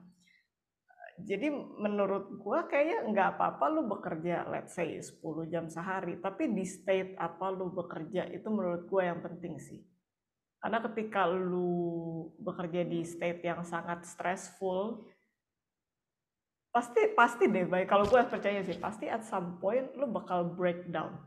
Jadi 1.23 1.53
menurut 1.53 2.41
gua 2.41 2.65
kayaknya 2.67 3.05
nggak 3.13 3.29
apa-apa 3.37 3.65
lu 3.69 3.85
bekerja 3.87 4.49
let's 4.49 4.73
say 4.73 4.97
10 4.97 5.21
jam 5.53 5.69
sehari, 5.69 6.17
tapi 6.19 6.51
di 6.51 6.65
state 6.65 7.15
apa 7.21 7.53
lu 7.53 7.69
bekerja 7.71 8.33
itu 8.33 8.49
menurut 8.49 8.89
gua 8.89 9.13
yang 9.13 9.21
penting 9.21 9.61
sih. 9.61 9.85
Karena 10.63 10.79
ketika 10.79 11.27
lu 11.27 12.31
bekerja 12.39 12.87
di 12.87 13.03
state 13.03 13.43
yang 13.45 13.67
sangat 13.67 14.07
stressful 14.07 15.03
pasti 16.73 17.13
pasti 17.13 17.53
deh 17.53 17.69
baik 17.69 17.85
kalau 17.85 18.09
gue 18.09 18.19
percaya 18.25 18.65
sih, 18.65 18.81
pasti 18.81 19.07
at 19.07 19.23
some 19.29 19.61
point 19.61 19.93
lu 19.95 20.09
bakal 20.09 20.57
breakdown. 20.57 21.21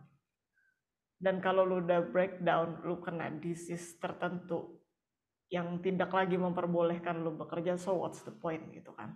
Dan 1.15 1.39
kalau 1.39 1.63
lu 1.63 1.79
udah 1.79 2.03
breakdown, 2.11 2.83
lu 2.83 2.99
kena 2.99 3.31
disease 3.39 3.95
tertentu 4.01 4.83
yang 5.47 5.79
tidak 5.79 6.11
lagi 6.11 6.35
memperbolehkan 6.35 7.21
lu 7.21 7.37
bekerja, 7.37 7.77
so 7.77 7.95
what's 8.01 8.25
the 8.25 8.33
point 8.33 8.65
gitu 8.73 8.91
kan. 8.97 9.15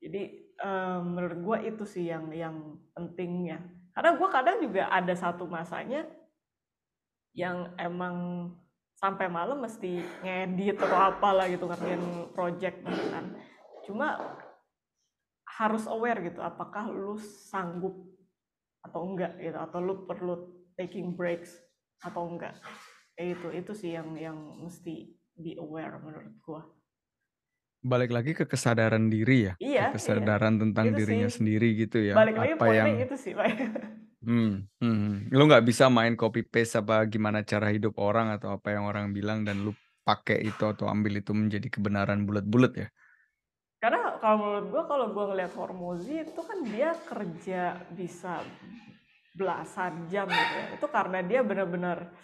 Jadi 0.00 0.52
um, 0.64 1.14
menurut 1.14 1.38
gue 1.44 1.58
itu 1.76 1.84
sih 1.84 2.08
yang 2.08 2.32
yang 2.32 2.80
pentingnya. 2.96 3.60
Karena 3.92 4.16
gue 4.16 4.28
kadang 4.28 4.56
juga 4.60 4.88
ada 4.92 5.14
satu 5.16 5.48
masanya 5.48 6.04
yang 7.36 7.72
emang 7.76 8.48
sampai 8.96 9.28
malam 9.28 9.60
mesti 9.60 10.00
ngedit 10.24 10.80
atau 10.80 10.96
apalah 10.96 11.48
gitu 11.52 11.68
ngerjain 11.68 12.32
project 12.32 12.80
gitu 12.80 13.04
kan. 13.12 13.24
Cuma 13.84 14.16
harus 15.56 15.88
aware 15.88 16.20
gitu 16.20 16.44
apakah 16.44 16.92
lu 16.92 17.16
sanggup 17.20 17.96
atau 18.84 19.00
enggak 19.08 19.40
gitu 19.40 19.56
atau 19.56 19.78
lu 19.80 20.04
perlu 20.04 20.34
taking 20.76 21.16
breaks 21.16 21.56
atau 22.04 22.28
enggak. 22.28 22.54
Kayak 23.16 23.40
itu 23.40 23.48
itu 23.64 23.72
sih 23.72 23.90
yang 23.96 24.12
yang 24.20 24.36
mesti 24.60 25.16
be 25.32 25.56
aware 25.56 25.96
menurut 25.98 26.36
gua. 26.44 26.62
Balik 27.80 28.12
lagi 28.12 28.36
ke 28.36 28.44
kesadaran 28.44 29.08
diri 29.08 29.48
ya 29.48 29.54
iya 29.62 29.94
ke 29.94 29.96
kesadaran 29.96 30.58
iya. 30.58 30.60
tentang 30.68 30.86
itu 30.90 30.96
dirinya 31.00 31.28
sih. 31.30 31.36
sendiri 31.38 31.68
gitu 31.86 32.02
ya 32.02 32.18
balik 32.18 32.34
lagi 32.34 32.52
apa 32.58 32.66
yang 32.74 33.00
itu 33.00 33.16
sih 33.16 33.32
pak. 33.32 33.46
Hmm, 34.26 34.66
hmm, 34.82 35.30
lu 35.30 35.46
nggak 35.46 35.62
bisa 35.62 35.86
main 35.86 36.18
copy 36.18 36.42
paste 36.42 36.82
apa 36.82 37.06
gimana 37.06 37.46
cara 37.46 37.70
hidup 37.70 37.94
orang 37.94 38.34
atau 38.34 38.58
apa 38.58 38.74
yang 38.74 38.82
orang 38.82 39.14
bilang 39.14 39.46
dan 39.46 39.62
lu 39.62 39.70
pakai 40.02 40.42
itu 40.42 40.66
atau 40.66 40.90
ambil 40.90 41.22
itu 41.22 41.30
menjadi 41.30 41.70
kebenaran 41.70 42.26
bulat-bulat 42.26 42.72
ya 42.74 42.88
karena 43.76 44.16
kalau 44.18 44.36
menurut 44.40 44.66
gue 44.72 44.82
kalau 44.88 45.06
gue 45.12 45.24
ngeliat 45.36 45.52
Hormozi 45.52 46.14
itu 46.24 46.40
kan 46.40 46.58
dia 46.64 46.96
kerja 46.96 47.76
bisa 47.92 48.40
belasan 49.36 50.08
jam 50.08 50.24
gitu 50.24 50.54
ya. 50.56 50.66
Itu 50.80 50.86
karena 50.88 51.20
dia 51.20 51.44
benar-benar 51.44 52.16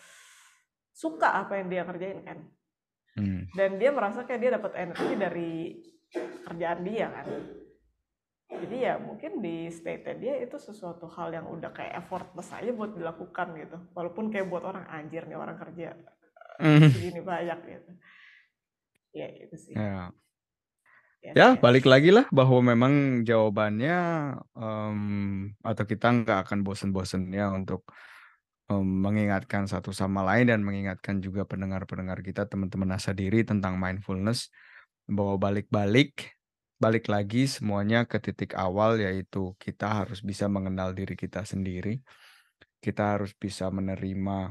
suka 0.97 1.45
apa 1.45 1.61
yang 1.61 1.69
dia 1.69 1.83
kerjain 1.85 2.21
kan? 2.25 2.41
Hmm. 3.13 3.45
dan 3.53 3.77
dia 3.77 3.93
merasa 3.93 4.25
kayak 4.25 4.41
dia 4.41 4.51
dapat 4.57 4.73
energi 4.73 5.13
dari 5.21 5.53
kerjaan 6.49 6.81
dia 6.81 7.13
kan? 7.13 7.27
Jadi 8.53 8.77
ya 8.85 8.97
mungkin 8.97 9.45
di 9.45 9.69
state 9.69 10.17
dia 10.17 10.41
itu 10.41 10.57
sesuatu 10.57 11.09
hal 11.13 11.33
yang 11.33 11.45
udah 11.45 11.77
kayak 11.77 12.05
effortless 12.05 12.53
aja 12.57 12.73
buat 12.73 12.97
dilakukan 12.97 13.53
gitu. 13.61 13.77
Walaupun 13.93 14.33
kayak 14.33 14.49
buat 14.49 14.65
orang 14.65 14.89
anjir 14.89 15.29
nih 15.29 15.37
orang 15.37 15.61
kerja 15.61 15.93
mm. 16.57 16.89
segini 16.89 17.21
banyak 17.21 17.59
gitu. 17.69 17.91
Ya 19.13 19.29
itu 19.45 19.57
sih 19.61 19.77
yeah. 21.23 21.35
Ya, 21.35 21.49
balik 21.55 21.87
lagi 21.87 22.11
lah 22.11 22.27
bahwa 22.35 22.75
memang 22.75 23.23
jawabannya 23.23 23.99
um, 24.59 25.01
atau 25.63 25.85
kita 25.87 26.11
nggak 26.11 26.39
akan 26.51 26.67
bosen-bosennya 26.67 27.55
untuk 27.55 27.87
um, 28.67 28.83
mengingatkan 28.83 29.71
satu 29.71 29.95
sama 29.95 30.27
lain 30.27 30.51
dan 30.51 30.61
mengingatkan 30.67 31.23
juga 31.23 31.47
pendengar-pendengar 31.47 32.21
kita, 32.27 32.51
teman-teman 32.51 32.99
asa 32.99 33.15
diri 33.15 33.47
tentang 33.47 33.79
mindfulness 33.79 34.51
bahwa 35.07 35.39
balik-balik 35.39 36.35
balik 36.83 37.07
lagi 37.07 37.47
semuanya 37.47 38.11
ke 38.11 38.19
titik 38.19 38.59
awal 38.59 38.99
yaitu 38.99 39.55
kita 39.63 40.03
harus 40.03 40.19
bisa 40.19 40.51
mengenal 40.51 40.91
diri 40.91 41.15
kita 41.15 41.47
sendiri. 41.47 42.03
Kita 42.83 43.15
harus 43.15 43.31
bisa 43.39 43.71
menerima 43.71 44.51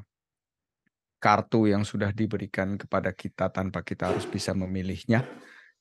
kartu 1.20 1.68
yang 1.68 1.84
sudah 1.84 2.16
diberikan 2.16 2.80
kepada 2.80 3.12
kita 3.12 3.52
tanpa 3.52 3.84
kita 3.84 4.16
harus 4.16 4.24
bisa 4.24 4.56
memilihnya 4.56 5.28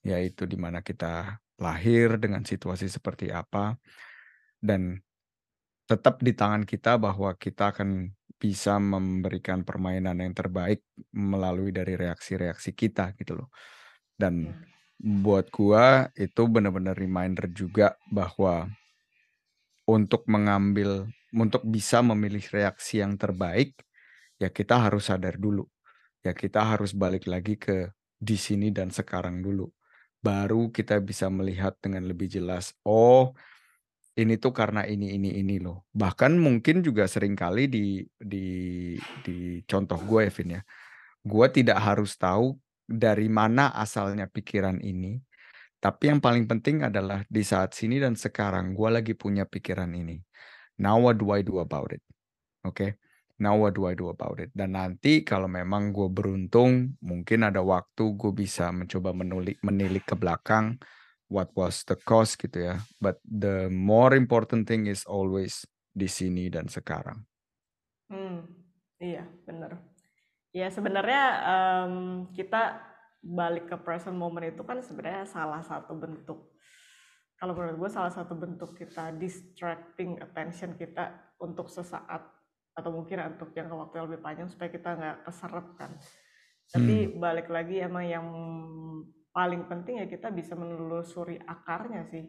yaitu 0.01 0.49
di 0.49 0.57
mana 0.57 0.81
kita 0.81 1.41
lahir 1.61 2.17
dengan 2.17 2.41
situasi 2.41 2.89
seperti 2.89 3.29
apa 3.29 3.77
dan 4.61 4.97
tetap 5.85 6.23
di 6.23 6.33
tangan 6.33 6.65
kita 6.65 6.97
bahwa 6.97 7.35
kita 7.35 7.75
akan 7.75 8.15
bisa 8.41 8.81
memberikan 8.81 9.67
permainan 9.67 10.23
yang 10.23 10.33
terbaik 10.33 10.81
melalui 11.13 11.75
dari 11.75 11.99
reaksi-reaksi 11.99 12.73
kita 12.73 13.13
gitu 13.21 13.45
loh. 13.45 13.51
Dan 14.17 14.49
iya. 14.49 14.55
buat 14.97 15.53
gua 15.53 16.09
itu 16.17 16.49
benar-benar 16.49 16.97
reminder 16.97 17.51
juga 17.53 17.99
bahwa 18.09 18.71
untuk 19.85 20.25
mengambil 20.31 21.11
untuk 21.35 21.67
bisa 21.67 22.01
memilih 22.01 22.47
reaksi 22.49 23.03
yang 23.03 23.19
terbaik 23.21 23.75
ya 24.41 24.49
kita 24.49 24.89
harus 24.89 25.11
sadar 25.11 25.37
dulu. 25.37 25.67
Ya 26.25 26.33
kita 26.33 26.65
harus 26.65 26.95
balik 26.97 27.27
lagi 27.29 27.59
ke 27.59 27.93
di 28.17 28.37
sini 28.39 28.71
dan 28.71 28.95
sekarang 28.95 29.43
dulu 29.43 29.69
baru 30.21 30.69
kita 30.69 31.01
bisa 31.01 31.27
melihat 31.33 31.77
dengan 31.81 32.05
lebih 32.05 32.29
jelas, 32.29 32.77
oh 32.85 33.33
ini 34.21 34.37
tuh 34.37 34.53
karena 34.53 34.85
ini 34.85 35.17
ini 35.17 35.41
ini 35.41 35.57
loh. 35.57 35.89
Bahkan 35.97 36.37
mungkin 36.37 36.85
juga 36.85 37.09
sering 37.09 37.33
kali 37.33 37.67
di 37.73 38.05
di 38.21 38.47
di 39.25 39.65
contoh 39.65 39.97
gue 40.05 40.29
Evin 40.29 40.61
ya. 40.61 40.63
Gue 41.25 41.47
tidak 41.53 41.81
harus 41.81 42.17
tahu 42.21 42.57
dari 42.85 43.29
mana 43.33 43.73
asalnya 43.73 44.29
pikiran 44.29 44.81
ini. 44.85 45.21
Tapi 45.81 46.13
yang 46.13 46.21
paling 46.21 46.45
penting 46.45 46.85
adalah 46.85 47.25
di 47.25 47.41
saat 47.41 47.73
sini 47.73 47.97
dan 47.97 48.13
sekarang 48.13 48.77
gue 48.77 48.89
lagi 48.93 49.17
punya 49.17 49.49
pikiran 49.49 49.89
ini. 49.97 50.21
Now 50.77 51.01
what 51.01 51.17
do 51.17 51.33
I 51.33 51.41
do 51.41 51.57
about 51.61 51.97
it? 51.97 52.05
Oke. 52.69 52.77
Okay? 52.77 52.91
Now 53.41 53.57
what 53.57 53.73
do 53.73 53.89
I 53.89 53.97
do 53.97 54.13
about 54.13 54.37
it? 54.37 54.53
Dan 54.53 54.77
nanti 54.77 55.25
kalau 55.25 55.49
memang 55.49 55.97
gue 55.97 56.13
beruntung, 56.13 56.93
mungkin 57.01 57.49
ada 57.49 57.65
waktu 57.65 58.13
gue 58.15 58.33
bisa 58.37 58.69
mencoba 58.69 59.17
menulik, 59.17 59.57
menilik 59.65 60.05
ke 60.05 60.13
belakang 60.13 60.77
what 61.33 61.49
was 61.57 61.81
the 61.89 61.97
cost 61.97 62.37
gitu 62.37 62.69
ya. 62.69 62.77
But 63.01 63.17
the 63.25 63.73
more 63.73 64.13
important 64.13 64.69
thing 64.69 64.85
is 64.85 65.09
always 65.09 65.65
di 65.91 66.05
sini 66.05 66.53
dan 66.53 66.69
sekarang. 66.69 67.25
Hmm, 68.13 68.45
iya 69.01 69.25
benar. 69.49 69.81
Ya 70.53 70.69
sebenarnya 70.69 71.25
um, 71.41 71.95
kita 72.37 72.77
balik 73.25 73.73
ke 73.73 73.77
present 73.81 74.17
moment 74.21 74.45
itu 74.45 74.61
kan 74.69 74.85
sebenarnya 74.85 75.25
salah 75.25 75.65
satu 75.65 75.97
bentuk 75.97 76.51
kalau 77.41 77.57
menurut 77.57 77.81
gue 77.81 77.91
salah 77.93 78.13
satu 78.13 78.37
bentuk 78.37 78.77
kita 78.77 79.17
distracting 79.17 80.21
attention 80.21 80.77
kita 80.77 81.33
untuk 81.41 81.73
sesaat 81.73 82.40
atau 82.75 82.91
mungkin 82.95 83.21
untuk 83.37 83.51
jangka 83.51 83.75
waktu 83.75 83.95
yang 84.01 84.07
lebih 84.11 84.23
panjang 84.23 84.49
supaya 84.49 84.71
kita 84.71 84.91
nggak 84.95 85.19
keserap 85.27 85.67
kan. 85.77 85.91
Tapi 86.71 86.95
hmm. 87.11 87.19
balik 87.19 87.49
lagi 87.51 87.83
emang 87.83 88.07
yang 88.07 88.27
paling 89.31 89.67
penting 89.67 90.03
ya 90.03 90.07
kita 90.07 90.31
bisa 90.31 90.55
menelusuri 90.55 91.39
akarnya 91.43 92.07
sih. 92.07 92.25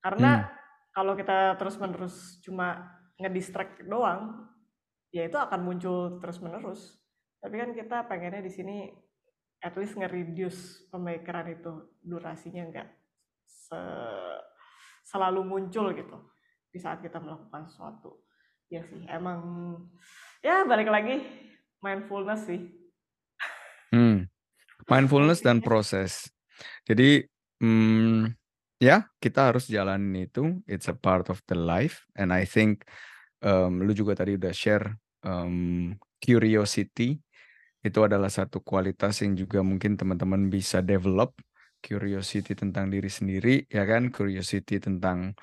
Karena 0.00 0.44
hmm. 0.44 0.48
kalau 0.92 1.16
kita 1.16 1.56
terus-menerus 1.56 2.40
cuma 2.44 2.84
ngedistract 3.16 3.80
doang, 3.88 4.44
ya 5.08 5.24
itu 5.24 5.36
akan 5.40 5.60
muncul 5.64 6.20
terus-menerus. 6.20 7.00
Tapi 7.40 7.54
kan 7.56 7.70
kita 7.72 8.04
pengennya 8.04 8.44
di 8.44 8.52
sini 8.52 8.76
at 9.64 9.72
least 9.80 9.96
nge-reduce 9.96 10.92
pemikiran 10.92 11.48
itu 11.48 11.96
durasinya 12.04 12.62
enggak 12.68 12.88
se 13.46 13.80
selalu 15.06 15.46
muncul 15.46 15.94
gitu 15.94 16.18
di 16.68 16.78
saat 16.82 17.00
kita 17.00 17.22
melakukan 17.22 17.64
sesuatu. 17.70 18.25
Ya 18.66 18.82
sih, 18.82 19.06
emang 19.06 19.40
ya 20.42 20.66
balik 20.66 20.90
lagi 20.90 21.22
mindfulness 21.78 22.50
sih. 22.50 22.66
Hmm. 23.94 24.26
Mindfulness 24.90 25.38
dan 25.38 25.62
proses. 25.62 26.26
Jadi, 26.82 27.22
hmm, 27.62 28.34
ya 28.82 29.06
kita 29.22 29.54
harus 29.54 29.70
jalanin 29.70 30.26
itu, 30.26 30.58
it's 30.66 30.90
a 30.90 30.96
part 30.98 31.30
of 31.30 31.38
the 31.46 31.54
life 31.54 32.10
and 32.18 32.34
I 32.34 32.42
think, 32.42 32.82
um, 33.38 33.86
lu 33.86 33.94
juga 33.94 34.18
tadi 34.18 34.34
udah 34.34 34.50
share, 34.50 34.98
um, 35.22 35.94
curiosity, 36.18 37.22
itu 37.86 37.98
adalah 38.02 38.34
satu 38.34 38.58
kualitas 38.66 39.22
yang 39.22 39.38
juga 39.38 39.62
mungkin 39.62 39.94
teman-teman 39.94 40.50
bisa 40.50 40.82
develop, 40.82 41.38
curiosity 41.78 42.58
tentang 42.58 42.90
diri 42.90 43.06
sendiri 43.06 43.62
ya 43.70 43.86
kan, 43.86 44.10
curiosity 44.10 44.82
tentang, 44.82 45.38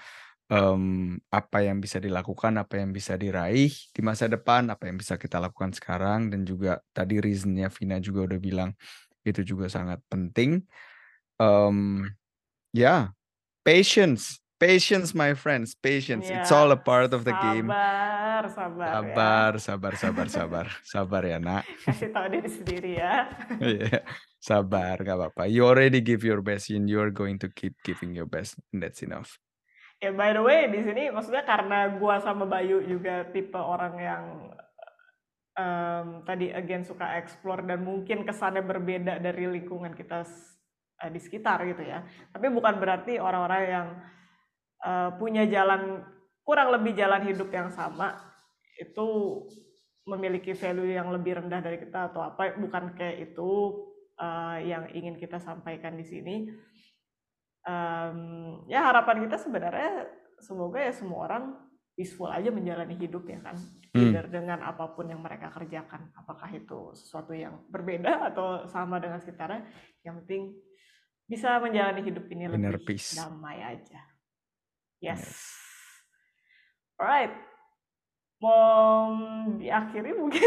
um, 0.52 1.16
apa 1.32 1.64
yang 1.64 1.80
bisa 1.80 2.02
dilakukan, 2.02 2.60
apa 2.60 2.82
yang 2.82 2.92
bisa 2.92 3.16
diraih 3.16 3.72
di 3.72 4.02
masa 4.04 4.28
depan, 4.28 4.68
apa 4.68 4.90
yang 4.90 5.00
bisa 5.00 5.16
kita 5.16 5.40
lakukan 5.40 5.72
sekarang 5.72 6.34
dan 6.34 6.44
juga 6.44 6.84
tadi 6.92 7.22
reasonnya 7.24 7.72
Vina 7.72 8.02
juga 8.04 8.34
udah 8.34 8.40
bilang 8.42 8.72
itu 9.24 9.46
juga 9.46 9.72
sangat 9.72 10.04
penting. 10.12 10.64
Um, 11.40 12.08
ya, 12.76 12.84
yeah, 12.84 13.02
patience, 13.64 14.44
patience, 14.60 15.16
my 15.16 15.34
friends, 15.34 15.76
patience. 15.76 16.28
Yeah. 16.28 16.44
It's 16.44 16.52
all 16.52 16.72
a 16.72 16.80
part 16.80 17.16
of 17.16 17.24
the 17.24 17.36
sabar, 17.36 17.44
game. 17.56 17.68
Sabar, 17.68 18.44
sabar, 18.52 18.88
sabar, 18.92 19.52
ya. 19.52 19.60
sabar, 19.60 19.94
sabar, 19.96 20.28
sabar, 20.28 20.66
sabar 20.84 21.22
ya 21.24 21.40
nak. 21.40 21.64
Kasih 21.88 22.12
tahu 22.12 22.28
diri 22.32 22.50
sendiri 22.52 22.92
ya. 23.00 23.32
yeah. 23.60 24.04
Sabar, 24.44 25.00
gak 25.00 25.16
apa-apa. 25.16 25.48
You 25.48 25.64
already 25.64 26.04
give 26.04 26.28
your 26.28 26.44
best, 26.44 26.68
and 26.68 26.92
you 26.92 27.00
are 27.00 27.16
going 27.16 27.40
to 27.40 27.48
keep 27.48 27.80
giving 27.88 28.12
your 28.12 28.28
best, 28.28 28.60
and 28.76 28.84
that's 28.84 29.00
enough. 29.00 29.40
Ya, 30.04 30.12
by 30.12 30.36
the 30.36 30.44
way, 30.44 30.68
di 30.68 30.84
sini 30.84 31.08
maksudnya 31.16 31.48
karena 31.48 31.96
gua 31.96 32.20
sama 32.20 32.44
Bayu 32.44 32.84
juga 32.84 33.24
tipe 33.32 33.56
orang 33.56 33.96
yang 33.96 34.24
um, 35.56 36.08
tadi 36.28 36.52
again 36.52 36.84
suka 36.84 37.16
explore 37.16 37.64
dan 37.64 37.88
mungkin 37.88 38.28
kesannya 38.28 38.68
berbeda 38.68 39.24
dari 39.24 39.48
lingkungan 39.48 39.96
kita 39.96 40.28
uh, 41.00 41.08
di 41.08 41.20
sekitar 41.24 41.64
gitu 41.72 41.88
ya. 41.88 42.04
Tapi 42.36 42.52
bukan 42.52 42.84
berarti 42.84 43.16
orang-orang 43.16 43.64
yang 43.64 43.88
uh, 44.84 45.10
punya 45.16 45.48
jalan 45.48 46.04
kurang 46.44 46.76
lebih 46.76 47.00
jalan 47.00 47.24
hidup 47.24 47.48
yang 47.56 47.72
sama 47.72 48.20
itu 48.76 49.08
memiliki 50.04 50.52
value 50.52 51.00
yang 51.00 51.16
lebih 51.16 51.40
rendah 51.40 51.64
dari 51.64 51.80
kita 51.80 52.12
atau 52.12 52.28
apa 52.28 52.60
bukan 52.60 52.92
kayak 52.92 53.32
itu 53.32 53.52
uh, 54.20 54.60
yang 54.60 54.92
ingin 54.92 55.16
kita 55.16 55.40
sampaikan 55.40 55.96
di 55.96 56.04
sini. 56.04 56.36
Um, 57.64 58.43
ya 58.68 58.80
harapan 58.86 59.28
kita 59.28 59.38
sebenarnya 59.40 60.08
semoga 60.40 60.80
ya 60.80 60.92
semua 60.92 61.20
orang 61.30 61.44
peaceful 61.94 62.30
aja 62.30 62.50
menjalani 62.50 62.98
hidup 62.98 63.24
ya 63.30 63.40
kan 63.40 63.58
hmm. 63.94 64.34
dengan 64.34 64.66
apa 64.66 64.92
pun 64.98 65.06
yang 65.06 65.22
mereka 65.22 65.54
kerjakan 65.54 66.10
apakah 66.18 66.50
itu 66.50 66.92
sesuatu 66.98 67.38
yang 67.38 67.62
berbeda 67.70 68.34
atau 68.34 68.66
sama 68.66 68.98
dengan 68.98 69.22
sekitarnya 69.22 69.62
yang 70.02 70.18
penting 70.26 70.58
bisa 71.30 71.62
menjalani 71.62 72.02
hidup 72.02 72.26
ini 72.34 72.50
Inner 72.50 72.76
lebih 72.76 72.98
peace. 72.98 73.14
damai 73.14 73.62
aja 73.62 74.02
yes, 75.00 75.22
yes. 75.22 75.38
alright 76.98 77.34
mau 78.42 79.16
diakhiri 79.56 80.12
mungkin 80.18 80.44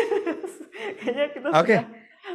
kayaknya 1.01 1.27
kita 1.33 1.49
okay. 1.55 1.79
sudah 1.81 1.87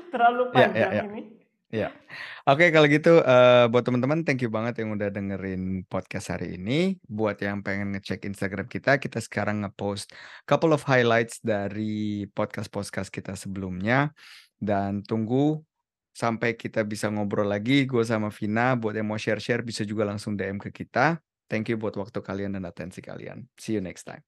terlalu 0.09 0.43
panjang 0.55 0.73
yeah, 0.73 0.89
yeah, 0.89 1.03
yeah. 1.03 1.11
ini 1.11 1.41
Ya, 1.72 1.95
oke 2.43 2.67
kalau 2.76 2.84
gitu 2.91 3.24
uh, 3.24 3.72
buat 3.72 3.88
teman-teman 3.88 4.28
thank 4.28 4.43
you 4.43 4.51
banget 4.51 4.84
yang 4.84 4.91
udah 4.91 5.07
dengerin 5.07 5.88
podcast 5.88 6.36
hari 6.36 6.59
ini. 6.59 6.99
Buat 7.07 7.39
yang 7.39 7.63
pengen 7.63 7.95
ngecek 7.95 8.28
Instagram 8.28 8.67
kita, 8.67 8.99
kita 8.99 9.24
sekarang 9.24 9.63
ngepost 9.63 10.11
couple 10.43 10.76
of 10.76 10.84
highlights 10.84 11.39
dari 11.39 12.28
podcast-podcast 12.36 13.07
kita 13.07 13.39
sebelumnya 13.39 14.11
dan 14.59 14.99
tunggu 14.99 15.63
sampai 16.11 16.59
kita 16.59 16.84
bisa 16.84 17.07
ngobrol 17.07 17.47
lagi. 17.47 17.88
Gue 17.88 18.03
sama 18.03 18.28
Vina 18.36 18.76
buat 18.76 18.91
yang 18.91 19.07
mau 19.07 19.15
share-share 19.15 19.63
bisa 19.63 19.88
juga 19.88 20.03
langsung 20.03 20.36
DM 20.36 20.59
ke 20.59 20.76
kita. 20.76 21.24
Thank 21.47 21.72
you 21.72 21.80
buat 21.80 21.95
waktu 21.95 22.19
kalian 22.19 22.59
dan 22.59 22.67
atensi 22.67 22.99
kalian. 22.99 23.47
See 23.55 23.80
you 23.80 23.84
next 23.84 24.03
time. 24.03 24.28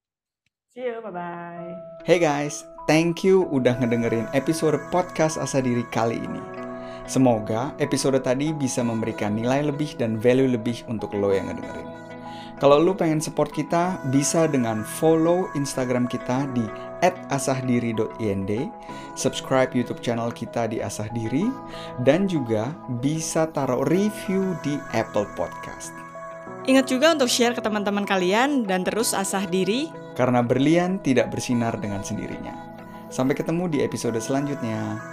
See 0.71 0.87
you, 0.87 1.03
bye-bye. 1.03 1.75
Hey 2.07 2.23
guys, 2.23 2.63
thank 2.87 3.19
you 3.19 3.51
udah 3.51 3.75
ngedengerin 3.83 4.31
episode 4.31 4.79
podcast 4.95 5.35
Asa 5.35 5.59
Diri 5.59 5.83
kali 5.91 6.23
ini. 6.23 6.52
Semoga 7.03 7.75
episode 7.83 8.15
tadi 8.23 8.55
bisa 8.55 8.79
memberikan 8.79 9.35
nilai 9.35 9.67
lebih 9.67 9.99
dan 9.99 10.15
value 10.15 10.55
lebih 10.55 10.87
untuk 10.87 11.11
lo 11.11 11.35
yang 11.35 11.51
ngedengerin. 11.51 12.03
Kalau 12.63 12.79
lo 12.79 12.95
pengen 12.95 13.19
support 13.19 13.51
kita, 13.51 13.99
bisa 14.07 14.47
dengan 14.47 14.87
follow 14.87 15.51
Instagram 15.51 16.07
kita 16.07 16.47
di 16.55 16.63
@asahdiri.ind, 17.27 18.51
subscribe 19.19 19.75
YouTube 19.75 19.99
channel 19.99 20.31
kita 20.31 20.71
di 20.71 20.79
Asahdiri, 20.79 21.51
dan 22.07 22.23
juga 22.23 22.71
bisa 23.03 23.51
taruh 23.51 23.83
review 23.83 24.55
di 24.63 24.79
Apple 24.95 25.27
Podcast. 25.35 25.91
Ingat 26.63 26.87
juga 26.87 27.11
untuk 27.11 27.27
share 27.27 27.51
ke 27.51 27.59
teman-teman 27.59 28.07
kalian 28.07 28.63
dan 28.63 28.87
terus 28.87 29.11
asah 29.11 29.43
diri. 29.43 29.91
Karena 30.15 30.39
berlian 30.39 31.03
tidak 31.03 31.35
bersinar 31.35 31.75
dengan 31.83 31.99
sendirinya. 31.99 32.55
Sampai 33.11 33.35
ketemu 33.35 33.67
di 33.67 33.83
episode 33.83 34.15
selanjutnya. 34.23 35.03